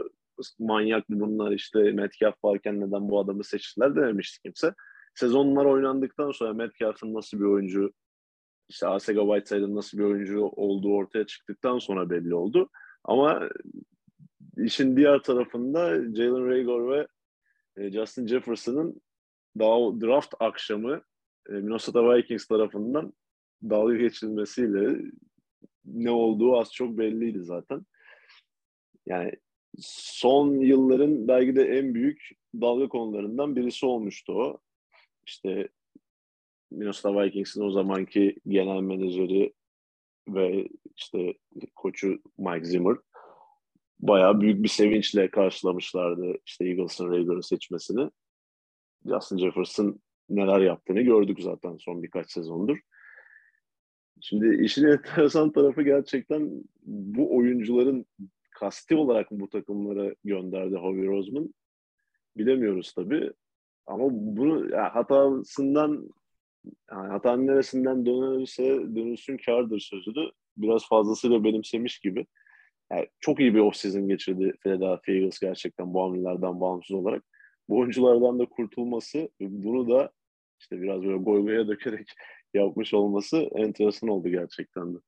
manyak 0.59 1.05
bunlar 1.09 1.53
işte 1.53 1.79
Metcalf 1.79 2.45
varken 2.45 2.81
neden 2.81 3.09
bu 3.09 3.21
adamı 3.21 3.45
seçtiler 3.45 3.97
dememişti 3.97 4.43
kimse. 4.43 4.75
Sezonlar 5.15 5.65
oynandıktan 5.65 6.31
sonra 6.31 6.53
Metcalf'ın 6.53 7.15
nasıl 7.15 7.41
bir 7.41 7.45
oyuncu 7.45 7.93
işte 8.69 8.87
Arcega 8.87 9.21
Whiteside'ın 9.21 9.77
nasıl 9.77 9.99
bir 9.99 10.05
oyuncu 10.05 10.41
olduğu 10.43 10.95
ortaya 10.95 11.27
çıktıktan 11.27 11.79
sonra 11.79 12.11
belli 12.11 12.35
oldu. 12.35 12.71
Ama 13.05 13.49
işin 14.57 14.97
diğer 14.97 15.19
tarafında 15.19 15.95
Jalen 16.15 16.47
Rager 16.49 16.89
ve 16.89 17.07
e, 17.77 17.91
Justin 17.91 18.27
Jefferson'ın 18.27 19.01
daha 19.59 20.01
draft 20.01 20.35
akşamı 20.41 21.03
e, 21.49 21.53
Minnesota 21.53 22.15
Vikings 22.15 22.47
tarafından 22.47 23.13
dalga 23.63 23.97
geçilmesiyle 23.97 24.97
ne 25.85 26.11
olduğu 26.11 26.59
az 26.59 26.73
çok 26.73 26.99
belliydi 26.99 27.43
zaten. 27.43 27.87
Yani 29.07 29.33
son 29.79 30.61
yılların 30.61 31.29
belki 31.29 31.57
de 31.57 31.65
en 31.65 31.95
büyük 31.95 32.31
dalga 32.61 32.89
konularından 32.89 33.57
birisi 33.57 33.87
olmuştu 33.87 34.33
o. 34.33 34.59
İşte 35.31 35.69
Minnesota 36.71 37.23
Vikings'in 37.23 37.63
o 37.63 37.71
zamanki 37.71 38.37
genel 38.49 38.81
menajeri 38.81 39.53
ve 40.29 40.69
işte 40.97 41.35
koçu 41.75 42.23
Mike 42.39 42.65
Zimmer 42.65 42.97
bayağı 44.01 44.41
büyük 44.41 44.63
bir 44.63 44.69
sevinçle 44.69 45.31
karşılamışlardı 45.31 46.39
işte 46.47 46.69
Eagles'ın 46.69 47.11
Raider'ı 47.11 47.43
seçmesini. 47.43 48.11
Justin 49.07 49.39
Jefferson 49.39 50.01
neler 50.29 50.61
yaptığını 50.61 51.01
gördük 51.01 51.41
zaten 51.41 51.77
son 51.77 52.03
birkaç 52.03 52.31
sezondur. 52.31 52.79
Şimdi 54.21 54.65
işin 54.65 54.85
enteresan 54.85 55.53
tarafı 55.53 55.83
gerçekten 55.83 56.65
bu 56.83 57.37
oyuncuların 57.37 58.07
kasti 58.51 58.97
olarak 58.97 59.31
bu 59.31 59.49
takımlara 59.49 60.15
gönderdi 60.25 60.77
Howie 60.77 61.07
Roseman. 61.07 61.55
Bilemiyoruz 62.37 62.93
tabii. 62.93 63.33
Ama 63.91 64.09
bunu 64.11 64.71
yani 64.71 64.89
hatasından 64.89 66.09
yani 66.91 67.09
hatanın 67.09 67.47
neresinden 67.47 68.07
dönülürse 68.07 68.65
dönülsün 68.65 69.37
kardır 69.47 69.81
sözünü 69.81 70.31
biraz 70.57 70.89
fazlasıyla 70.89 71.45
benimsemiş 71.45 71.99
gibi. 71.99 72.27
Yani 72.93 73.09
çok 73.21 73.41
iyi 73.41 73.55
bir 73.55 73.61
off-season 73.61 74.09
geçirdi 74.09 74.53
Philadelphia 74.61 75.13
Eagles 75.13 75.39
gerçekten 75.39 75.95
bu 75.95 76.03
hamlelerden 76.03 76.61
bağımsız 76.61 76.97
olarak. 76.97 77.25
Bu 77.69 77.79
oyunculardan 77.79 78.39
da 78.39 78.47
kurtulması 78.47 79.29
bunu 79.41 79.89
da 79.89 80.13
işte 80.61 80.83
biraz 80.83 81.03
böyle 81.03 81.17
goy 81.17 81.69
dökerek 81.69 82.09
yapmış 82.55 82.95
olması 82.95 83.37
enteresan 83.37 84.09
oldu 84.09 84.29
gerçekten 84.29 84.95
de. 84.95 84.99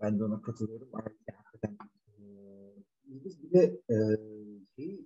Ben 0.00 0.18
de 0.18 0.24
ona 0.24 0.42
katılıyorum. 0.42 0.88
Hakikaten 0.92 1.78
bir 3.04 3.52
de 3.52 3.80
e, 3.90 3.96
şey, 4.76 5.00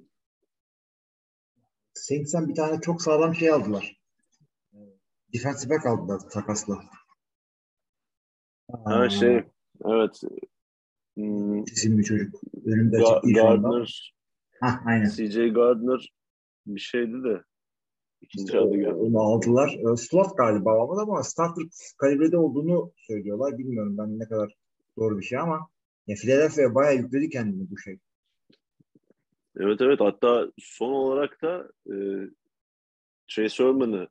Saints'ten 2.02 2.48
bir 2.48 2.54
tane 2.54 2.80
çok 2.80 3.02
sağlam 3.02 3.34
şey 3.34 3.50
aldılar. 3.50 4.00
Defensive 5.34 5.74
back 5.74 5.86
aldılar 5.86 6.20
takasla. 6.30 6.80
Ha 8.84 9.08
şey, 9.10 9.44
evet. 9.84 10.20
Hmm, 11.14 11.64
İsimli 11.64 12.04
çocuk. 12.04 12.40
Önümde 12.66 12.96
Ga- 12.96 13.18
açık. 13.18 13.34
Gardner, 13.34 14.14
Hah, 14.60 14.86
aynen. 14.86 15.08
CJ 15.08 15.36
Gardner 15.54 16.12
bir 16.66 16.80
şeydi 16.80 17.24
de 17.24 17.42
ikinci 18.20 18.44
İşte 18.44 18.58
adı 18.58 18.76
geldi. 18.76 18.94
onu 18.94 19.20
aldılar. 19.20 19.68
E, 19.92 19.96
Slot 19.96 20.36
galiba 20.36 20.82
ama 20.82 21.02
ama 21.02 21.22
starter 21.22 21.64
kalibrede 21.98 22.36
olduğunu 22.36 22.92
söylüyorlar. 22.96 23.58
Bilmiyorum 23.58 23.98
ben 23.98 24.18
ne 24.18 24.28
kadar 24.28 24.54
doğru 24.96 25.18
bir 25.18 25.24
şey 25.24 25.38
ama 25.38 25.68
ya 26.06 26.16
Philadelphia 26.16 26.74
bayağı 26.74 26.96
yükledi 26.96 27.28
kendini 27.28 27.70
bu 27.70 27.78
şey. 27.78 27.98
Evet 29.56 29.80
evet 29.80 30.00
hatta 30.00 30.52
son 30.58 30.92
olarak 30.92 31.42
da 31.42 31.68
e, 31.86 31.94
Trey 33.28 33.48
Sermon'ı 33.48 34.08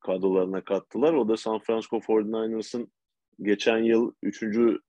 kadrolarına 0.00 0.64
kattılar. 0.64 1.12
O 1.12 1.28
da 1.28 1.36
San 1.36 1.58
Francisco 1.58 1.96
49ers'ın 1.96 2.90
geçen 3.42 3.78
yıl 3.78 4.12
3. 4.22 4.40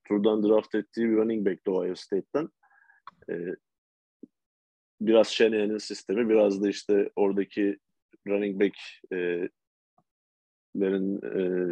turdan 0.08 0.44
draft 0.44 0.76
ettiği 0.76 1.10
bir 1.10 1.16
running 1.16 1.48
back'ti 1.48 1.72
Ohio 1.72 1.96
State'ten. 1.96 2.50
E, 3.30 3.34
biraz 5.02 5.28
Shanahan'ın 5.28 5.78
sistemi, 5.78 6.30
biraz 6.30 6.64
da 6.64 6.70
işte 6.70 7.10
oradaki 7.16 7.78
running 8.28 8.62
back 8.62 8.76
e, 9.12 9.18
e, 10.76 10.90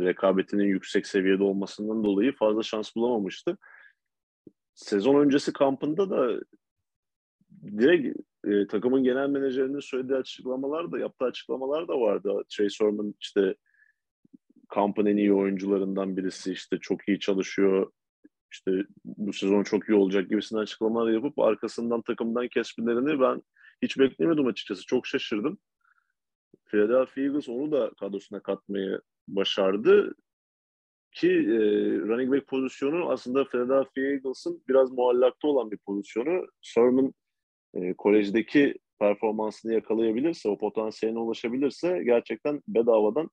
rekabetinin 0.05 0.63
yüksek 0.63 1.07
seviyede 1.07 1.43
olmasından 1.43 2.03
dolayı 2.03 2.35
fazla 2.35 2.63
şans 2.63 2.95
bulamamıştı. 2.95 3.57
Sezon 4.75 5.15
öncesi 5.15 5.53
kampında 5.53 6.09
da 6.09 6.39
direkt 7.65 8.21
e, 8.45 8.67
takımın 8.67 9.03
genel 9.03 9.29
menajerinin 9.29 9.79
söylediği 9.79 10.17
açıklamalar 10.17 10.91
da 10.91 10.99
yaptığı 10.99 11.25
açıklamalar 11.25 11.87
da 11.87 12.01
vardı. 12.01 12.43
Trey 12.49 12.69
Sermon 12.69 13.15
işte 13.19 13.55
kampın 14.69 15.05
en 15.05 15.17
iyi 15.17 15.33
oyuncularından 15.33 16.17
birisi 16.17 16.51
işte 16.51 16.77
çok 16.81 17.07
iyi 17.07 17.19
çalışıyor 17.19 17.91
işte 18.51 18.71
bu 19.05 19.33
sezon 19.33 19.63
çok 19.63 19.89
iyi 19.89 19.95
olacak 19.95 20.29
gibisinden 20.29 20.61
açıklamalar 20.61 21.11
yapıp 21.11 21.39
arkasından 21.39 22.01
takımdan 22.01 22.47
kesmelerini 22.47 23.19
ben 23.19 23.41
hiç 23.81 23.99
beklemiyordum 23.99 24.47
açıkçası. 24.47 24.85
Çok 24.85 25.07
şaşırdım. 25.07 25.57
Philadelphia 26.65 27.21
Eagles 27.21 27.49
onu 27.49 27.71
da 27.71 27.91
kadrosuna 27.99 28.39
katmayı 28.39 29.01
başardı 29.27 30.15
ki 31.11 31.29
e, 31.29 31.59
running 31.99 32.33
back 32.33 32.47
pozisyonu 32.47 33.09
aslında 33.09 33.45
Philadelphia 33.45 34.01
Eagles'ın 34.01 34.63
biraz 34.67 34.91
muallakta 34.91 35.47
olan 35.47 35.71
bir 35.71 35.77
pozisyonu. 35.77 36.47
Sermon 36.61 37.13
e, 37.75 37.93
kolejdeki 37.93 38.75
performansını 38.99 39.73
yakalayabilirse, 39.73 40.49
o 40.49 40.57
potansiyeline 40.57 41.19
ulaşabilirse 41.19 42.03
gerçekten 42.05 42.61
bedavadan 42.67 43.29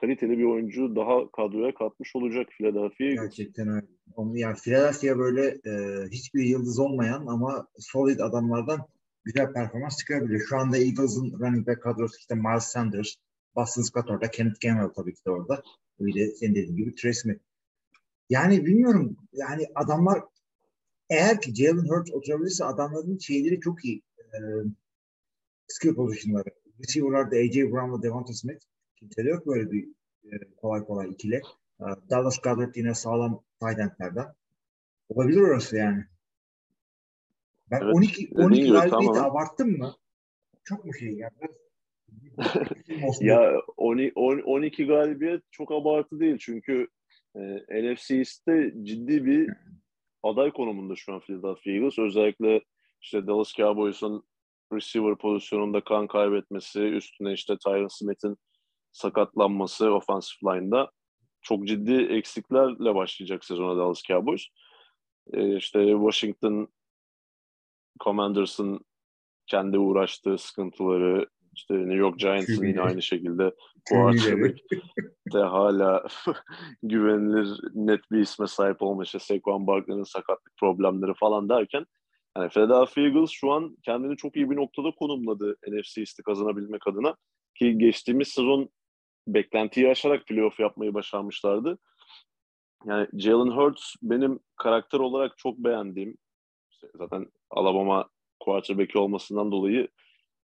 kaliteli 0.00 0.38
bir 0.38 0.44
oyuncu 0.44 0.96
daha 0.96 1.30
kadroya 1.30 1.74
katmış 1.74 2.16
olacak 2.16 2.46
Philadelphia 2.50 3.04
Eagles. 3.04 3.22
Gerçekten 3.22 3.68
öyle. 3.68 3.86
Onu, 4.14 4.38
yani 4.38 4.56
Philadelphia 4.56 5.18
böyle 5.18 5.46
e, 5.46 6.04
hiçbir 6.10 6.44
yıldız 6.44 6.78
olmayan 6.78 7.26
ama 7.26 7.66
solid 7.78 8.18
adamlardan 8.18 8.80
güzel 9.24 9.52
performans 9.52 9.98
çıkarabiliyor. 9.98 10.40
Şu 10.48 10.56
anda 10.56 10.76
Eagles'ın 10.78 11.40
running 11.40 11.66
back 11.66 11.82
kadrosu 11.82 12.18
işte 12.18 12.34
Miles 12.34 12.64
Sanders, 12.64 13.14
Boston 13.56 13.82
Scott 13.82 14.10
orada, 14.10 14.30
Kenneth 14.30 14.60
Gainwell 14.60 14.88
tabii 14.88 15.14
ki 15.14 15.24
de 15.26 15.30
orada. 15.30 15.62
Öyle 16.00 16.30
senin 16.30 16.54
dediğin 16.54 16.76
gibi 16.76 16.94
Trey 16.94 17.12
Smith. 17.12 17.40
Yani 18.30 18.66
bilmiyorum. 18.66 19.16
Yani 19.32 19.66
adamlar 19.74 20.22
eğer 21.12 21.40
ki 21.40 21.54
Jalen 21.54 21.88
Hurts 21.88 22.12
oturabilirse 22.12 22.64
adamların 22.64 23.18
şeyleri 23.18 23.60
çok 23.60 23.84
iyi. 23.84 24.02
E, 24.18 24.38
skill 25.68 25.94
pozisyonları. 25.94 26.48
Receiver'larda 26.80 27.36
A.J. 27.36 27.72
Brown 27.72 27.98
ve 27.98 28.02
Devonta 28.02 28.32
Smith. 28.32 28.64
Kimse 28.96 29.24
de 29.24 29.28
yok 29.28 29.46
böyle 29.46 29.70
bir 29.70 29.88
e, 30.24 30.30
kolay 30.56 30.84
kolay 30.84 31.10
ikili. 31.10 31.36
E, 31.80 31.84
Dallas 32.10 32.38
Goddard 32.38 32.74
yine 32.74 32.94
sağlam 32.94 33.42
tight. 33.60 33.78
Olabilir 35.08 35.40
orası 35.40 35.76
yani. 35.76 36.04
Ben 37.70 37.80
Evet, 37.82 37.94
12 37.94 38.30
dediğin 38.30 38.46
12 38.46 38.60
gibi, 38.60 38.72
galibiyeti 38.72 39.14
tamam. 39.14 39.30
abarttım 39.30 39.78
mı? 39.78 39.94
Çok 40.64 40.84
mu 40.84 40.94
şey 40.94 41.12
ya? 41.12 41.30
Biraz- 41.40 41.62
Olsun. 43.04 43.24
Ya 43.24 43.52
12, 43.76 44.12
12 44.16 44.86
galibiyet 44.86 45.42
çok 45.50 45.72
abartı 45.72 46.20
değil 46.20 46.38
çünkü 46.40 46.88
e, 47.36 47.40
NFC 47.94 48.16
East'te 48.16 48.74
ciddi 48.82 49.24
bir 49.24 49.50
aday 50.22 50.50
konumunda 50.52 50.96
şu 50.96 51.14
an 51.14 51.20
Philadelphia 51.20 51.70
Eagles. 51.70 51.98
Özellikle 51.98 52.60
işte 53.02 53.26
Dallas 53.26 53.54
Cowboys'un 53.54 54.24
receiver 54.72 55.16
pozisyonunda 55.16 55.80
kan 55.84 56.06
kaybetmesi, 56.06 56.80
üstüne 56.80 57.32
işte 57.32 57.56
Tyron 57.64 57.88
Smith'in 57.88 58.36
sakatlanması 58.92 59.94
offensive 59.94 60.54
line'da 60.54 60.90
çok 61.42 61.66
ciddi 61.66 61.92
eksiklerle 61.92 62.94
başlayacak 62.94 63.44
sezona 63.44 63.76
Dallas 63.76 64.02
Cowboys. 64.02 64.46
E, 65.32 65.56
işte 65.56 65.86
Washington 65.92 66.68
Commanders'ın 68.00 68.80
kendi 69.46 69.78
uğraştığı 69.78 70.38
sıkıntıları, 70.38 71.26
işte 71.52 71.74
New 71.74 71.94
York 71.94 72.18
Giants'ın 72.18 72.66
yine 72.66 72.80
aynı 72.80 73.02
şekilde 73.02 73.54
bu 73.90 74.12
de. 75.32 75.38
hala 75.38 76.06
güvenilir 76.82 77.60
net 77.74 78.00
bir 78.12 78.18
isme 78.18 78.46
sahip 78.46 78.82
olma 78.82 79.02
işte 79.02 79.18
Saquon 79.18 79.66
Barkley'nin 79.66 80.02
sakatlık 80.02 80.52
problemleri 80.60 81.14
falan 81.14 81.48
derken 81.48 81.86
yani 82.36 82.48
Philadelphia 82.48 83.00
Eagles 83.00 83.30
şu 83.30 83.52
an 83.52 83.76
kendini 83.82 84.16
çok 84.16 84.36
iyi 84.36 84.50
bir 84.50 84.56
noktada 84.56 84.90
konumladı 84.90 85.56
NFC 85.68 86.00
East'i 86.00 86.22
kazanabilmek 86.22 86.86
adına. 86.86 87.16
Ki 87.58 87.78
geçtiğimiz 87.78 88.28
sezon 88.28 88.70
beklentiyi 89.28 89.88
aşarak 89.88 90.26
playoff 90.26 90.60
yapmayı 90.60 90.94
başarmışlardı. 90.94 91.78
Yani 92.86 93.08
Jalen 93.12 93.56
Hurts 93.56 93.94
benim 94.02 94.40
karakter 94.56 94.98
olarak 94.98 95.38
çok 95.38 95.58
beğendiğim 95.58 96.16
zaten 96.94 97.26
Alabama 97.50 98.08
quarterback'i 98.40 98.98
olmasından 98.98 99.52
dolayı 99.52 99.88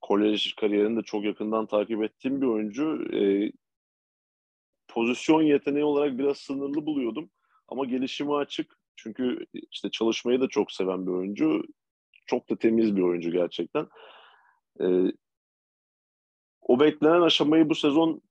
kolej 0.05 0.55
kariyerini 0.55 0.97
de 0.97 1.01
çok 1.03 1.23
yakından 1.23 1.65
takip 1.65 2.03
ettiğim 2.03 2.41
bir 2.41 2.47
oyuncu. 2.47 3.07
Ee, 3.13 3.51
pozisyon 4.87 5.41
yeteneği 5.41 5.83
olarak 5.83 6.17
biraz 6.17 6.37
sınırlı 6.37 6.85
buluyordum. 6.85 7.29
Ama 7.67 7.85
gelişimi 7.85 8.35
açık. 8.35 8.77
Çünkü 8.95 9.45
işte 9.71 9.91
çalışmayı 9.91 10.41
da 10.41 10.47
çok 10.47 10.71
seven 10.71 11.07
bir 11.07 11.11
oyuncu. 11.11 11.63
Çok 12.25 12.49
da 12.49 12.55
temiz 12.55 12.95
bir 12.95 13.01
oyuncu 13.01 13.31
gerçekten. 13.31 13.87
Ee, 14.81 15.11
o 16.61 16.79
beklenen 16.79 17.21
aşamayı 17.21 17.69
bu 17.69 17.75
sezon 17.75 18.21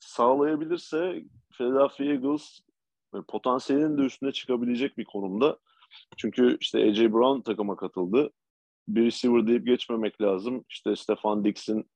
sağlayabilirse 0.00 1.24
Philadelphia 1.52 2.04
Eagles 2.04 2.60
e, 3.14 3.18
potansiyelinin 3.28 3.98
de 3.98 4.02
üstüne 4.02 4.32
çıkabilecek 4.32 4.98
bir 4.98 5.04
konumda. 5.04 5.58
Çünkü 6.16 6.56
işte 6.60 6.78
AJ 6.78 7.00
Brown 7.00 7.40
takıma 7.40 7.76
katıldı. 7.76 8.30
Bir 8.88 9.04
receiver 9.04 9.46
deyip 9.46 9.66
geçmemek 9.66 10.20
lazım. 10.20 10.64
İşte 10.68 10.96
Stefan 10.96 11.44
Dix'in 11.44 11.90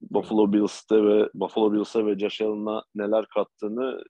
Buffalo 0.00 0.52
Bills'te 0.52 1.04
ve 1.04 1.28
Buffalo 1.34 1.72
Bills'e 1.72 2.06
ve 2.06 2.18
Josh 2.18 2.40
Allen'a 2.40 2.84
neler 2.94 3.26
kattığını 3.26 4.04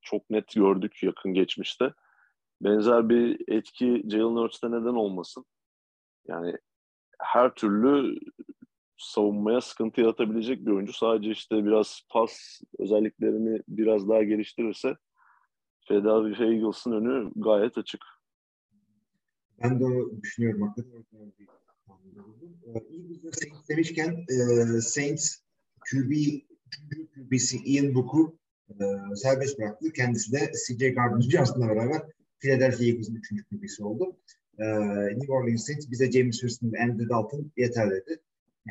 çok 0.00 0.30
net 0.30 0.48
gördük 0.54 1.02
yakın 1.02 1.34
geçmişte. 1.34 1.92
Benzer 2.60 3.08
bir 3.08 3.40
etki 3.48 4.02
Jalen 4.08 4.36
Hurts'te 4.36 4.70
neden 4.70 4.94
olmasın? 4.94 5.44
Yani 6.28 6.56
her 7.20 7.54
türlü 7.54 8.18
savunmaya 8.96 9.60
sıkıntı 9.60 10.00
yaratabilecek 10.00 10.66
bir 10.66 10.70
oyuncu. 10.70 10.92
Sadece 10.92 11.30
işte 11.30 11.64
biraz 11.64 12.00
pas 12.10 12.60
özelliklerini 12.78 13.60
biraz 13.68 14.08
daha 14.08 14.22
geliştirirse 14.22 14.96
Philadelphia 15.88 16.44
Eagles'ın 16.44 16.92
önü 16.92 17.30
gayet 17.36 17.78
açık. 17.78 18.04
Ben 19.64 19.80
de 19.80 19.84
düşünüyorum. 20.22 20.62
Hakikaten 20.62 21.04
Ee, 22.66 23.32
Saints 23.32 23.68
demişken 23.68 24.24
e, 24.28 24.80
Saints 24.80 25.36
QB 25.90 26.12
QB'si 27.14 27.56
Ian 27.64 27.94
Book'u 27.94 28.38
e, 28.70 28.74
serbest 29.16 29.58
bıraktı. 29.58 29.92
Kendisi 29.92 30.32
de 30.32 30.38
CJ 30.38 30.82
Gardner-Johnson'la 30.82 31.68
beraber 31.74 32.02
Philadelphia 32.38 32.84
Eagles'ın 32.84 33.14
üçüncü 33.14 33.44
QB'si 33.44 33.84
oldu. 33.84 34.16
E, 34.58 34.64
New 35.18 35.32
Orleans 35.32 35.66
Saints 35.66 35.90
bize 35.90 36.10
James 36.10 36.40
Winston 36.40 36.72
ve 36.72 36.82
Andy 36.82 37.08
Dalton 37.08 37.52
yeter 37.56 37.90
dedi. 37.90 38.20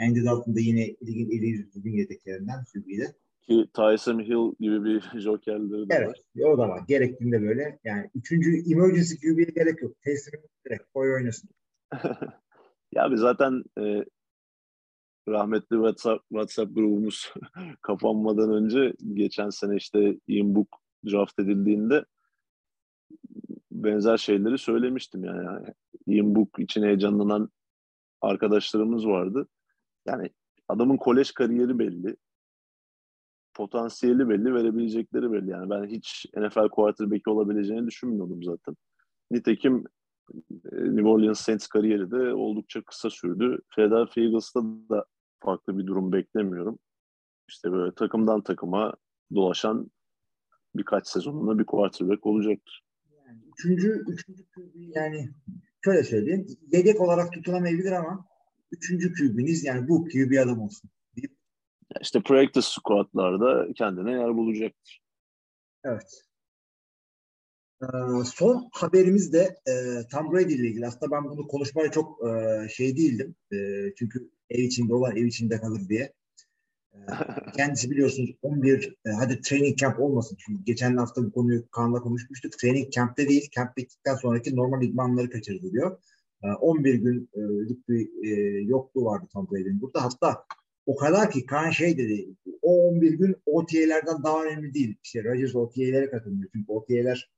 Andy 0.02 0.26
Dalton 0.26 0.56
da 0.56 0.60
yine 0.60 0.96
ligin 1.08 1.30
iyi 1.30 1.68
düzgün 1.76 1.94
yedeklerinden 1.94 2.64
QB'de. 2.74 3.14
Ki 3.48 3.68
Tyson 3.74 4.20
Hill 4.20 4.54
gibi 4.60 4.84
bir 4.86 5.20
jokerleri 5.20 5.90
de 5.90 5.96
Evet, 5.96 6.08
var. 6.36 6.44
o 6.46 6.58
da 6.58 6.70
var. 6.70 6.82
Gerektiğinde 6.88 7.42
böyle. 7.42 7.80
Yani 7.84 8.10
üçüncü 8.16 8.72
emergency 8.72 9.16
QB'ye 9.16 9.46
gerek 9.46 9.82
yok. 9.82 10.02
Teslim 10.02 10.42
direkt 10.66 10.84
koy 10.94 11.14
oynasın. 11.14 11.50
Ya 12.96 13.12
biz 13.12 13.20
zaten 13.20 13.64
e, 13.80 14.06
rahmetli 15.28 15.76
WhatsApp, 15.76 16.30
WhatsApp 16.30 16.76
grubumuz 16.76 17.34
kapanmadan 17.82 18.54
önce 18.54 18.94
geçen 19.14 19.50
sene 19.50 19.76
işte 19.76 20.18
Ian 20.28 20.56
Book 20.56 20.68
draft 21.06 21.40
edildiğinde 21.40 22.06
benzer 23.72 24.18
şeyleri 24.18 24.58
söylemiştim 24.58 25.24
yani. 25.24 25.46
yani 25.46 25.68
Ian 26.08 26.36
Book 26.36 26.60
için 26.60 26.84
heyecanlanan 26.84 27.50
arkadaşlarımız 28.22 29.08
vardı. 29.08 29.48
Yani 30.06 30.30
adamın 30.68 30.98
kolej 30.98 31.32
kariyeri 31.32 31.80
belli. 31.80 32.16
Potansiyeli 33.54 34.30
belli, 34.30 34.54
verebilecekleri 34.54 35.32
belli. 35.32 35.50
Yani 35.50 35.70
ben 35.70 35.86
hiç 35.86 36.26
NFL 36.38 36.70
quarterback'i 36.70 37.30
olabileceğini 37.30 37.88
düşünmüyordum 37.88 38.44
zaten. 38.44 38.76
Nitekim 39.32 39.84
e, 40.72 40.76
New 40.76 41.08
Orleans 41.08 41.40
Saints 41.40 41.68
kariyeri 41.68 42.12
de 42.12 42.34
oldukça 42.34 42.82
kısa 42.82 43.10
sürdü. 43.10 43.60
Philadelphia 43.76 44.22
Eagles'ta 44.22 44.64
da 44.64 45.06
farklı 45.40 45.78
bir 45.78 45.88
durum 45.88 46.12
beklemiyorum. 46.12 46.80
İşte 47.50 47.72
böyle 47.72 47.96
takımdan 47.96 48.42
takıma 48.42 48.94
dolaşan 49.36 49.92
birkaç 50.76 51.08
sezonunda 51.08 51.60
bir 51.60 51.66
quarterback 51.66 52.26
olacaktır. 52.26 52.84
Yani 53.28 53.40
üçüncü, 53.54 54.04
üçüncü 54.08 54.44
QB 54.46 54.76
yani 54.76 55.30
şöyle 55.86 56.04
söyleyeyim. 56.04 56.48
Yedek 56.72 57.02
olarak 57.02 57.34
tutunamayabilir 57.34 57.92
ama 57.92 58.26
üçüncü 58.72 59.14
QB'niz 59.14 59.64
yani 59.64 59.88
bu 59.88 60.06
QB 60.06 60.38
adam 60.44 60.60
olsun. 60.60 60.90
İşte 62.02 62.22
practice 62.22 62.68
squad'larda 62.68 63.74
kendine 63.74 64.12
yer 64.12 64.38
bulacaktır. 64.38 65.02
Evet. 65.84 66.24
Ee, 67.84 68.24
son 68.36 68.70
haberimiz 68.74 69.34
de 69.34 69.56
e, 69.68 69.74
Tom 70.12 70.32
Brady 70.32 70.54
ile 70.54 70.68
ilgili. 70.68 70.88
Aslında 70.88 71.12
ben 71.12 71.24
bunu 71.24 71.48
konuşmaya 71.48 71.92
çok 71.92 72.28
e, 72.28 72.68
şey 72.70 72.98
değildim. 72.98 73.36
E, 73.54 73.58
çünkü 73.98 74.30
ev 74.50 74.64
içinde 74.64 74.94
olan 74.94 75.18
ev 75.18 75.26
içinde 75.26 75.62
kalır 75.62 75.90
diye. 75.90 76.14
E, 76.94 76.98
kendisi 77.58 77.92
biliyorsunuz 77.92 78.30
11 78.42 78.96
e, 79.06 79.10
hadi 79.10 79.42
training 79.42 79.78
camp 79.78 80.00
olmasın. 80.00 80.38
Çünkü 80.40 80.64
geçen 80.64 80.98
hafta 80.98 81.26
bu 81.26 81.32
konuyu 81.32 81.70
Kaan'la 81.70 82.02
konuşmuştuk. 82.02 82.60
Training 82.60 82.92
camp'te 82.92 83.30
değil, 83.30 83.50
camp 83.52 83.78
bittikten 83.78 84.16
sonraki 84.16 84.56
normal 84.56 84.84
idmanları 84.84 85.30
kaçırdı 85.30 85.72
diyor. 85.72 85.98
E, 86.44 86.48
11 86.48 86.94
günlük 86.94 87.90
bir 87.90 88.10
e, 88.24 88.62
yokluğu 88.62 89.06
vardı 89.06 89.28
Tom 89.34 89.48
Brady'nin 89.52 89.82
burada. 89.82 90.04
Hatta 90.04 90.46
o 90.86 90.96
kadar 90.96 91.32
ki 91.32 91.46
Kaan 91.46 91.70
şey 91.70 91.98
dedi, 91.98 92.36
o 92.62 92.90
11 92.90 93.14
gün 93.14 93.36
OTA'lerden 93.46 94.24
daha 94.24 94.44
önemli 94.44 94.74
değil. 94.74 94.98
İşte 95.04 95.24
Rodgers 95.24 95.56
OTA'lere 95.56 96.10
katılmıyor. 96.10 96.50
Çünkü 96.54 96.72
OTA'ler 96.72 97.30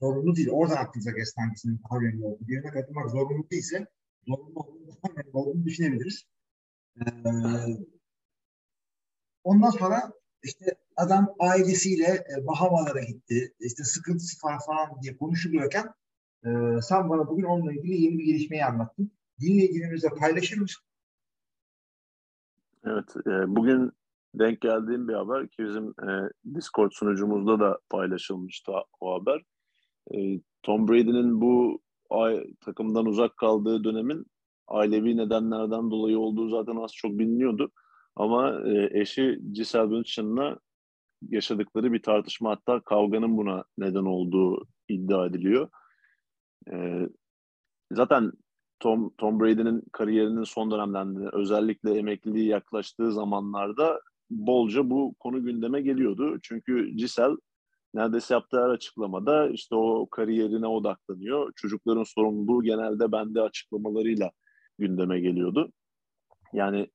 zorunlu 0.00 0.36
değil. 0.36 0.48
Oradan 0.48 0.76
aklınıza 0.76 1.10
gelsin 1.10 1.40
hangisinin 1.40 1.80
daha 1.90 1.98
önemli 1.98 2.24
olduğu. 2.24 2.48
Birine 2.48 2.70
katılmak 2.70 3.10
zorunlu 3.10 3.50
değilse 3.50 3.86
zorunlu 4.26 4.60
olduğunu 4.60 4.84
olduğunu 5.32 5.64
düşünebiliriz. 5.64 6.24
Ee, 7.00 7.04
ondan 9.44 9.70
sonra 9.70 10.12
işte 10.42 10.64
adam 10.96 11.34
ailesiyle 11.38 12.24
e, 12.36 12.46
Bahamalara 12.46 13.00
gitti. 13.00 13.54
İşte 13.60 13.84
sıkıntısı 13.84 14.46
var 14.46 14.58
falan 14.66 15.02
diye 15.02 15.16
konuşuluyorken 15.16 15.86
e, 16.44 16.48
sen 16.82 17.08
bana 17.08 17.28
bugün 17.28 17.44
onunla 17.44 17.72
ilgili 17.72 18.02
yeni 18.02 18.18
bir 18.18 18.24
gelişmeyi 18.24 18.64
anlattın. 18.64 19.12
Dinleyicilerimizle 19.40 20.08
paylaşır 20.08 20.58
mısın? 20.58 20.84
Evet, 22.86 23.16
e, 23.26 23.56
bugün 23.56 23.92
denk 24.34 24.60
geldiğim 24.60 25.08
bir 25.08 25.14
haber 25.14 25.48
ki 25.48 25.64
bizim 25.64 25.88
e, 25.88 26.30
Discord 26.54 26.90
sunucumuzda 26.92 27.60
da 27.60 27.78
paylaşılmıştı 27.90 28.72
o 29.00 29.20
haber. 29.20 29.42
E, 30.14 30.40
Tom 30.62 30.88
Brady'nin 30.88 31.40
bu 31.40 31.80
ay, 32.10 32.46
takımdan 32.60 33.06
uzak 33.06 33.36
kaldığı 33.36 33.84
dönemin 33.84 34.26
ailevi 34.68 35.16
nedenlerden 35.16 35.90
dolayı 35.90 36.18
olduğu 36.18 36.48
zaten 36.48 36.76
az 36.76 36.92
çok 36.94 37.18
biliniyordu. 37.18 37.70
Ama 38.16 38.60
e, 38.68 39.00
eşi 39.00 39.40
Giselle 39.52 39.90
Bündchen'la 39.90 40.58
yaşadıkları 41.28 41.92
bir 41.92 42.02
tartışma 42.02 42.50
hatta 42.50 42.80
kavganın 42.80 43.36
buna 43.36 43.64
neden 43.78 44.04
olduğu 44.04 44.66
iddia 44.88 45.26
ediliyor. 45.26 45.68
E, 46.72 47.08
zaten 47.92 48.32
Tom, 48.80 49.10
Tom 49.18 49.40
Brady'nin 49.40 49.82
kariyerinin 49.92 50.44
son 50.44 50.70
dönemlerinde 50.70 51.28
özellikle 51.32 51.98
emekliliği 51.98 52.46
yaklaştığı 52.46 53.12
zamanlarda 53.12 54.00
bolca 54.30 54.90
bu 54.90 55.14
konu 55.18 55.44
gündeme 55.44 55.80
geliyordu. 55.80 56.38
Çünkü 56.42 56.90
Giselle 56.96 57.36
neredeyse 57.94 58.34
yaptığı 58.34 58.64
her 58.64 58.68
açıklamada 58.68 59.50
işte 59.50 59.74
o 59.74 60.06
kariyerine 60.10 60.66
odaklanıyor. 60.66 61.52
Çocukların 61.56 62.04
sorumluluğu 62.04 62.62
genelde 62.62 63.12
bende 63.12 63.40
açıklamalarıyla 63.40 64.30
gündeme 64.78 65.20
geliyordu. 65.20 65.72
Yani 66.52 66.90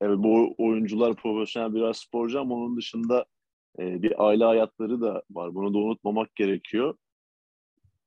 evet, 0.00 0.18
bu 0.18 0.54
oyuncular 0.58 1.14
profesyonel 1.14 1.74
birer 1.74 1.92
sporcu 1.92 2.40
ama 2.40 2.54
onun 2.54 2.76
dışında 2.76 3.24
e, 3.78 4.02
bir 4.02 4.26
aile 4.26 4.44
hayatları 4.44 5.00
da 5.00 5.22
var. 5.30 5.54
Bunu 5.54 5.74
da 5.74 5.78
unutmamak 5.78 6.34
gerekiyor. 6.36 6.94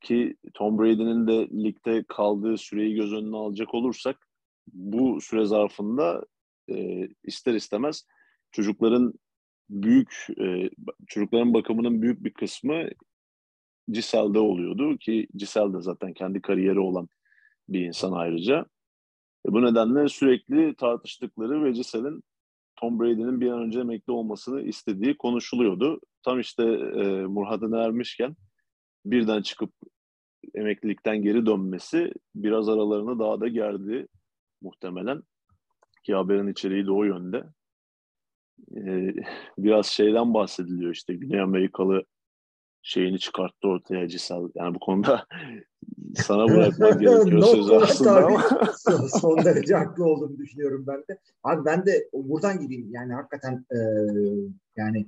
Ki 0.01 0.35
Tom 0.53 0.79
Brady'nin 0.79 1.27
de 1.27 1.47
ligde 1.63 2.03
kaldığı 2.03 2.57
süreyi 2.57 2.95
göz 2.95 3.13
önüne 3.13 3.37
alacak 3.37 3.73
olursak 3.73 4.27
bu 4.73 5.21
süre 5.21 5.45
zarfında 5.45 6.25
e, 6.69 7.07
ister 7.23 7.53
istemez 7.53 8.05
çocukların 8.51 9.13
büyük 9.69 10.27
e, 10.41 10.69
çocukların 11.07 11.53
bakımının 11.53 12.01
büyük 12.01 12.23
bir 12.23 12.33
kısmı 12.33 12.89
Gisel'de 13.87 14.39
oluyordu 14.39 14.97
ki 14.97 15.27
Gisel 15.35 15.73
de 15.73 15.81
zaten 15.81 16.13
kendi 16.13 16.41
kariyeri 16.41 16.79
olan 16.79 17.09
bir 17.69 17.85
insan 17.85 18.11
ayrıca. 18.11 18.65
E, 19.47 19.51
bu 19.51 19.61
nedenle 19.61 20.09
sürekli 20.09 20.75
tartıştıkları 20.75 21.63
ve 21.63 21.71
Gisel'in 21.71 22.23
Tom 22.75 22.99
Brady'nin 22.99 23.41
bir 23.41 23.51
an 23.51 23.59
önce 23.59 23.79
emekli 23.79 24.13
olmasını 24.13 24.61
istediği 24.61 25.17
konuşuluyordu. 25.17 25.99
Tam 26.23 26.39
işte 26.39 26.63
e, 26.63 27.25
Murat'ına 27.25 27.83
ermişken 27.83 28.35
birden 29.11 29.41
çıkıp 29.41 29.71
emeklilikten 30.55 31.21
geri 31.21 31.45
dönmesi 31.45 32.13
biraz 32.35 32.69
aralarını 32.69 33.19
daha 33.19 33.41
da 33.41 33.47
gerdi 33.47 34.07
muhtemelen. 34.61 35.23
Ki 36.03 36.13
haberin 36.13 36.47
içeriği 36.47 36.85
de 36.85 36.91
o 36.91 37.03
yönde. 37.03 37.43
Ee, 38.77 39.13
biraz 39.57 39.85
şeyden 39.85 40.33
bahsediliyor 40.33 40.91
işte 40.91 41.13
Güney 41.13 41.41
Amerikalı 41.41 42.03
şeyini 42.81 43.19
çıkarttı 43.19 43.67
ortaya 43.67 44.07
Cisal. 44.07 44.49
Yani 44.55 44.75
bu 44.75 44.79
konuda 44.79 45.25
sana 46.15 46.47
bırakmak 46.47 46.99
gerekiyor 47.01 47.41
sözü 47.41 47.73
aslında 47.73 48.25
ama. 48.25 48.43
son 49.21 49.45
derece 49.45 49.75
haklı 49.75 50.05
olduğunu 50.05 50.37
düşünüyorum 50.37 50.83
ben 50.87 50.97
de. 50.97 51.19
Abi 51.43 51.65
ben 51.65 51.85
de 51.85 52.09
buradan 52.13 52.59
gideyim. 52.59 52.87
Yani 52.91 53.13
hakikaten 53.13 53.65
e, 53.71 53.77
yani 54.77 55.05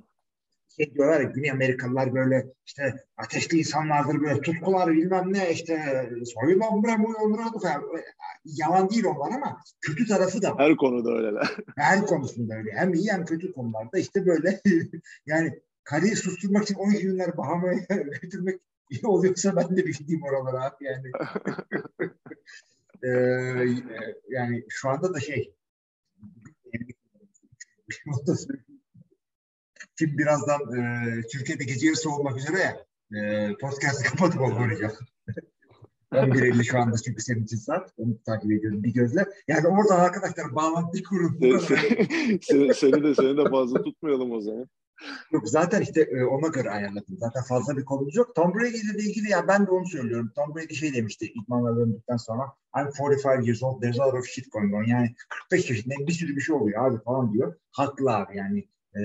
şey 0.76 0.96
diyorlar 0.96 1.22
ya 1.22 1.30
Güney 1.30 1.52
Amerikalılar 1.52 2.14
böyle 2.14 2.46
işte 2.66 3.04
ateşli 3.18 3.58
insanlardır 3.60 4.22
böyle 4.22 4.42
tutkular 4.42 4.92
bilmem 4.92 5.34
ne 5.34 5.52
işte 5.52 6.10
soyulma 6.26 6.84
bre 6.84 7.04
bu 7.04 7.60
falan. 7.60 7.84
Yalan 8.46 8.90
değil 8.90 9.06
onlar 9.06 9.32
ama 9.36 9.60
kötü 9.82 10.08
tarafı 10.08 10.42
da 10.42 10.56
var. 10.56 10.70
Her 10.70 10.76
konuda 10.76 11.10
öyleler. 11.10 11.56
Her 11.78 12.06
konusunda 12.06 12.56
öyle. 12.56 12.72
Hem 12.72 12.94
iyi 12.94 13.12
hem 13.12 13.26
kötü 13.26 13.54
konularda 13.54 13.98
işte 13.98 14.26
böyle 14.26 14.62
yani 15.26 15.62
karıyı 15.84 16.16
susturmak 16.16 16.64
için 16.64 16.76
12 16.76 17.02
günler 17.02 17.38
Bahama'ya 17.38 17.80
götürmek 18.22 18.62
iyi 18.90 19.08
oluyorsa 19.08 19.56
ben 19.56 19.78
de 19.78 19.86
bir 19.86 19.98
gideyim 19.98 20.24
oralara 20.24 20.66
abi 20.66 20.86
yani. 20.86 21.12
ee, 23.04 23.84
yani 24.30 24.66
şu 24.70 24.90
anda 24.90 25.14
da 25.14 25.20
şey 25.20 25.54
Şimdi 30.02 30.18
birazdan 30.18 30.62
e, 30.62 31.22
Türkiye'de 31.32 31.64
gece 31.64 31.88
yarısı 31.88 32.12
olmak 32.12 32.38
üzere 32.38 32.86
e, 33.14 33.50
podcast'ı 33.62 34.04
kapatıp 34.04 34.40
konuşacağım. 34.40 34.94
11.50 36.12 36.64
şu 36.64 36.80
anda 36.80 36.98
çünkü 36.98 37.22
senin 37.22 37.44
için 37.44 37.58
saat. 37.58 37.94
Onu 37.98 38.24
takip 38.26 38.52
ediyorum 38.52 38.84
bir 38.84 38.94
gözle. 38.94 39.26
Yani 39.48 39.68
orada 39.68 39.96
arkadaşlar 39.96 40.56
bağlantı 40.56 41.04
kurun. 41.04 41.40
Seni, 42.42 42.74
seni 42.74 43.04
de 43.04 43.16
seni 43.16 43.38
de 43.38 43.50
fazla 43.50 43.84
tutmayalım 43.84 44.32
o 44.32 44.42
zaman. 44.42 44.68
Yok 45.32 45.50
zaten 45.50 45.82
işte 45.82 46.02
e, 46.02 46.24
ona 46.24 46.48
göre 46.48 46.70
ayarladım. 46.70 47.18
Zaten 47.18 47.44
fazla 47.44 47.78
bir 47.78 47.86
konumuz 47.86 48.16
yok. 48.16 48.36
Tom 48.36 48.54
Brady 48.54 48.78
ile 48.78 49.04
ilgili 49.04 49.30
ya 49.30 49.48
ben 49.48 49.68
de 49.68 49.72
onu 49.72 49.86
söylüyorum. 49.86 50.32
Tom 50.36 50.56
Brady 50.56 50.74
şey 50.74 50.94
demişti 50.94 51.26
idmanlara 51.26 51.76
döndükten 51.76 52.18
sonra 52.18 52.44
I'm 52.78 52.92
45 52.92 53.48
years 53.48 53.64
old. 53.64 53.82
There's 53.82 54.00
a 54.00 54.08
lot 54.08 54.14
of 54.14 54.28
shit 54.28 54.52
going 54.52 54.74
on. 54.74 54.84
Yani 54.84 55.16
45 55.30 55.70
yaşındayım 55.70 56.08
bir 56.08 56.14
sürü 56.14 56.36
bir 56.36 56.42
şey 56.42 56.56
oluyor 56.56 56.86
abi 56.86 57.04
falan 57.04 57.34
diyor. 57.34 57.56
Haklı 57.72 58.12
abi 58.16 58.38
yani. 58.38 58.68
E, 58.96 59.02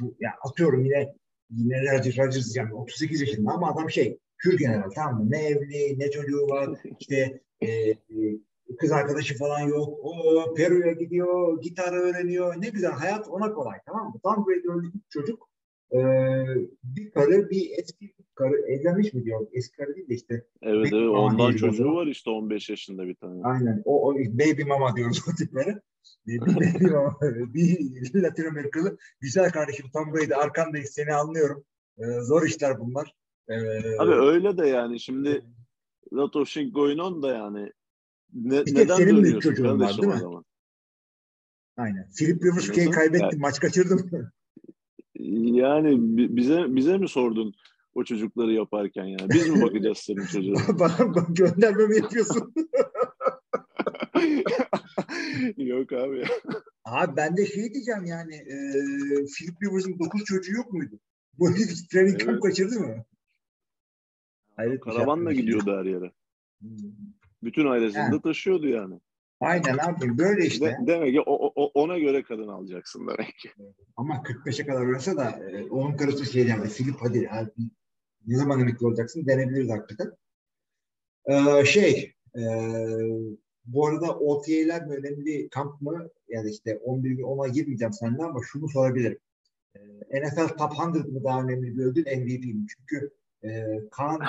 bu, 0.00 0.16
ya 0.20 0.30
atıyorum 0.42 0.84
yine 0.84 1.14
yine 1.50 1.92
Rodgers, 1.92 2.18
Rodgers 2.18 2.56
yani 2.56 2.74
38 2.74 3.20
yaşında 3.20 3.50
ama 3.50 3.72
adam 3.72 3.90
şey 3.90 4.18
Kür 4.40 4.58
general 4.58 4.90
tamam 4.90 5.24
mı? 5.24 5.30
Ne 5.30 5.46
evli 5.46 5.98
ne 5.98 6.10
çocuğu 6.10 6.46
var. 6.48 6.70
İşte 7.00 7.40
e, 7.60 7.66
e, 7.66 7.96
kız 8.78 8.92
arkadaşı 8.92 9.38
falan 9.38 9.60
yok. 9.60 9.98
O 10.02 10.54
Peru'ya 10.54 10.92
gidiyor, 10.92 11.62
gitar 11.62 11.92
öğreniyor. 11.92 12.54
Ne 12.62 12.68
güzel 12.68 12.90
hayat 12.90 13.28
ona 13.28 13.52
kolay 13.52 13.78
tamam 13.86 14.06
mı? 14.06 14.20
Tom 14.22 14.46
Brady 14.46 14.68
öyle 14.68 14.94
bir 14.94 15.00
çocuk. 15.08 15.49
Ee, 15.92 16.44
bir 16.84 17.10
karı, 17.10 17.50
bir 17.50 17.70
eski 17.78 18.14
karı 18.34 18.56
evlenmiş 18.66 19.14
mi 19.14 19.24
diyor? 19.24 19.46
Eski 19.52 19.76
karı 19.76 19.96
değil 19.96 20.08
de 20.08 20.14
işte. 20.14 20.46
Evet 20.62 20.92
evet 20.92 21.08
ondan 21.08 21.56
çocuğu 21.56 21.94
var 21.94 22.06
işte 22.06 22.30
15 22.30 22.70
yaşında 22.70 23.06
bir 23.06 23.14
tane. 23.14 23.42
Aynen. 23.44 23.82
O, 23.84 24.08
o 24.08 24.14
baby 24.14 24.62
mama 24.62 24.96
diyoruz 24.96 25.22
o 25.32 25.34
tiplere. 25.36 25.82
Bir 26.26 26.40
baby 26.40 26.84
mama. 26.86 27.18
Bir 27.54 28.22
Latin 28.22 28.44
Amerikalı. 28.44 28.98
Güzel 29.20 29.50
kardeşim 29.52 29.86
Tom 29.92 30.14
Brady 30.14 30.34
arkandayız 30.34 30.90
seni 30.90 31.14
anlıyorum. 31.14 31.64
Ee, 31.98 32.20
zor 32.20 32.46
işler 32.46 32.78
bunlar. 32.80 33.14
Ee, 33.48 33.54
Abi 33.98 34.12
öyle 34.12 34.58
de 34.58 34.66
yani 34.66 35.00
şimdi 35.00 35.44
lot 36.12 36.36
of 36.36 36.48
shit 36.48 36.74
going 36.74 37.00
on 37.00 37.22
da 37.22 37.32
yani 37.32 37.72
ne, 38.34 38.66
Bir 38.66 38.74
neden 38.74 38.96
senin 38.96 39.22
büyük 39.22 39.42
çocuğun 39.42 39.80
var, 39.80 39.96
değil 40.02 40.12
mi? 40.12 40.18
zaman? 40.18 40.44
Aynen. 41.76 42.10
Philip 42.18 42.44
Rivers 42.44 42.94
kaybetti. 42.94 43.22
Yani- 43.22 43.38
Maç 43.38 43.60
kaçırdım. 43.60 44.10
Yani 45.58 46.16
bi- 46.16 46.36
bize 46.36 46.76
bize 46.76 46.98
mi 46.98 47.08
sordun 47.08 47.54
o 47.94 48.04
çocukları 48.04 48.52
yaparken 48.52 49.04
yani? 49.04 49.30
Biz 49.30 49.48
mi 49.48 49.62
bakacağız 49.62 49.98
senin 49.98 50.26
çocuğuna? 50.26 50.58
Bana 50.78 51.14
bak 51.14 51.36
gönderme 51.36 51.86
mi 51.86 51.96
yapıyorsun? 51.96 52.54
Yok 55.56 55.92
abi. 55.92 56.24
Abi 56.84 57.16
ben 57.16 57.36
de 57.36 57.46
şey 57.46 57.74
diyeceğim 57.74 58.04
yani 58.04 58.34
e, 58.34 58.56
Philip 59.36 59.62
Rivers'ın 59.62 59.98
9 59.98 60.24
çocuğu 60.24 60.52
yok 60.52 60.72
muydu? 60.72 61.00
Bu 61.38 61.50
herif 61.50 61.90
camp 61.90 62.20
Evet. 62.22 62.40
kaçırdı 62.40 62.80
mı? 62.80 63.04
Hayret 64.56 64.84
şey 64.84 64.92
Karavanla 64.94 65.32
gidiyordu 65.32 65.76
her 65.78 65.84
yere. 65.84 66.12
Hmm. 66.60 66.68
Bütün 67.42 67.66
ailesini 67.66 67.98
Yani. 67.98 68.12
de 68.18 68.20
taşıyordu 68.20 68.68
yani. 68.68 69.00
Aynen 69.40 69.78
abi 69.78 70.18
böyle 70.18 70.46
işte. 70.46 70.66
De- 70.66 70.86
demek 70.86 71.12
ki 71.14 71.20
o, 71.20 71.52
o- 71.54 71.70
ona 71.74 71.98
göre 71.98 72.22
kadın 72.22 72.48
alacaksın 72.48 73.06
demek 73.06 73.38
ki. 73.38 73.50
Ama 73.96 74.14
45'e 74.22 74.66
kadar 74.66 74.80
oynasa 74.86 75.16
da 75.16 75.30
e, 75.30 75.70
onun 75.70 75.96
karısı 75.96 76.32
şey 76.32 76.48
derdi. 76.48 76.68
Philip 76.68 76.96
hadi 77.00 77.28
abi, 77.30 77.50
ne 78.26 78.36
zaman 78.36 78.60
emekli 78.60 78.86
olacaksın 78.86 79.26
denebiliriz 79.26 79.70
hakikaten. 79.70 80.12
Ee, 81.26 81.64
şey 81.64 82.14
e, 82.36 82.42
bu 83.64 83.86
arada 83.86 84.18
OTA'ler 84.18 84.86
mi 84.86 84.94
önemli 84.94 85.48
kamp 85.48 85.80
mı? 85.80 86.08
Yani 86.28 86.50
işte 86.50 86.76
11 86.76 87.10
gün 87.10 87.22
ona 87.22 87.48
girmeyeceğim 87.48 87.92
senden 87.92 88.24
ama 88.24 88.40
şunu 88.52 88.68
sorabilirim. 88.68 89.18
Ee, 89.76 90.20
NFL 90.22 90.48
Top 90.48 90.72
100 90.94 91.06
mı 91.12 91.24
daha 91.24 91.42
önemli 91.42 91.78
bir 91.78 91.84
ödül 91.84 92.02
MVP 92.06 92.44
mi? 92.54 92.66
Çünkü 92.76 93.10
e, 93.44 93.48
Kaan 93.90 94.20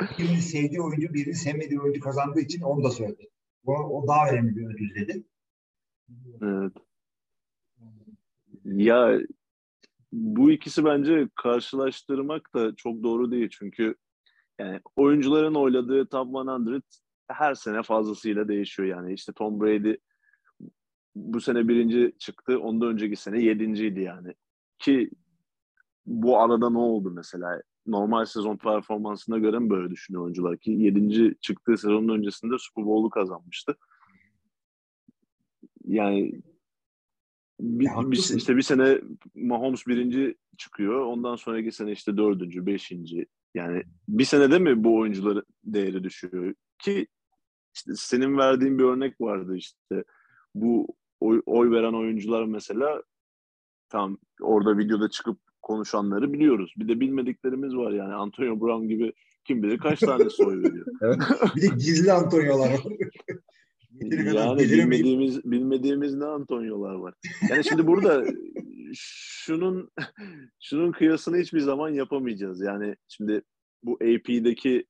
birini 0.18 0.42
sevdiği 0.42 0.80
oyuncu 0.80 1.14
birini 1.14 1.34
sevmediği 1.34 1.80
oyuncu 1.80 2.00
kazandığı 2.00 2.40
için 2.40 2.62
onu 2.62 2.84
da 2.84 2.90
söyledi. 2.90 3.30
O, 3.66 3.72
o 3.72 4.08
daha 4.08 4.30
önemli 4.30 4.56
bir 4.56 4.66
ödül 4.66 4.94
dedi. 4.94 5.24
Evet. 6.42 6.72
Ya 8.64 9.18
bu 10.12 10.50
ikisi 10.50 10.84
bence 10.84 11.28
karşılaştırmak 11.34 12.54
da 12.54 12.76
çok 12.76 13.02
doğru 13.02 13.30
değil 13.30 13.48
çünkü 13.50 13.94
yani 14.58 14.80
oyuncuların 14.96 15.54
oyladığı 15.54 16.06
top 16.06 16.28
100 16.66 16.82
her 17.28 17.54
sene 17.54 17.82
fazlasıyla 17.82 18.48
değişiyor 18.48 18.88
yani 18.88 19.12
işte 19.12 19.32
Tom 19.32 19.60
Brady 19.60 19.94
bu 21.14 21.40
sene 21.40 21.68
birinci 21.68 22.12
çıktı 22.18 22.58
ondan 22.60 22.88
önceki 22.88 23.16
sene 23.16 23.42
yedinciydi 23.42 24.00
yani 24.00 24.34
ki 24.78 25.10
bu 26.06 26.38
arada 26.38 26.70
ne 26.70 26.78
oldu 26.78 27.10
mesela 27.10 27.62
normal 27.86 28.24
sezon 28.24 28.56
performansına 28.56 29.38
göre 29.38 29.58
mi 29.58 29.70
böyle 29.70 29.90
düşünüyor 29.90 30.24
oyuncular 30.24 30.58
ki 30.58 30.70
yedinci 30.70 31.34
çıktığı 31.40 31.76
sezonun 31.76 32.18
öncesinde 32.18 32.54
Super 32.58 32.84
Bowl'u 32.84 33.10
kazanmıştı 33.10 33.76
yani 35.90 36.42
bir, 37.60 37.84
Ya 37.84 38.10
bir, 38.10 38.36
işte 38.36 38.56
bir 38.56 38.62
sene 38.62 39.00
Mahomes 39.34 39.86
birinci 39.86 40.36
çıkıyor. 40.58 41.00
Ondan 41.00 41.36
sonraki 41.36 41.72
sene 41.72 41.92
işte 41.92 42.16
dördüncü, 42.16 42.66
beşinci. 42.66 43.26
Yani 43.54 43.82
bir 44.08 44.24
senede 44.24 44.58
mi 44.58 44.84
bu 44.84 44.98
oyuncuların 44.98 45.44
değeri 45.64 46.04
düşüyor? 46.04 46.54
Ki 46.78 47.06
işte 47.74 47.92
senin 47.94 48.38
verdiğin 48.38 48.78
bir 48.78 48.84
örnek 48.84 49.20
vardı 49.20 49.56
işte. 49.56 50.04
Bu 50.54 50.86
oy, 51.20 51.42
oy 51.46 51.70
veren 51.70 51.92
oyuncular 51.92 52.44
mesela 52.44 53.02
tam 53.88 54.18
orada 54.40 54.78
videoda 54.78 55.10
çıkıp 55.10 55.38
konuşanları 55.62 56.32
biliyoruz. 56.32 56.74
Bir 56.76 56.88
de 56.88 57.00
bilmediklerimiz 57.00 57.76
var 57.76 57.92
yani. 57.92 58.14
Antonio 58.14 58.60
Brown 58.60 58.88
gibi 58.88 59.12
kim 59.44 59.62
bilir 59.62 59.78
kaç 59.78 60.00
tanesi 60.00 60.44
oy 60.44 60.62
veriyor. 60.62 60.86
Bir 61.56 61.62
de 61.62 61.66
gizli 61.66 62.12
Antonio'lar 62.12 62.70
var. 62.70 62.80
Yani 64.02 64.58
bilmediğimiz 64.58 65.44
bilmediğimiz 65.44 66.14
ne 66.14 66.24
Antonio'lar 66.24 66.94
var. 66.94 67.14
Yani 67.50 67.64
şimdi 67.64 67.86
burada 67.86 68.24
şunun 68.94 69.90
şunun 70.60 70.92
kıyasını 70.92 71.36
hiçbir 71.36 71.60
zaman 71.60 71.88
yapamayacağız. 71.88 72.60
Yani 72.60 72.96
şimdi 73.08 73.42
bu 73.82 73.94
AP'deki 73.94 74.86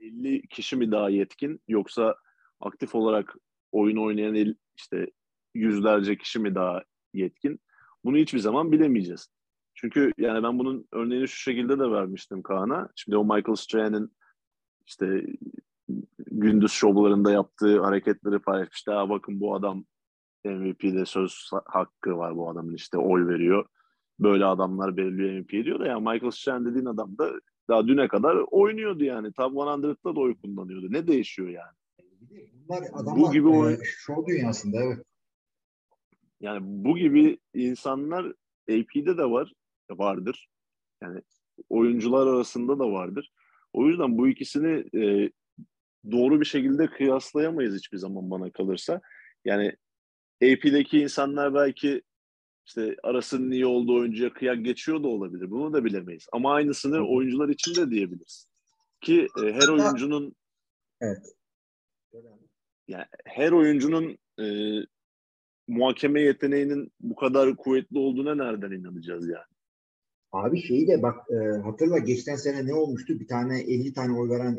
50 0.00 0.42
kişi 0.48 0.76
mi 0.76 0.92
daha 0.92 1.10
yetkin 1.10 1.60
yoksa 1.68 2.16
aktif 2.60 2.94
olarak 2.94 3.36
oyun 3.72 3.96
oynayan 3.96 4.56
işte 4.76 5.06
yüzlerce 5.54 6.16
kişi 6.16 6.38
mi 6.38 6.54
daha 6.54 6.82
yetkin? 7.14 7.60
Bunu 8.04 8.16
hiçbir 8.16 8.38
zaman 8.38 8.72
bilemeyeceğiz. 8.72 9.28
Çünkü 9.82 10.12
yani 10.18 10.42
ben 10.42 10.58
bunun 10.58 10.86
örneğini 10.92 11.28
şu 11.28 11.36
şekilde 11.40 11.78
de 11.78 11.90
vermiştim 11.90 12.42
Kaan'a. 12.42 12.88
Şimdi 12.96 13.16
o 13.16 13.24
Michael 13.24 13.56
Strahan'ın 13.56 14.12
işte 14.86 15.26
gündüz 16.18 16.72
şovlarında 16.72 17.32
yaptığı 17.32 17.80
hareketleri 17.82 18.38
paylaşmıştı. 18.38 18.92
Ha 18.92 19.08
bakın 19.10 19.40
bu 19.40 19.54
adam 19.54 19.84
MVP'de 20.44 21.04
söz 21.04 21.50
hakkı 21.66 22.16
var 22.18 22.36
bu 22.36 22.50
adamın 22.50 22.74
işte 22.74 22.98
oy 22.98 23.26
veriyor. 23.28 23.66
Böyle 24.20 24.44
adamlar 24.44 24.96
belirliyor 24.96 25.40
MVP 25.40 25.50
diyor 25.50 25.80
da 25.80 25.86
ya 25.86 26.00
Michael 26.00 26.30
Strahan 26.30 26.66
dediğin 26.66 26.86
adam 26.86 27.18
da 27.18 27.32
daha 27.68 27.88
düne 27.88 28.08
kadar 28.08 28.36
oynuyordu 28.50 29.04
yani. 29.04 29.32
Top 29.32 29.52
100'da 29.52 30.16
da 30.16 30.20
oy 30.20 30.34
kullanıyordu. 30.36 30.86
Ne 30.90 31.06
değişiyor 31.06 31.48
yani? 31.48 31.76
Bunlar 32.68 32.82
adamlar 32.92 33.16
Bu 33.16 33.32
gibi 33.32 33.48
e, 33.48 33.52
oyun- 33.58 33.78
şov 33.84 34.26
dünyasında 34.26 34.82
evet. 34.82 35.04
Yani 36.40 36.60
bu 36.62 36.96
gibi 36.96 37.38
insanlar 37.54 38.26
AP'de 38.70 39.18
de 39.18 39.24
var, 39.30 39.52
vardır. 39.98 40.48
Yani 41.02 41.22
oyuncular 41.68 42.26
arasında 42.26 42.78
da 42.78 42.92
vardır. 42.92 43.32
O 43.72 43.86
yüzden 43.86 44.18
bu 44.18 44.28
ikisini 44.28 44.84
e, 45.02 45.30
doğru 46.10 46.40
bir 46.40 46.46
şekilde 46.46 46.86
kıyaslayamayız 46.86 47.76
hiçbir 47.76 47.98
zaman 47.98 48.30
bana 48.30 48.50
kalırsa. 48.50 49.00
Yani 49.44 49.76
AP'deki 50.42 50.98
insanlar 50.98 51.54
belki 51.54 52.02
işte 52.66 52.96
arasının 53.02 53.50
iyi 53.50 53.66
olduğu 53.66 53.94
oyuncuya 53.94 54.32
kıyak 54.32 54.64
geçiyor 54.64 55.02
da 55.02 55.08
olabilir. 55.08 55.50
Bunu 55.50 55.72
da 55.72 55.84
bilemeyiz. 55.84 56.26
Ama 56.32 56.54
aynısını 56.54 57.08
oyuncular 57.08 57.48
için 57.48 57.74
de 57.74 57.90
diyebiliriz. 57.90 58.46
Ki 59.00 59.28
e, 59.42 59.52
her 59.52 59.68
oyuncunun 59.68 60.34
Evet. 61.00 61.36
yani 62.88 63.04
her 63.24 63.52
oyuncunun 63.52 64.18
e, 64.40 64.46
muhakeme 65.68 66.20
yeteneğinin 66.20 66.92
bu 67.00 67.14
kadar 67.14 67.56
kuvvetli 67.56 67.98
olduğuna 67.98 68.34
nereden 68.34 68.70
inanacağız 68.70 69.28
yani? 69.28 69.51
Abi 70.32 70.62
şeyi 70.62 70.88
de 70.88 71.02
bak 71.02 71.16
e, 71.30 71.34
hatırla 71.58 71.98
geçen 71.98 72.36
sene 72.36 72.66
ne 72.66 72.74
olmuştu? 72.74 73.20
Bir 73.20 73.26
tane 73.26 73.60
50 73.60 73.92
tane 73.92 74.18
oy 74.18 74.30
veren 74.30 74.58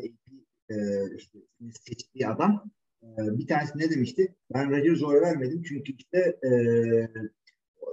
e, 0.70 0.76
işte, 1.16 1.38
seçtiği 1.72 2.28
adam 2.28 2.70
e, 3.02 3.38
bir 3.38 3.46
tanesi 3.46 3.78
ne 3.78 3.90
demişti? 3.90 4.34
Ben 4.54 4.70
Rodgers'a 4.70 5.06
oy 5.06 5.20
vermedim 5.20 5.62
çünkü 5.62 5.92
işte 5.98 6.18
e, 6.18 6.50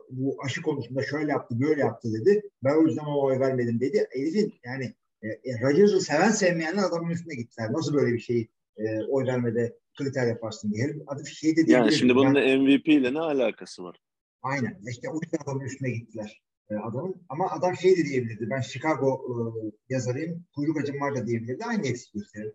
bu 0.10 0.38
aşı 0.46 0.62
konusunda 0.62 1.04
şöyle 1.04 1.32
yaptı 1.32 1.60
böyle 1.60 1.82
yaptı 1.82 2.10
dedi. 2.14 2.42
Ben 2.64 2.76
o 2.76 2.88
yüzden 2.88 3.06
ona 3.06 3.18
oy 3.18 3.40
vermedim 3.40 3.80
dedi. 3.80 4.08
Herifin 4.12 4.54
yani 4.66 4.94
e, 5.22 5.28
e, 5.28 5.62
Rodgers'ı 5.62 6.02
seven 6.02 6.32
sevmeyenler 6.32 6.84
adamın 6.84 7.10
üstüne 7.10 7.36
gittiler. 7.36 7.74
Nasıl 7.74 7.94
böyle 7.94 8.14
bir 8.14 8.20
şey 8.20 8.48
e, 8.78 9.04
oy 9.10 9.26
vermede 9.26 9.78
kriter 9.98 10.28
yaparsın 10.28 10.74
diye. 10.74 10.96
Adı 11.08 11.26
şey 11.26 11.56
de 11.56 11.72
Yani 11.72 11.92
şimdi 11.92 12.16
bunun 12.16 12.62
MVP 12.62 12.88
ile 12.88 13.14
ne 13.14 13.20
alakası 13.20 13.84
var? 13.84 14.02
Aynen. 14.42 14.82
İşte 14.90 15.10
o 15.10 15.14
yüzden 15.14 15.38
adamın 15.44 15.66
üstüne 15.66 15.90
gittiler 15.92 16.42
e, 16.72 16.76
adamın. 16.76 17.16
Ama 17.30 17.52
adam 17.52 17.76
şey 17.76 17.98
de 17.98 18.06
diyebilirdi. 18.06 18.48
Ben 18.50 18.62
Chicago 18.62 19.22
e, 19.30 19.34
yazarıyım. 19.90 20.46
Kuyruk 20.56 20.78
acım 20.78 21.02
var 21.02 21.16
da 21.16 21.28
diyebilirdi. 21.28 21.66
Aynı 21.66 21.88
eksik 21.88 22.14
gösterir. 22.14 22.54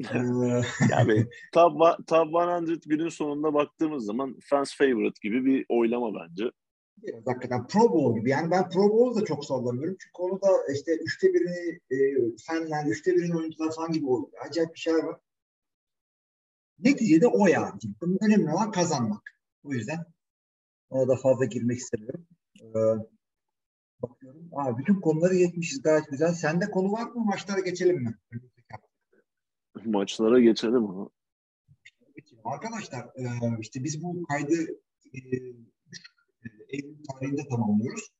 Ee, 0.00 0.62
Yani 0.90 1.26
top, 1.52 1.72
one- 1.72 2.04
top 2.06 2.68
100 2.68 2.80
günün 2.88 3.08
sonunda 3.08 3.54
baktığımız 3.54 4.04
zaman 4.04 4.38
fans 4.50 4.76
favorite 4.76 5.28
gibi 5.28 5.44
bir 5.44 5.66
oylama 5.68 6.20
bence. 6.20 6.44
biraz 7.02 7.26
hakikaten 7.26 7.66
Pro 7.66 7.80
Bowl 7.92 8.18
gibi. 8.20 8.30
Yani 8.30 8.50
ben 8.50 8.68
Pro 8.70 8.82
Bowl'u 8.90 9.20
da 9.20 9.24
çok 9.24 9.44
sallamıyorum. 9.44 9.96
Çünkü 10.00 10.22
onu 10.22 10.42
da 10.42 10.72
işte 10.74 10.92
üçte 10.96 11.34
birini 11.34 11.80
e, 11.90 11.96
fanler, 12.46 12.86
üçte 12.86 13.14
birini 13.14 13.36
oyuncular 13.36 13.74
falan 13.74 13.92
gibi 13.92 14.06
oluyor. 14.06 14.32
Acayip 14.48 14.74
bir 14.74 14.80
şey 14.80 14.94
var. 14.94 15.16
Neticede 16.78 17.26
o 17.26 17.46
yani. 17.46 17.80
Önemli 18.20 18.50
olan 18.50 18.70
kazanmak. 18.70 19.22
O 19.64 19.72
yüzden 19.72 19.98
ona 20.90 21.08
da 21.08 21.16
fazla 21.16 21.44
girmek 21.44 21.78
istemiyorum. 21.78 22.26
Ee, 22.62 22.78
bakıyorum. 24.02 24.48
Aa, 24.52 24.78
bütün 24.78 25.00
konuları 25.00 25.34
yetmişiz 25.34 25.82
gayet 25.82 26.10
güzel. 26.10 26.32
Sende 26.32 26.70
konu 26.70 26.92
var 26.92 27.10
mı? 27.10 27.24
Maçlara 27.24 27.60
geçelim 27.60 28.02
mi? 28.02 28.14
Maçlara 29.84 30.40
geçelim 30.40 30.84
ama. 30.84 31.10
Arkadaşlar 32.44 33.04
e, 33.04 33.24
işte 33.60 33.84
biz 33.84 34.02
bu 34.02 34.22
kaydı 34.22 34.54
e, 35.14 35.18
Eylül 36.68 37.04
tarihinde 37.04 37.48
tamamlıyoruz. 37.48 38.10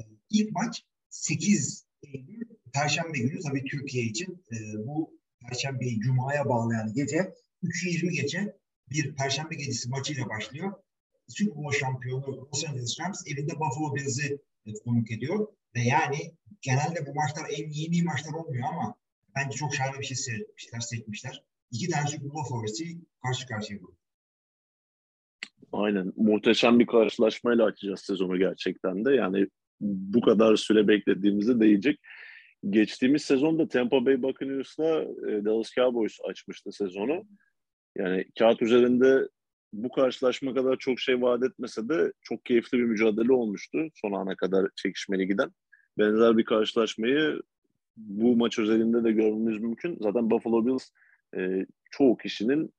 E, 0.00 0.02
İlk 0.30 0.52
maç 0.52 0.84
8 1.10 1.86
Eylül 2.02 2.48
Perşembe 2.72 3.18
günü 3.18 3.40
tabii 3.40 3.64
Türkiye 3.64 4.04
için 4.04 4.44
bu 4.86 5.18
Perşembeyi 5.40 6.00
Cuma'ya 6.00 6.48
bağlayan 6.48 6.94
gece 6.94 7.34
3.20 7.62 8.10
gece 8.10 8.58
bir 8.90 9.14
Perşembe 9.14 9.54
gecesi 9.54 9.88
maçıyla 9.88 10.28
başlıyor. 10.28 10.72
Super 11.28 11.56
Bowl 11.56 11.78
şampiyonu 11.78 12.36
Los 12.36 12.64
Angeles 12.64 13.00
Rams 13.00 13.22
evinde 13.26 13.52
Buffalo 13.52 13.94
Bills'i 13.94 14.38
konuk 14.84 15.10
ediyor. 15.10 15.46
Ve 15.74 15.80
yani 15.80 16.18
genelde 16.60 17.06
bu 17.06 17.14
maçlar 17.14 17.50
en 17.50 17.70
yeni 17.70 18.02
maçlar 18.02 18.32
olmuyor 18.32 18.68
ama 18.72 18.94
bence 19.36 19.56
çok 19.56 19.74
şahane 19.74 19.98
bir 20.00 20.04
şey 20.04 20.16
seyretmişler, 20.16 20.80
seçmişler. 20.80 21.44
İki 21.70 21.88
tane 21.88 22.06
Super 22.06 22.30
Bowl 22.30 22.50
favorisi 22.50 22.84
karşı 23.22 23.46
karşıya 23.46 23.78
koyuyor. 23.78 23.98
Aynen. 25.72 26.12
Muhteşem 26.16 26.78
bir 26.78 26.86
karşılaşmayla 26.86 27.64
açacağız 27.64 28.00
sezonu 28.00 28.38
gerçekten 28.38 29.04
de. 29.04 29.14
Yani 29.14 29.46
bu 29.80 30.20
kadar 30.20 30.56
süre 30.56 30.88
beklediğimize 30.88 31.60
değecek. 31.60 32.00
Geçtiğimiz 32.70 33.22
sezonda 33.22 33.68
Tampa 33.68 34.06
Bay 34.06 34.22
Buccaneers'la 34.22 35.02
e, 35.02 35.44
Dallas 35.44 35.70
Cowboys 35.74 36.18
açmıştı 36.28 36.72
sezonu. 36.72 37.24
Yani 37.96 38.24
kağıt 38.38 38.62
üzerinde 38.62 39.28
bu 39.72 39.90
karşılaşma 39.90 40.54
kadar 40.54 40.76
çok 40.76 41.00
şey 41.00 41.22
vaat 41.22 41.42
etmese 41.42 41.88
de 41.88 42.12
çok 42.22 42.44
keyifli 42.44 42.78
bir 42.78 42.84
mücadele 42.84 43.32
olmuştu. 43.32 43.78
Son 43.94 44.12
ana 44.12 44.36
kadar 44.36 44.68
çekişmeli 44.76 45.26
giden. 45.26 45.50
Benzer 45.98 46.38
bir 46.38 46.44
karşılaşmayı 46.44 47.42
bu 47.96 48.36
maç 48.36 48.58
özelinde 48.58 49.04
de 49.04 49.12
görmemiz 49.12 49.58
mümkün. 49.58 49.98
Zaten 50.00 50.30
Buffalo 50.30 50.66
Bills 50.66 50.88
e, 51.36 51.66
çoğu 51.90 52.16
kişinin 52.16 52.72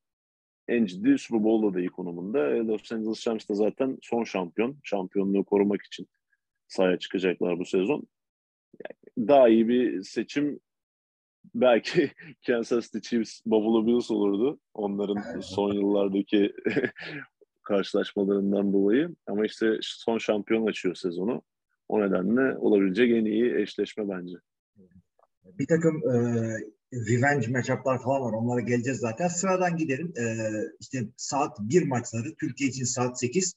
en 0.67 0.85
ciddi 0.85 1.17
Super 1.17 1.43
Bowl 1.43 1.67
adayı 1.67 1.89
konumunda. 1.89 2.49
E, 2.49 2.57
Los 2.57 2.91
Angeles 2.91 3.27
Rams 3.27 3.49
da 3.49 3.53
zaten 3.53 3.97
son 4.01 4.23
şampiyon. 4.23 4.77
Şampiyonluğu 4.83 5.43
korumak 5.43 5.81
için 5.81 6.07
sahaya 6.67 6.99
çıkacaklar 6.99 7.59
bu 7.59 7.65
sezon. 7.65 8.07
Yani 8.85 9.27
daha 9.27 9.49
iyi 9.49 9.67
bir 9.67 10.03
seçim 10.03 10.59
belki 11.55 12.11
Kansas 12.47 12.85
City 12.85 13.09
Chiefs, 13.09 13.41
Buffalo 13.45 13.87
Bills 13.87 14.11
olurdu. 14.11 14.59
Onların 14.73 15.39
son 15.39 15.73
yıllardaki 15.73 16.53
karşılaşmalarından 17.63 18.73
dolayı. 18.73 19.15
Ama 19.27 19.45
işte 19.45 19.77
son 19.81 20.17
şampiyon 20.17 20.67
açıyor 20.67 20.95
sezonu. 20.95 21.41
O 21.89 22.01
nedenle 22.01 22.57
olabilecek 22.57 23.11
en 23.11 23.25
iyi 23.25 23.55
eşleşme 23.55 24.09
bence. 24.09 24.35
Bir 25.59 25.67
takım 25.67 25.95
e, 25.95 26.15
revenge 26.93 27.47
matchup'lar 27.47 28.01
falan 28.01 28.21
var. 28.21 28.33
Onlara 28.33 28.61
geleceğiz 28.61 28.99
zaten. 28.99 29.27
Sıradan 29.27 29.77
gidelim. 29.77 30.13
E, 30.17 30.25
işte 30.79 30.99
saat 31.17 31.59
1 31.59 31.87
maçları. 31.87 32.35
Türkiye 32.39 32.69
için 32.69 32.83
saat 32.83 33.19
8. 33.19 33.53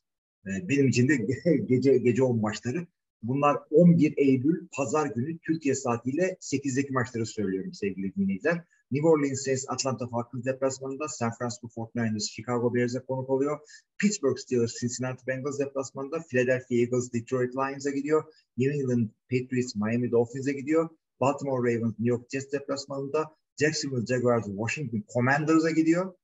E, 0.46 0.68
benim 0.68 0.88
için 0.88 1.08
de 1.08 1.16
gece 1.66 1.98
gece 1.98 2.22
10 2.22 2.40
maçları. 2.40 2.86
Bunlar 3.22 3.56
11 3.70 4.14
Eylül 4.16 4.68
Pazar 4.76 5.06
günü 5.06 5.38
Türkiye 5.38 5.74
saatiyle 5.74 6.36
8'deki 6.40 6.92
maçları 6.92 7.26
söylüyorum 7.26 7.74
sevgili 7.74 8.14
dinleyiciler. 8.14 8.64
New 8.90 9.08
Orleans 9.08 9.44
Saints 9.44 9.64
Atlanta 9.68 10.08
Falcons 10.08 10.44
deplasmanında, 10.44 11.08
San 11.08 11.32
Francisco 11.38 11.66
49ers 11.66 12.30
Chicago 12.30 12.74
Bears'e 12.74 13.00
konuk 13.00 13.30
oluyor. 13.30 13.58
Pittsburgh 13.98 14.38
Steelers 14.38 14.80
Cincinnati 14.80 15.26
Bengals 15.26 15.58
deplasmanında, 15.58 16.20
Philadelphia 16.20 16.74
Eagles 16.74 17.12
Detroit 17.12 17.54
Lions'a 17.56 17.90
gidiyor. 17.90 18.24
New 18.56 18.74
England 18.74 19.08
Patriots 19.30 19.76
Miami 19.76 20.10
Dolphins'e 20.10 20.52
gidiyor. 20.52 20.88
Baltimore 21.20 21.62
Ravens 21.68 21.98
New 21.98 22.08
York 22.08 22.30
Jets 22.30 22.52
deplasmanında, 22.52 23.36
Jacksonville 23.60 24.06
Jaguars 24.06 24.46
Washington 24.46 25.04
Commanders'a 25.14 25.70
gidiyor. 25.70 26.14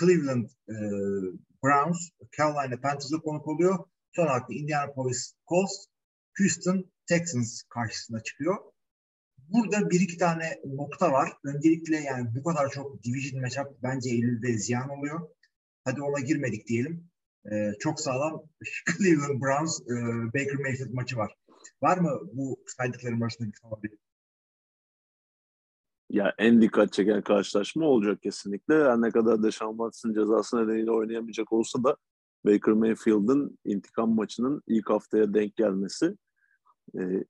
Cleveland 0.00 0.48
e, 0.68 0.74
Browns 1.62 2.10
Carolina 2.36 2.80
Panthers'a 2.80 3.18
konuk 3.18 3.46
oluyor. 3.48 3.78
Son 4.12 4.26
olarak 4.26 4.50
Indianapolis 4.50 5.34
Colts 5.48 5.86
Houston 6.38 6.90
Texans 7.06 7.62
karşısına 7.62 8.20
çıkıyor. 8.22 8.56
Burada 9.38 9.90
bir 9.90 10.00
iki 10.00 10.18
tane 10.18 10.60
nokta 10.64 11.12
var. 11.12 11.32
Öncelikle 11.44 11.96
yani 11.96 12.34
bu 12.34 12.44
kadar 12.44 12.70
çok 12.70 13.02
division 13.02 13.40
matchup 13.42 13.82
bence 13.82 14.10
Eylül'de 14.10 14.58
ziyan 14.58 14.88
oluyor. 14.88 15.28
Hadi 15.84 16.02
ona 16.02 16.20
girmedik 16.20 16.66
diyelim. 16.66 17.10
Ee, 17.52 17.72
çok 17.80 18.00
sağlam 18.00 18.42
Cleveland 18.98 19.42
Browns 19.42 19.80
e, 19.80 19.94
Baker 20.26 20.54
Mayfield 20.54 20.92
maçı 20.92 21.16
var. 21.16 21.34
Var 21.82 21.98
mı 21.98 22.20
bu 22.32 22.64
saydıklarım 22.66 23.22
arasında 23.22 23.48
bir 23.48 23.58
favori? 23.62 23.98
Ya 26.10 26.34
en 26.38 26.62
dikkat 26.62 26.92
çeken 26.92 27.22
karşılaşma 27.22 27.86
olacak 27.86 28.22
kesinlikle. 28.22 28.74
Her 28.74 29.00
ne 29.00 29.10
kadar 29.10 29.42
Deshaun 29.42 29.72
Watson 29.72 30.14
cezası 30.14 30.56
nedeniyle 30.56 30.90
oynayamayacak 30.90 31.52
olsa 31.52 31.84
da 31.84 31.96
Baker 32.44 32.74
Mayfield'ın 32.74 33.58
intikam 33.64 34.14
maçının 34.14 34.62
ilk 34.66 34.90
haftaya 34.90 35.34
denk 35.34 35.56
gelmesi 35.56 36.16
e, 36.94 37.24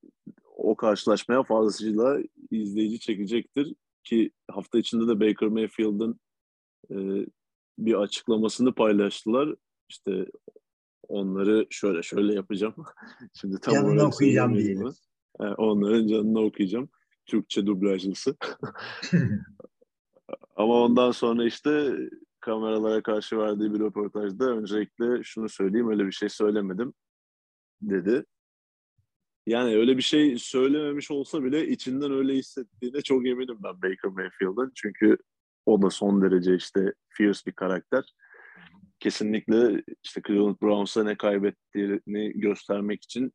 o 0.57 0.77
karşılaşmaya 0.77 1.43
fazlasıyla 1.43 2.19
izleyici 2.51 3.01
çekecektir 3.01 3.75
ki 4.05 4.31
hafta 4.51 4.79
içinde 4.79 5.09
de 5.09 5.21
Baker 5.21 5.49
Mayfield'ın 5.49 6.21
e, 6.91 6.97
bir 7.79 7.95
açıklamasını 7.95 8.75
paylaştılar. 8.75 9.55
İşte 9.89 10.27
onları 11.09 11.67
şöyle 11.71 12.03
şöyle 12.03 12.35
yapacağım. 12.35 12.75
Şimdi 13.41 13.61
tam 13.61 13.75
Canını 13.75 14.03
okuyacağım 14.03 14.55
diyelim. 14.55 14.93
e, 15.41 15.45
onların 15.45 16.07
canını 16.07 16.41
okuyacağım. 16.41 16.89
Türkçe 17.27 17.67
dublajlısı. 17.67 18.37
Ama 20.57 20.83
ondan 20.83 21.11
sonra 21.11 21.45
işte 21.45 21.97
kameralara 22.41 23.03
karşı 23.03 23.39
verdiği 23.39 23.75
bir 23.75 23.81
röportajda 23.81 24.51
öncelikle 24.51 25.23
şunu 25.23 25.49
söyleyeyim 25.49 25.91
öyle 25.91 26.07
bir 26.07 26.13
şey 26.13 26.29
söylemedim 26.29 26.95
dedi. 27.83 28.25
Yani 29.47 29.77
öyle 29.77 29.97
bir 29.97 30.03
şey 30.03 30.39
söylememiş 30.39 31.11
olsa 31.11 31.45
bile 31.45 31.69
içinden 31.69 32.13
öyle 32.13 32.35
hissettiğine 32.35 33.03
çok 33.03 33.27
eminim 33.27 33.59
ben 33.65 33.75
Baker 33.75 34.11
Mayfield'ın. 34.11 34.73
Çünkü 34.75 35.19
o 35.67 35.83
da 35.83 35.91
son 35.91 36.23
derece 36.23 36.55
işte 36.55 36.93
fierce 37.09 37.41
bir 37.47 37.53
karakter. 37.53 38.15
Kesinlikle 39.01 39.83
işte 40.05 40.21
Cleveland 40.27 40.57
Browns'a 40.63 41.05
ne 41.05 41.17
kaybettiğini 41.17 42.33
göstermek 42.41 43.05
için 43.05 43.33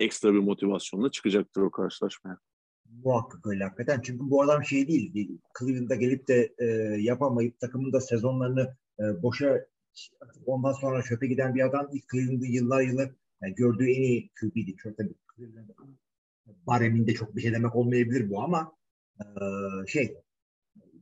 ekstra 0.00 0.34
bir 0.34 0.38
motivasyonla 0.38 1.10
çıkacaktır 1.10 1.62
o 1.62 1.70
karşılaşmaya. 1.70 2.38
Muhakkak 3.04 3.46
öyle 3.46 3.64
hakikaten. 3.64 4.00
Çünkü 4.00 4.30
bu 4.30 4.42
adam 4.42 4.64
şey 4.64 4.88
değil. 4.88 5.38
Cleveland'a 5.58 5.94
gelip 5.94 6.28
de 6.28 6.54
e, 6.58 6.66
yapamayıp 7.00 7.60
takımın 7.60 7.92
da 7.92 8.00
sezonlarını 8.00 8.76
e, 9.00 9.22
boşa 9.22 9.66
ondan 10.46 10.72
sonra 10.72 11.02
çöpe 11.02 11.26
giden 11.26 11.54
bir 11.54 11.68
adam 11.68 11.92
değil. 11.92 12.04
Cleveland'ı 12.12 12.46
yıllar 12.46 12.82
yıllar 12.82 13.10
yani 13.42 13.54
gördüğü 13.54 13.90
en 13.90 14.02
iyi 14.02 14.30
QB'di. 14.40 14.76
Çok 14.76 14.96
tabii 14.96 15.14
Cleveland'ın 15.40 15.98
bareminde 16.46 17.14
çok 17.14 17.36
bir 17.36 17.42
şey 17.42 17.52
demek 17.52 17.76
olmayabilir 17.76 18.30
bu 18.30 18.42
ama 18.42 18.76
e, 19.20 19.26
şey 19.86 20.14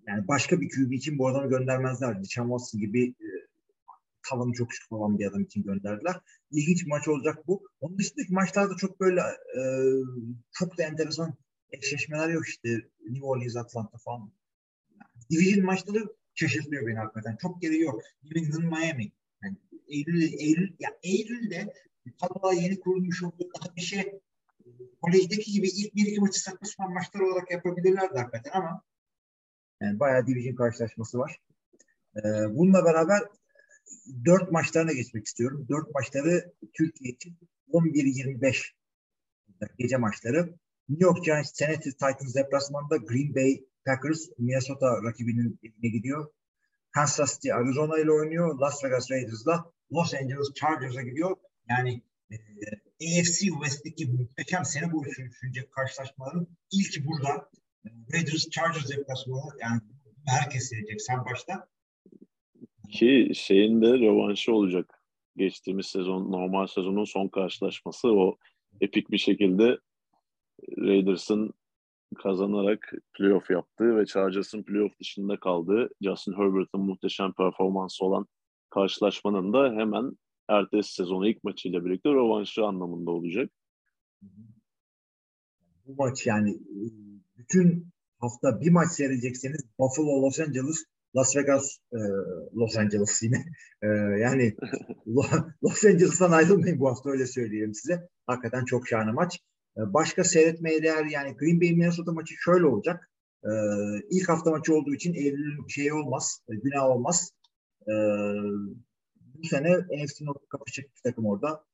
yani 0.06 0.28
başka 0.28 0.60
bir 0.60 0.68
QB 0.68 0.92
için 0.92 1.18
bu 1.18 1.28
adamı 1.28 1.48
göndermezler. 1.48 2.22
Deshaun 2.22 2.48
Watson 2.48 2.80
gibi 2.80 3.08
e, 3.08 3.28
tavanı 4.28 4.52
çok 4.52 4.70
düşük 4.70 4.92
olan 4.92 5.18
bir 5.18 5.26
adam 5.26 5.42
için 5.42 5.62
gönderdiler. 5.62 6.20
İlginç 6.50 6.84
bir 6.84 6.90
maç 6.90 7.08
olacak 7.08 7.46
bu. 7.46 7.68
Onun 7.80 7.98
dışındaki 7.98 8.32
maçlarda 8.32 8.76
çok 8.76 9.00
böyle 9.00 9.20
e, 9.58 9.62
çok 10.52 10.78
da 10.78 10.82
enteresan 10.82 11.34
eşleşmeler 11.70 12.28
yok 12.28 12.48
işte. 12.48 12.68
New 13.08 13.26
Orleans, 13.26 13.56
Atlanta 13.56 13.98
falan. 13.98 14.32
Division 15.30 15.64
maçları 15.64 16.04
şaşırtmıyor 16.34 16.86
beni 16.86 16.98
hakikaten. 16.98 17.36
Çok 17.42 17.62
gereği 17.62 17.80
yok. 17.80 18.02
New 18.22 18.40
England, 18.40 18.64
Miami. 18.64 19.12
Yani 19.42 19.56
Eylül, 19.88 20.22
Eylül, 20.22 20.76
ya 20.78 20.90
Eylül'de 21.02 21.74
kadrolar 22.20 22.52
yeni 22.52 22.80
kurulmuş 22.80 23.22
olduğu 23.22 23.50
daha 23.54 23.76
bir 23.76 23.80
şey 23.80 24.20
kolejdeki 25.02 25.52
gibi 25.52 25.68
ilk 25.68 25.94
bir 25.94 26.06
iki 26.06 26.20
maçı 26.20 26.40
saçma 26.40 26.66
sapan 26.66 26.92
maçlar 26.92 27.20
olarak 27.20 27.50
yapabilirlerdi 27.50 28.18
hakikaten 28.18 28.50
ama 28.54 28.82
yani 29.80 30.00
bayağı 30.00 30.26
division 30.26 30.54
karşılaşması 30.54 31.18
var. 31.18 31.40
Ee, 32.16 32.20
bununla 32.50 32.84
beraber 32.84 33.22
dört 34.24 34.52
maçlarına 34.52 34.92
geçmek 34.92 35.26
istiyorum. 35.26 35.66
Dört 35.68 35.94
maçları 35.94 36.52
Türkiye 36.74 37.10
için 37.12 37.38
11-25 37.72 38.72
gece 39.78 39.96
maçları. 39.96 40.54
New 40.88 41.04
York 41.04 41.24
Giants 41.24 41.52
Tennessee 41.52 41.90
Titans 41.90 42.34
deplasmanında 42.34 42.96
Green 42.96 43.34
Bay 43.34 43.64
Packers 43.86 44.28
Minnesota 44.38 45.02
rakibinin 45.02 45.58
evine 45.62 45.88
gidiyor. 45.88 46.26
Kansas 46.90 47.34
City 47.34 47.52
Arizona 47.52 47.98
ile 47.98 48.12
oynuyor. 48.12 48.58
Las 48.58 48.84
Vegas 48.84 49.10
Raiders'la 49.10 49.72
Los 49.92 50.14
Angeles 50.14 50.54
Chargers'a 50.54 51.02
gidiyor. 51.02 51.36
Yani 51.68 52.02
e, 52.30 52.36
AFC 53.02 53.46
West'teki 53.46 54.06
muhteşem 54.06 54.64
sene 54.64 54.92
boyu 54.92 55.10
sürülecek 55.10 55.72
karşılaşmaların 55.72 56.46
ilki 56.72 57.06
burada. 57.06 57.50
E, 57.84 57.88
Raiders 58.12 58.50
Chargers 58.50 58.90
deplasmanı 58.90 59.42
yani 59.60 59.80
herkes 60.26 60.68
seyredecek 60.68 61.02
sen 61.02 61.24
başta. 61.24 61.68
Ki 62.90 63.30
şeyin 63.34 63.82
de 63.82 63.86
rövanşı 63.86 64.54
olacak. 64.54 65.02
Geçtiğimiz 65.36 65.86
sezon 65.86 66.32
normal 66.32 66.66
sezonun 66.66 67.04
son 67.04 67.28
karşılaşması 67.28 68.08
o 68.08 68.38
epik 68.80 69.10
bir 69.10 69.18
şekilde 69.18 69.78
Raiders'ın 70.78 71.54
kazanarak 72.22 72.92
playoff 73.12 73.50
yaptığı 73.50 73.96
ve 73.96 74.06
Chargers'ın 74.06 74.62
playoff 74.62 74.98
dışında 75.00 75.40
kaldığı 75.40 75.88
Justin 76.00 76.32
Herbert'ın 76.32 76.80
muhteşem 76.80 77.32
performansı 77.32 78.04
olan 78.04 78.26
karşılaşmanın 78.70 79.52
da 79.52 79.72
hemen 79.80 80.16
ertesi 80.48 80.94
sezonu 80.94 81.28
ilk 81.28 81.44
maçıyla 81.44 81.84
birlikte 81.84 82.10
rövanşı 82.10 82.64
anlamında 82.64 83.10
olacak. 83.10 83.50
Bu 85.86 85.94
maç 85.98 86.26
yani 86.26 86.50
e, 86.50 86.80
bütün 87.38 87.92
hafta 88.18 88.60
bir 88.60 88.70
maç 88.70 88.92
seyredecekseniz 88.92 89.60
Buffalo, 89.78 90.22
Los 90.22 90.40
Angeles, 90.40 90.84
Las 91.16 91.36
Vegas, 91.36 91.78
e, 91.92 91.98
Los 92.56 92.76
Angeles 92.76 93.22
yine. 93.22 93.44
E, 93.82 93.86
yani 94.20 94.56
Los 95.64 95.84
Angeles'tan 95.84 96.32
ayrılmayın 96.32 96.80
bu 96.80 96.88
hafta 96.88 97.10
öyle 97.10 97.26
söyleyeyim 97.26 97.74
size. 97.74 98.08
Hakikaten 98.26 98.64
çok 98.64 98.88
şahane 98.88 99.12
maç. 99.12 99.38
E, 99.76 99.80
başka 99.94 100.24
seyretmeye 100.24 100.82
değer 100.82 101.04
yani 101.04 101.36
Green 101.36 101.60
Bay 101.60 101.72
Minnesota 101.72 102.12
maçı 102.12 102.34
şöyle 102.38 102.66
olacak. 102.66 103.10
E, 103.44 103.50
ilk 104.10 104.28
hafta 104.28 104.50
maçı 104.50 104.74
olduğu 104.74 104.94
için 104.94 105.14
Eylül'ün 105.14 105.66
şeyi 105.68 105.92
olmaz, 105.92 106.42
günah 106.48 106.84
olmaz. 106.84 107.32
E, 107.88 107.94
bu 109.38 109.46
sene 109.46 109.78
NFC 109.78 110.24
North 110.24 110.48
kapışacak 110.48 110.90
bir 110.96 111.10
takım 111.10 111.26
orada. 111.26 111.64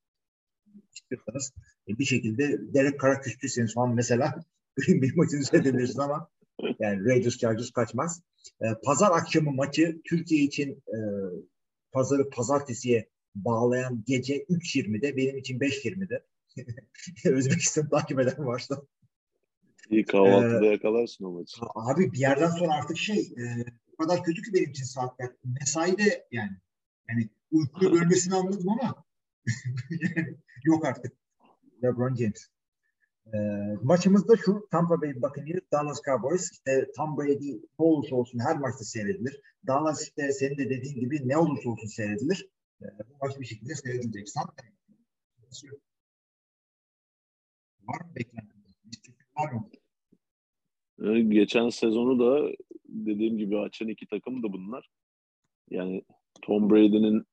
İstiyorsanız 0.95 1.53
e, 1.89 1.99
bir 1.99 2.05
şekilde 2.05 2.75
Derek 2.75 3.01
Carr'a 3.01 3.21
küstüyseniz 3.21 3.75
falan 3.75 3.95
mesela 3.95 4.45
Green 4.77 5.03
Bay 5.03 5.11
maçını 5.15 5.45
seyredebilirsiniz 5.45 5.99
ama 5.99 6.29
yani 6.79 7.05
Raiders 7.05 7.39
Chargers 7.39 7.71
kaçmaz. 7.71 8.23
E, 8.61 8.67
Pazar 8.85 9.11
akşamı 9.11 9.53
maçı 9.53 10.01
Türkiye 10.05 10.45
için 10.45 10.71
e, 10.71 10.99
pazarı 11.93 12.31
pazartesiye 12.31 13.09
bağlayan 13.35 14.05
gece 14.07 14.45
3.20'de 14.45 15.17
benim 15.17 15.37
için 15.37 15.59
5.20'de. 15.59 16.25
Özbekistan 17.25 17.89
takip 17.89 18.21
eden 18.21 18.47
varsa. 18.47 18.83
İyi 19.91 20.05
kahvaltıda 20.05 20.67
ee, 20.67 20.69
yakalarsın 20.69 21.25
o 21.25 21.31
maçı. 21.31 21.57
Abi 21.75 22.13
bir 22.13 22.19
yerden 22.19 22.51
sonra 22.51 22.73
artık 22.75 22.99
şey 22.99 23.19
e, 23.19 23.65
o 23.93 24.03
kadar 24.03 24.23
kötü 24.23 24.43
ki 24.43 24.55
benim 24.55 24.71
için 24.71 24.85
saatler. 24.85 25.31
Mesai 25.61 25.99
de 25.99 26.27
yani 26.33 26.51
yani 27.09 27.29
uykuyu 27.55 27.93
bölmesini 27.93 28.35
anladım 28.35 28.69
ama 28.69 29.05
yani, 29.91 30.39
yok 30.65 30.85
artık. 30.85 31.13
LeBron 31.83 32.15
James. 32.15 32.49
E, 33.27 33.39
maçımızda 33.83 34.37
şu 34.37 34.69
Tampa 34.71 35.03
Bay 35.03 35.15
Buccaneers, 35.23 35.65
Dallas 35.73 36.03
Cowboys. 36.03 36.53
İşte 36.53 36.93
Tom 36.97 37.17
Brady 37.17 37.53
ne 37.53 37.85
olursa 37.85 38.17
olsun 38.17 38.39
her 38.39 38.59
maçta 38.59 38.85
seyredilir. 38.85 39.41
Dallas 39.67 40.03
işte 40.03 40.33
senin 40.33 40.59
de 40.59 40.71
dediğin 40.71 41.01
gibi 41.01 41.29
ne 41.29 41.37
olursa 41.37 41.71
olsun 41.71 41.87
seyredilir. 41.87 42.49
E, 42.83 42.87
bu 43.09 43.17
maç 43.23 43.41
bir 43.41 43.47
şekilde 43.47 43.75
seyredilecek. 43.75 44.29
Sanki 44.29 44.63
Var 47.89 48.01
mı 48.01 48.15
beklentiniz? 48.17 48.75
Var 49.37 49.53
mı? 49.53 49.71
Geçen 51.31 51.69
sezonu 51.69 52.19
da 52.19 52.55
dediğim 52.89 53.39
gibi 53.39 53.59
açan 53.59 53.89
iki 53.89 54.07
takım 54.07 54.43
da 54.43 54.53
bunlar. 54.53 54.91
Yani 55.71 56.05
Tom 56.43 56.71
Brady'nin 56.71 57.27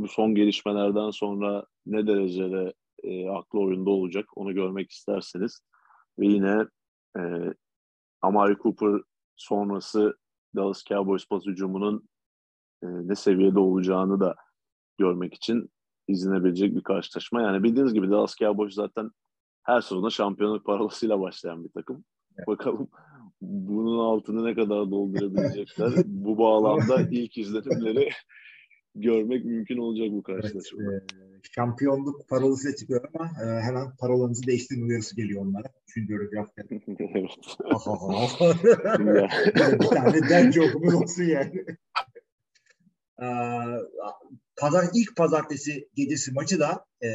bu 0.00 0.08
son 0.08 0.34
gelişmelerden 0.34 1.10
sonra 1.10 1.66
ne 1.86 2.06
derecede 2.06 2.72
e, 3.02 3.28
aklı 3.28 3.60
oyunda 3.60 3.90
olacak 3.90 4.28
onu 4.36 4.54
görmek 4.54 4.90
isterseniz 4.90 5.60
ve 6.18 6.26
yine 6.26 6.66
e, 7.18 7.22
Amari 8.22 8.56
Cooper 8.56 9.02
sonrası 9.36 10.16
Dallas 10.56 10.84
Cowboys 10.84 11.28
pas 11.28 11.46
hücumunun 11.46 12.08
e, 12.82 12.86
ne 12.86 13.14
seviyede 13.14 13.58
olacağını 13.58 14.20
da 14.20 14.36
görmek 14.98 15.34
için 15.34 15.70
izlenebilecek 16.08 16.74
bir 16.76 16.82
karşılaşma. 16.82 17.42
Yani 17.42 17.62
bildiğiniz 17.62 17.94
gibi 17.94 18.10
Dallas 18.10 18.36
Cowboys 18.36 18.74
zaten 18.74 19.10
her 19.62 19.80
sezonda 19.80 20.10
şampiyonluk 20.10 20.66
parolasıyla 20.66 21.20
başlayan 21.20 21.64
bir 21.64 21.70
takım. 21.70 22.04
Evet. 22.36 22.48
Bakalım 22.48 22.88
bunun 23.40 23.98
altını 23.98 24.44
ne 24.44 24.54
kadar 24.54 24.90
doldurabilecekler. 24.90 25.92
bu 26.04 26.38
bağlamda 26.38 27.00
ilk 27.10 27.38
izlenimleri 27.38 28.10
görmek 28.94 29.44
mümkün 29.44 29.78
olacak 29.78 30.08
bu 30.12 30.22
karşılaşma. 30.22 30.82
Evet, 30.82 31.02
e, 31.12 31.40
şampiyonluk 31.54 32.28
parolası 32.28 32.76
çıkıyor 32.76 33.04
ama 33.14 33.30
e, 33.44 33.60
hemen 33.60 33.96
parolanızı 33.96 34.46
değiştirin 34.46 34.88
uyarısı 34.88 35.16
geliyor 35.16 35.42
onlara. 35.46 35.68
Üçüncü 35.88 36.14
öyle 36.14 36.32
bir 36.32 36.36
hafta. 36.36 36.62
evet. 39.00 39.80
bir 39.80 39.86
tane 39.86 40.28
dergi 40.28 40.60
okumun 40.60 40.92
olsun 40.92 41.24
yani. 41.24 41.64
Pazar, 44.56 44.84
ilk 44.94 45.16
pazartesi 45.16 45.88
gecesi 45.94 46.32
maçı 46.32 46.60
da 46.60 46.86
e, 47.02 47.08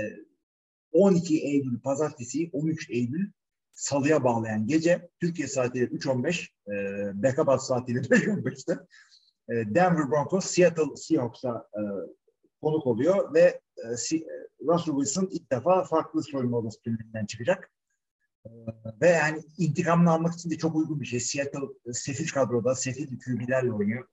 12 0.91 1.41
Eylül 1.41 1.79
pazartesi 1.79 2.49
13 2.53 2.89
Eylül 2.89 3.31
salıya 3.73 4.23
bağlayan 4.23 4.67
gece 4.67 5.09
Türkiye 5.21 5.47
saatiyle 5.47 5.85
3.15 5.85 6.47
e, 6.67 7.23
Bekabat 7.23 7.65
saatiyle 7.65 7.99
5.15'te 7.99 8.73
e, 8.73 8.77
Denver 9.49 10.11
Broncos 10.11 10.45
Seattle 10.45 10.95
Seahawks'a 10.95 11.67
e, 11.73 11.81
konuk 12.61 12.87
oluyor 12.87 13.33
ve 13.33 13.61
e, 13.77 13.87
Russell 14.61 14.95
Wilson 14.95 15.27
ilk 15.31 15.51
defa 15.51 15.83
farklı 15.83 16.23
soyunma 16.23 16.57
odası 16.57 16.81
tümünden 16.81 17.25
çıkacak. 17.25 17.71
E, 18.45 18.49
ve 19.01 19.09
yani 19.09 19.41
intikamını 19.57 20.11
almak 20.11 20.33
için 20.33 20.49
de 20.49 20.57
çok 20.57 20.75
uygun 20.75 20.99
bir 20.99 21.05
şey. 21.05 21.19
Seattle 21.19 21.59
e, 21.85 21.93
sefil 21.93 22.27
kadroda, 22.27 22.75
sefil 22.75 23.19
QB'lerle 23.19 23.73
oynuyor. 23.73 24.07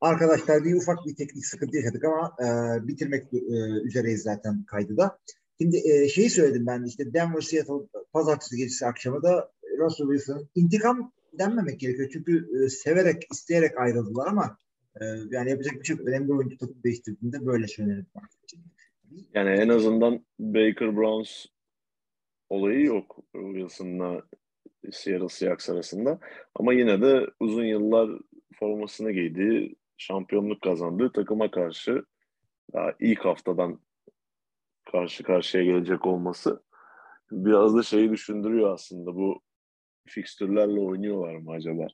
Arkadaşlar 0.00 0.64
bir 0.64 0.74
ufak 0.74 1.06
bir 1.06 1.16
teknik 1.16 1.46
sıkıntı 1.46 1.76
yaşadık 1.76 2.04
ama 2.04 2.36
e, 2.40 2.46
bitirmek 2.88 3.34
e, 3.34 3.38
üzereyiz 3.84 4.22
zaten 4.22 4.64
kaydı 4.64 4.96
da. 4.96 5.18
Şimdi 5.60 5.76
e, 5.76 6.08
şeyi 6.08 6.30
söyledim 6.30 6.66
ben 6.66 6.84
işte 6.84 7.14
Denver 7.14 7.40
Seattle 7.40 8.00
pazartesi 8.12 8.56
gecesi 8.56 8.86
akşamı 8.86 9.22
da 9.22 9.52
Russell 9.78 10.06
Wilson 10.06 10.48
intikam 10.54 11.12
denmemek 11.38 11.80
gerekiyor. 11.80 12.10
Çünkü 12.12 12.64
e, 12.64 12.68
severek, 12.68 13.26
isteyerek 13.32 13.78
ayrıldılar 13.78 14.26
ama 14.26 14.58
e, 15.00 15.04
yani 15.30 15.50
yapacak 15.50 15.74
bir 15.74 15.84
şey 15.84 15.96
yok. 15.96 16.08
Önemli 16.08 16.32
oyuncu 16.32 16.58
takım 16.58 16.82
değiştirdiğinde 16.84 17.46
böyle 17.46 17.68
söylenir. 17.68 18.06
Yani 19.34 19.50
en 19.50 19.68
azından 19.68 20.26
Baker 20.38 20.96
Browns 20.96 21.46
olayı 22.50 22.84
yok 22.84 23.16
Wilson'la 23.32 24.22
Seattle 24.92 25.28
Seahawks 25.28 25.70
arasında. 25.70 26.18
Ama 26.54 26.72
yine 26.72 27.02
de 27.02 27.26
uzun 27.40 27.64
yıllar 27.64 28.10
formasını 28.58 29.12
giydiği, 29.12 29.76
şampiyonluk 29.96 30.62
kazandığı 30.62 31.12
takıma 31.12 31.50
karşı 31.50 32.04
daha 32.72 32.92
ilk 33.00 33.24
haftadan 33.24 33.80
karşı 34.92 35.22
karşıya 35.22 35.64
gelecek 35.64 36.06
olması 36.06 36.62
biraz 37.30 37.76
da 37.76 37.82
şeyi 37.82 38.10
düşündürüyor 38.10 38.72
aslında 38.72 39.14
bu 39.14 39.42
fikstürlerle 40.06 40.80
oynuyorlar 40.80 41.36
mı 41.36 41.52
acaba? 41.52 41.86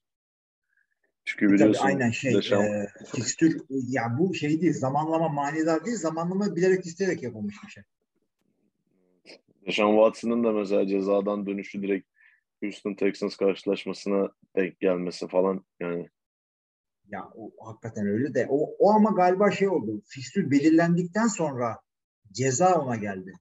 Çünkü 1.24 1.52
biliyorsun 1.52 1.82
Tabii 1.82 1.92
aynen 1.92 2.10
şey 2.10 2.32
yaşam... 2.32 2.62
e, 2.62 2.86
fikstür 3.14 3.60
ya 3.70 4.16
bu 4.18 4.34
şey 4.34 4.60
değil 4.60 4.72
zamanlama 4.72 5.28
manidar 5.28 5.84
değil 5.84 5.96
zamanlama 5.96 6.56
bilerek 6.56 6.86
isteyerek 6.86 7.22
yapılmış 7.22 7.56
bir 7.64 7.70
şey. 7.70 7.82
Yaşam 9.66 9.94
Watson'ın 9.94 10.44
da 10.44 10.52
mesela 10.52 10.86
cezadan 10.86 11.46
dönüşü 11.46 11.82
direkt 11.82 12.08
Houston 12.62 12.94
Texans 12.94 13.36
karşılaşmasına 13.36 14.28
denk 14.56 14.80
gelmesi 14.80 15.28
falan 15.28 15.64
yani 15.80 16.08
ya 17.10 17.30
o 17.36 17.66
hakikaten 17.66 18.06
öyle 18.06 18.34
de 18.34 18.46
o, 18.50 18.74
o 18.78 18.90
ama 18.90 19.10
galiba 19.10 19.50
şey 19.50 19.68
oldu. 19.68 20.02
Fikstür 20.06 20.50
belirlendikten 20.50 21.26
sonra 21.26 21.80
ceza 22.32 22.74
ona 22.74 22.96
geldi. 22.96 23.32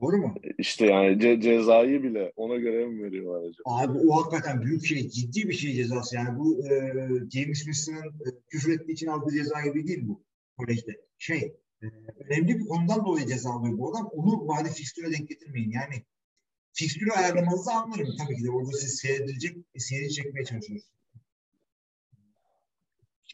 Doğru 0.00 0.16
mu? 0.16 0.34
İşte 0.58 0.86
yani 0.86 1.16
ce- 1.16 1.40
cezayı 1.40 2.02
bile 2.02 2.32
ona 2.36 2.56
göre 2.56 2.86
mi 2.86 3.04
veriyorlar 3.04 3.48
acaba? 3.48 3.62
Abi 3.64 3.98
o 3.98 4.16
hakikaten 4.16 4.62
büyük 4.62 4.86
şey, 4.86 5.08
ciddi 5.08 5.48
bir 5.48 5.54
şey 5.54 5.72
cezası. 5.72 6.16
Yani 6.16 6.38
bu 6.38 6.66
e, 6.66 6.72
James 7.30 7.64
Smith'in 7.64 7.96
e, 7.96 8.28
küfür 8.48 8.80
ettiği 8.80 8.92
için 8.92 9.06
aldığı 9.06 9.30
ceza 9.32 9.60
gibi 9.60 9.86
değil 9.86 10.00
bu 10.02 10.24
kolejde. 10.58 11.00
Şey, 11.18 11.56
e, 11.82 11.86
önemli 12.28 12.58
bir 12.58 12.64
konudan 12.64 13.04
dolayı 13.04 13.26
ceza 13.26 13.50
alıyor 13.50 13.78
bu 13.78 13.90
adam. 13.90 14.06
Onu 14.12 14.48
bari 14.48 14.68
fikstüre 14.68 15.12
denk 15.12 15.28
getirmeyin. 15.28 15.70
Yani 15.70 16.04
fikstürü 16.72 17.10
ayarlamanızı 17.10 17.72
anlarım 17.72 18.08
tabii 18.18 18.36
ki 18.36 18.44
de. 18.44 18.50
Orada 18.50 18.72
siz 18.72 18.94
seyredilecek, 18.94 19.56
seyir 19.76 20.10
çekmeye 20.10 20.44
çalışıyorsunuz. 20.44 20.94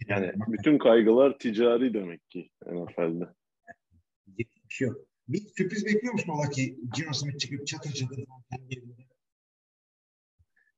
Yani 0.08 0.32
bütün 0.48 0.78
kaygılar 0.78 1.38
ticari 1.38 1.94
demek 1.94 2.30
ki 2.30 2.50
NFL'de. 2.66 3.24
Bir 4.26 4.46
şey 4.68 4.88
yok. 4.88 5.09
Bir 5.28 5.38
sürpriz 5.56 5.86
bekliyor 5.86 6.12
musun 6.12 6.32
ola 6.32 6.50
ki 6.50 6.78
Gino 6.96 7.12
Smith 7.12 7.38
çıkıp 7.38 7.66
çatır 7.66 7.92
çatır 7.92 8.24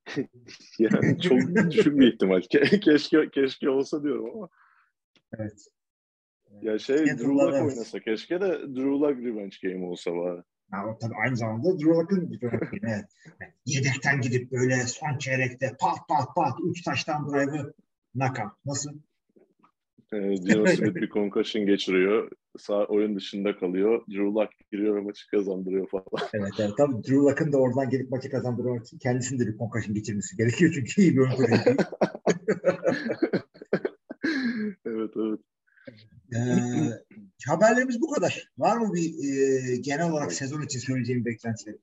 yani 0.79 1.21
çok 1.21 1.39
düşük 1.71 1.99
bir 1.99 2.13
ihtimal. 2.13 2.41
Ke- 2.41 2.81
keşke 2.81 3.31
keşke 3.31 3.71
olsa 3.71 4.03
diyorum 4.03 4.37
ama. 4.37 4.49
Evet. 5.39 5.67
Ya 6.63 6.79
şey 6.79 6.97
Seattle'da 6.97 7.19
Drew 7.19 7.33
Luck 7.33 7.55
evet. 7.55 7.63
oynasa 7.63 8.01
keşke 8.01 8.41
de 8.41 8.49
Drew 8.49 8.91
Luck 8.91 9.19
revenge 9.19 9.57
game 9.63 9.87
olsa 9.87 10.11
bari. 10.11 10.43
Ya, 10.73 10.87
o 10.87 10.99
tabii 10.99 11.15
aynı 11.25 11.37
zamanda 11.37 11.79
Drew 11.79 11.91
Luck'ın. 11.91 12.39
Evet. 12.43 13.05
Yani 13.41 13.53
Yedekten 13.67 14.21
gidip 14.21 14.53
böyle 14.53 14.77
son 14.87 15.19
çeyrekte 15.19 15.77
pat 15.81 16.09
pat 16.09 16.35
pat 16.35 16.59
üç 16.65 16.83
taştan 16.83 17.29
drive'ı 17.29 17.75
knockout. 18.15 18.53
Nasıl? 18.65 18.91
Ee, 20.13 20.35
Gino 20.35 20.67
Smith 20.77 20.95
bir 20.95 21.09
concussion 21.09 21.67
geçiriyor. 21.67 22.31
Sağ 22.59 22.85
oyun 22.85 23.17
dışında 23.17 23.57
kalıyor. 23.57 24.03
Drew 24.11 24.25
Luck 24.25 24.51
giriyor 24.73 24.97
ve 24.97 25.01
maçı 25.01 25.31
kazandırıyor 25.31 25.89
falan. 25.89 26.05
Evet, 26.35 26.53
evet. 26.59 26.73
Tabii 26.77 26.93
Drew 26.93 27.17
Luck'ın 27.17 27.53
da 27.53 27.57
oradan 27.57 27.91
gelip 27.91 28.11
maçı 28.11 28.31
kazandırmak 28.31 28.87
için 28.87 28.99
kendisinin 28.99 29.41
de 29.41 29.47
bir 29.47 29.59
concussion 29.59 29.95
geçirmesi 29.95 30.37
gerekiyor 30.37 30.73
çünkü 30.75 31.03
iyi 31.03 31.13
bir 31.13 31.19
oyuncu 31.19 31.39
değil. 31.39 31.51
evet 34.87 35.11
evet. 35.17 35.41
Ee, 36.35 36.39
haberlerimiz 37.47 38.01
bu 38.01 38.11
kadar. 38.11 38.49
Var 38.59 38.77
mı 38.77 38.95
bir 38.95 39.05
e, 39.05 39.77
genel 39.77 40.11
olarak 40.11 40.33
sezon 40.33 40.63
için 40.63 40.79
söyleyeceğim 40.79 41.25
beklentileri? 41.25 41.79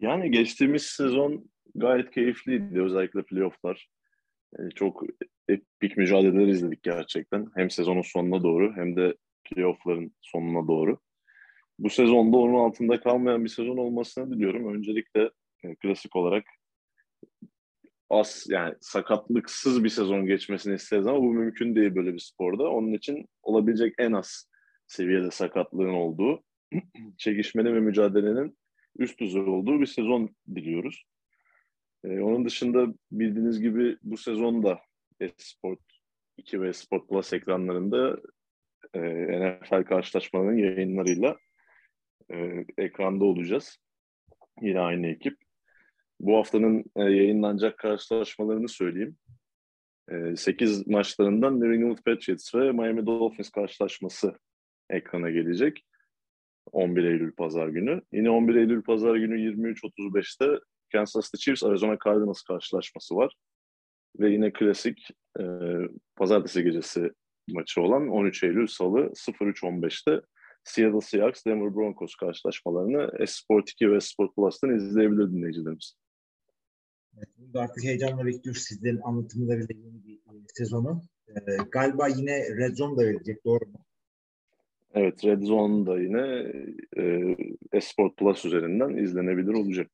Yani 0.00 0.30
geçtiğimiz 0.30 0.82
sezon 0.82 1.50
gayet 1.74 2.10
keyifliydi. 2.10 2.82
Özellikle 2.82 3.22
playofflar. 3.22 3.88
Ee, 4.58 4.70
çok 4.74 5.02
epik 5.52 5.96
mücadeleler 5.96 6.46
izledik 6.46 6.82
gerçekten. 6.82 7.46
Hem 7.56 7.70
sezonun 7.70 8.02
sonuna 8.02 8.42
doğru 8.42 8.76
hem 8.76 8.96
de 8.96 9.14
playoffların 9.44 10.12
sonuna 10.20 10.68
doğru. 10.68 10.98
Bu 11.78 11.90
sezonda 11.90 12.36
onun 12.36 12.54
altında 12.54 13.00
kalmayan 13.00 13.44
bir 13.44 13.48
sezon 13.48 13.76
olmasını 13.76 14.30
diliyorum. 14.30 14.74
Öncelikle 14.74 15.30
e, 15.64 15.74
klasik 15.74 16.16
olarak 16.16 16.44
az 18.10 18.46
yani 18.48 18.74
sakatlıksız 18.80 19.84
bir 19.84 19.88
sezon 19.88 20.26
geçmesini 20.26 20.74
isteriz 20.74 21.06
ama 21.06 21.18
bu 21.18 21.32
mümkün 21.32 21.76
değil 21.76 21.94
böyle 21.94 22.14
bir 22.14 22.18
sporda. 22.18 22.70
Onun 22.70 22.92
için 22.92 23.26
olabilecek 23.42 23.94
en 23.98 24.12
az 24.12 24.50
seviyede 24.86 25.30
sakatlığın 25.30 25.94
olduğu, 25.94 26.42
çekişmeli 27.18 27.74
ve 27.74 27.80
mücadelenin 27.80 28.58
üst 28.98 29.20
düzey 29.20 29.42
olduğu 29.42 29.80
bir 29.80 29.86
sezon 29.86 30.36
diliyoruz. 30.54 31.04
Ee, 32.04 32.20
onun 32.20 32.44
dışında 32.44 32.94
bildiğiniz 33.12 33.60
gibi 33.60 33.96
bu 34.02 34.16
sezon 34.16 34.62
da 34.62 34.80
Esport 35.20 35.80
2 36.36 36.60
ve 36.62 36.68
Esport 36.68 37.08
Plus 37.08 37.32
ekranlarında 37.32 38.20
e, 38.94 39.00
NFL 39.00 39.84
karşılaşmalarının 39.84 40.58
yayınlarıyla 40.58 41.36
e, 42.32 42.64
ekranda 42.78 43.24
olacağız. 43.24 43.78
Yine 44.62 44.80
aynı 44.80 45.06
ekip. 45.06 45.36
Bu 46.20 46.36
haftanın 46.36 46.84
e, 46.96 47.02
yayınlanacak 47.02 47.78
karşılaşmalarını 47.78 48.68
söyleyeyim. 48.68 49.16
E, 50.10 50.36
8 50.36 50.86
maçlarından 50.86 51.60
New 51.60 51.74
England 51.74 51.98
Patriots 51.98 52.54
ve 52.54 52.72
Miami 52.72 53.06
Dolphins 53.06 53.50
karşılaşması 53.50 54.38
ekrana 54.90 55.30
gelecek. 55.30 55.84
11 56.72 57.04
Eylül 57.04 57.32
Pazar 57.32 57.68
günü. 57.68 58.02
Yine 58.12 58.30
11 58.30 58.54
Eylül 58.54 58.82
Pazar 58.82 59.16
günü 59.16 59.34
23.35'te 59.36 60.60
Kansas 60.92 61.24
City 61.24 61.36
Chiefs 61.36 61.64
Arizona 61.64 61.96
Cardinals 62.04 62.42
karşılaşması 62.42 63.16
var. 63.16 63.34
Ve 64.18 64.30
yine 64.30 64.52
klasik 64.52 65.08
e, 65.40 65.44
pazartesi 66.16 66.62
gecesi 66.62 67.10
maçı 67.48 67.82
olan 67.82 68.08
13 68.08 68.42
Eylül 68.44 68.66
Salı 68.66 68.98
03.15'te 68.98 70.20
Seattle 70.64 71.00
Seahawks 71.00 71.44
Denver 71.46 71.74
Broncos 71.74 72.14
karşılaşmalarını 72.14 73.26
Sport 73.26 73.70
2 73.70 73.92
ve 73.92 74.00
Sport 74.00 74.36
Plus'tan 74.36 74.76
izleyebilir 74.76 75.30
dinleyicilerimiz. 75.32 75.94
Evet, 77.16 77.28
artık 77.54 77.84
heyecanla 77.84 78.26
bekliyoruz 78.26 78.62
sizlerin 78.62 79.00
anlatımlarıyla 79.02 79.74
yeni 79.74 80.04
bir 80.04 80.14
e, 80.14 80.44
sezonu. 80.54 81.02
E, 81.28 81.56
galiba 81.70 82.08
yine 82.08 82.56
Red 82.56 82.76
Zone 82.76 82.96
da 82.96 83.06
verecek 83.06 83.44
doğru 83.44 83.66
mu? 83.66 83.84
Evet 84.94 85.24
Red 85.24 85.42
Zone 85.42 85.86
da 85.86 86.00
yine 86.00 86.52
e, 86.98 87.36
Esport 87.72 88.16
Plus 88.16 88.44
üzerinden 88.44 89.04
izlenebilir 89.04 89.52
olacak. 89.52 89.90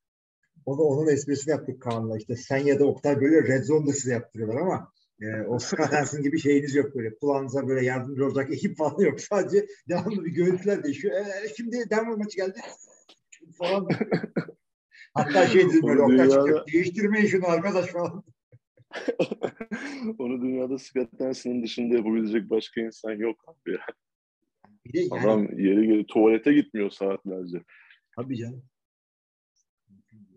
O 0.67 0.79
da 0.79 0.83
onun 0.83 1.07
esprisini 1.07 1.51
yaptık 1.51 1.83
Kaan'la. 1.83 2.19
İşte 2.19 2.37
sen 2.37 2.59
ya 2.59 2.81
da 2.81 2.87
Oktay 2.87 3.21
böyle 3.21 3.43
Red 3.43 3.64
Zone 3.64 3.87
da 3.87 3.93
size 3.93 4.12
yaptırıyorlar 4.12 4.61
ama 4.61 4.93
e, 5.21 5.41
o 5.43 5.59
Scott 5.59 5.93
Hansen 5.93 6.23
gibi 6.23 6.39
şeyiniz 6.39 6.75
yok 6.75 6.95
böyle. 6.95 7.14
Kulağınıza 7.14 7.69
böyle 7.69 7.87
yardımcı 7.87 8.27
olacak 8.27 8.51
ekip 8.51 8.77
falan 8.77 9.01
yok. 9.01 9.21
Sadece 9.21 9.67
devamlı 9.89 10.25
bir 10.25 10.31
görüntüler 10.31 10.85
değişiyor. 10.85 11.14
E, 11.14 11.49
şimdi 11.57 11.91
Denver 11.91 12.17
maçı 12.17 12.37
geldi 12.37 12.61
falan. 13.59 13.89
Hatta 15.14 15.47
şey 15.47 15.69
dedim 15.69 15.83
böyle 15.83 16.03
Onu 16.03 16.12
Oktay 16.12 16.29
çıkıp 16.31 16.73
değiştirmeyin 16.73 17.27
şunu 17.27 17.47
arkadaş 17.47 17.87
falan. 17.87 18.25
Onu 20.19 20.43
dünyada 20.43 20.79
Scott 20.79 21.21
Hansen'ın 21.21 21.62
dışında 21.62 21.95
yapabilecek 21.95 22.51
başka 22.51 22.81
insan 22.81 23.12
yok 23.12 23.45
abi 23.47 23.73
ya. 23.73 23.81
Bir 24.85 24.93
de 24.93 25.01
yani, 25.01 25.21
Adam 25.21 25.59
yeri 25.59 25.87
geri 25.87 26.07
tuvalete 26.07 26.53
gitmiyor 26.53 26.91
saatlerce. 26.91 27.62
Tabii 28.17 28.37
canım. 28.37 28.62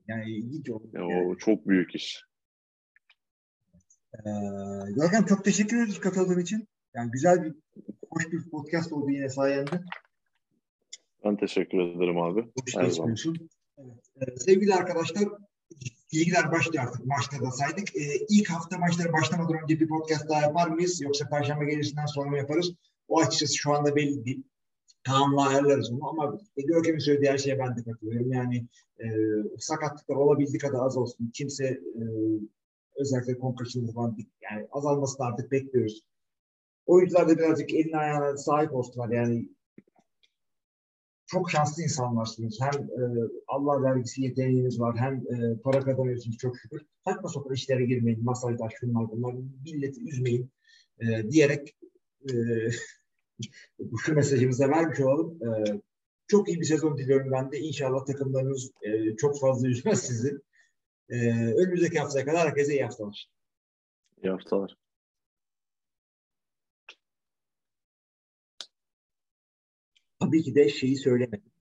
Yani 0.09 0.31
ilginç 0.31 0.69
oldu. 0.69 0.89
Ya, 0.93 1.03
o 1.03 1.37
çok 1.37 1.67
büyük 1.67 1.95
iş. 1.95 2.23
Ee, 4.13 4.29
Görkem 4.95 5.25
çok 5.25 5.45
teşekkür 5.45 5.77
ederiz 5.77 5.99
katıldığın 5.99 6.39
için. 6.39 6.67
Yani 6.95 7.11
güzel 7.11 7.43
bir, 7.43 7.53
hoş 8.09 8.31
bir 8.31 8.49
podcast 8.49 8.91
oldu 8.93 9.11
yine 9.11 9.29
sayende. 9.29 9.81
Ben 11.25 11.37
teşekkür 11.37 11.79
ederim 11.79 12.17
abi. 12.17 12.41
Hoş 12.41 12.75
Her 12.75 12.89
zaman. 12.89 13.15
Evet. 13.77 13.93
Ee, 14.21 14.37
sevgili 14.37 14.73
arkadaşlar, 14.73 15.23
bilgiler 16.13 16.51
başlıyor 16.51 16.83
artık 16.83 17.05
maçta 17.05 17.39
da 17.41 17.51
saydık. 17.51 17.95
Ee, 17.95 18.25
ilk 18.29 18.49
hafta 18.49 18.77
maçları 18.77 19.13
başlamadan 19.13 19.63
önce 19.63 19.79
bir 19.79 19.87
podcast 19.87 20.29
daha 20.29 20.41
yapar 20.41 20.67
mıyız? 20.67 21.01
Yoksa 21.01 21.29
Perşembe 21.29 21.65
gecesinden 21.65 22.05
sonra 22.05 22.29
mı 22.29 22.37
yaparız? 22.37 22.73
O 23.07 23.21
açıkçası 23.21 23.55
şu 23.55 23.73
anda 23.73 23.95
belli 23.95 24.25
değil. 24.25 24.43
Kaan'la 25.03 25.47
ayarlarız 25.47 25.91
onu 25.91 26.09
ama 26.09 26.39
Görkem'in 26.57 26.99
söylediği 26.99 27.31
her 27.31 27.37
şeye 27.37 27.59
ben 27.59 27.77
de 27.77 27.83
katılıyorum. 27.83 28.31
Yani 28.31 28.67
e, 28.99 29.07
sakatlıklar 29.57 30.15
olabildiği 30.15 30.59
kadar 30.59 30.85
az 30.85 30.97
olsun. 30.97 31.31
Kimse 31.33 31.65
e, 31.65 32.03
özellikle 32.99 33.39
concussion'lı 33.39 33.91
falan 33.91 34.17
yani 34.51 34.67
azalmasını 34.71 35.25
artık 35.25 35.51
bekliyoruz. 35.51 36.05
Oyuncular 36.85 37.29
da 37.29 37.37
birazcık 37.37 37.73
eline 37.73 37.97
ayağına 37.97 38.37
sahip 38.37 38.75
olsunlar. 38.75 39.09
Yani 39.09 39.49
çok 41.25 41.51
şanslı 41.51 41.83
insanlarsınız. 41.83 42.59
Hem 42.61 42.83
e, 42.83 43.03
Allah 43.47 43.83
vergisi 43.83 44.21
yeteneğiniz 44.21 44.79
var 44.79 44.97
hem 44.97 45.13
e, 45.15 45.57
para 45.63 45.79
kazanıyorsunuz 45.79 46.37
çok 46.37 46.57
şükür. 46.57 46.81
Saçma 47.05 47.29
sapan 47.29 47.53
işlere 47.53 47.85
girmeyin. 47.85 48.23
Masajlar 48.23 48.73
şunlar 48.79 49.11
bunlar. 49.11 49.35
Milleti 49.65 50.09
üzmeyin 50.09 50.51
e, 50.99 51.31
diyerek 51.31 51.75
e, 52.29 52.33
şu 54.05 54.13
mesajımızı 54.13 54.63
da 54.63 54.69
vermiş 54.69 54.99
olalım. 54.99 55.39
E, 55.43 55.81
çok 56.27 56.49
iyi 56.49 56.59
bir 56.59 56.65
sezon 56.65 56.97
diliyorum 56.97 57.31
ben 57.31 57.51
de. 57.51 57.59
İnşallah 57.59 58.05
takımlarınız 58.05 58.71
e, 58.81 59.15
çok 59.15 59.39
fazla 59.39 59.67
üzmez 59.67 60.01
sizi. 60.01 60.41
E, 61.09 61.15
önümüzdeki 61.53 61.99
haftaya 61.99 62.25
kadar 62.25 62.47
herkese 62.47 62.73
iyi 62.73 62.83
haftalar. 62.83 63.29
İyi 64.23 64.29
haftalar. 64.29 64.75
Tabii 70.19 70.43
ki 70.43 70.55
de 70.55 70.69
şeyi 70.69 70.97
söylemedim. 70.97 71.51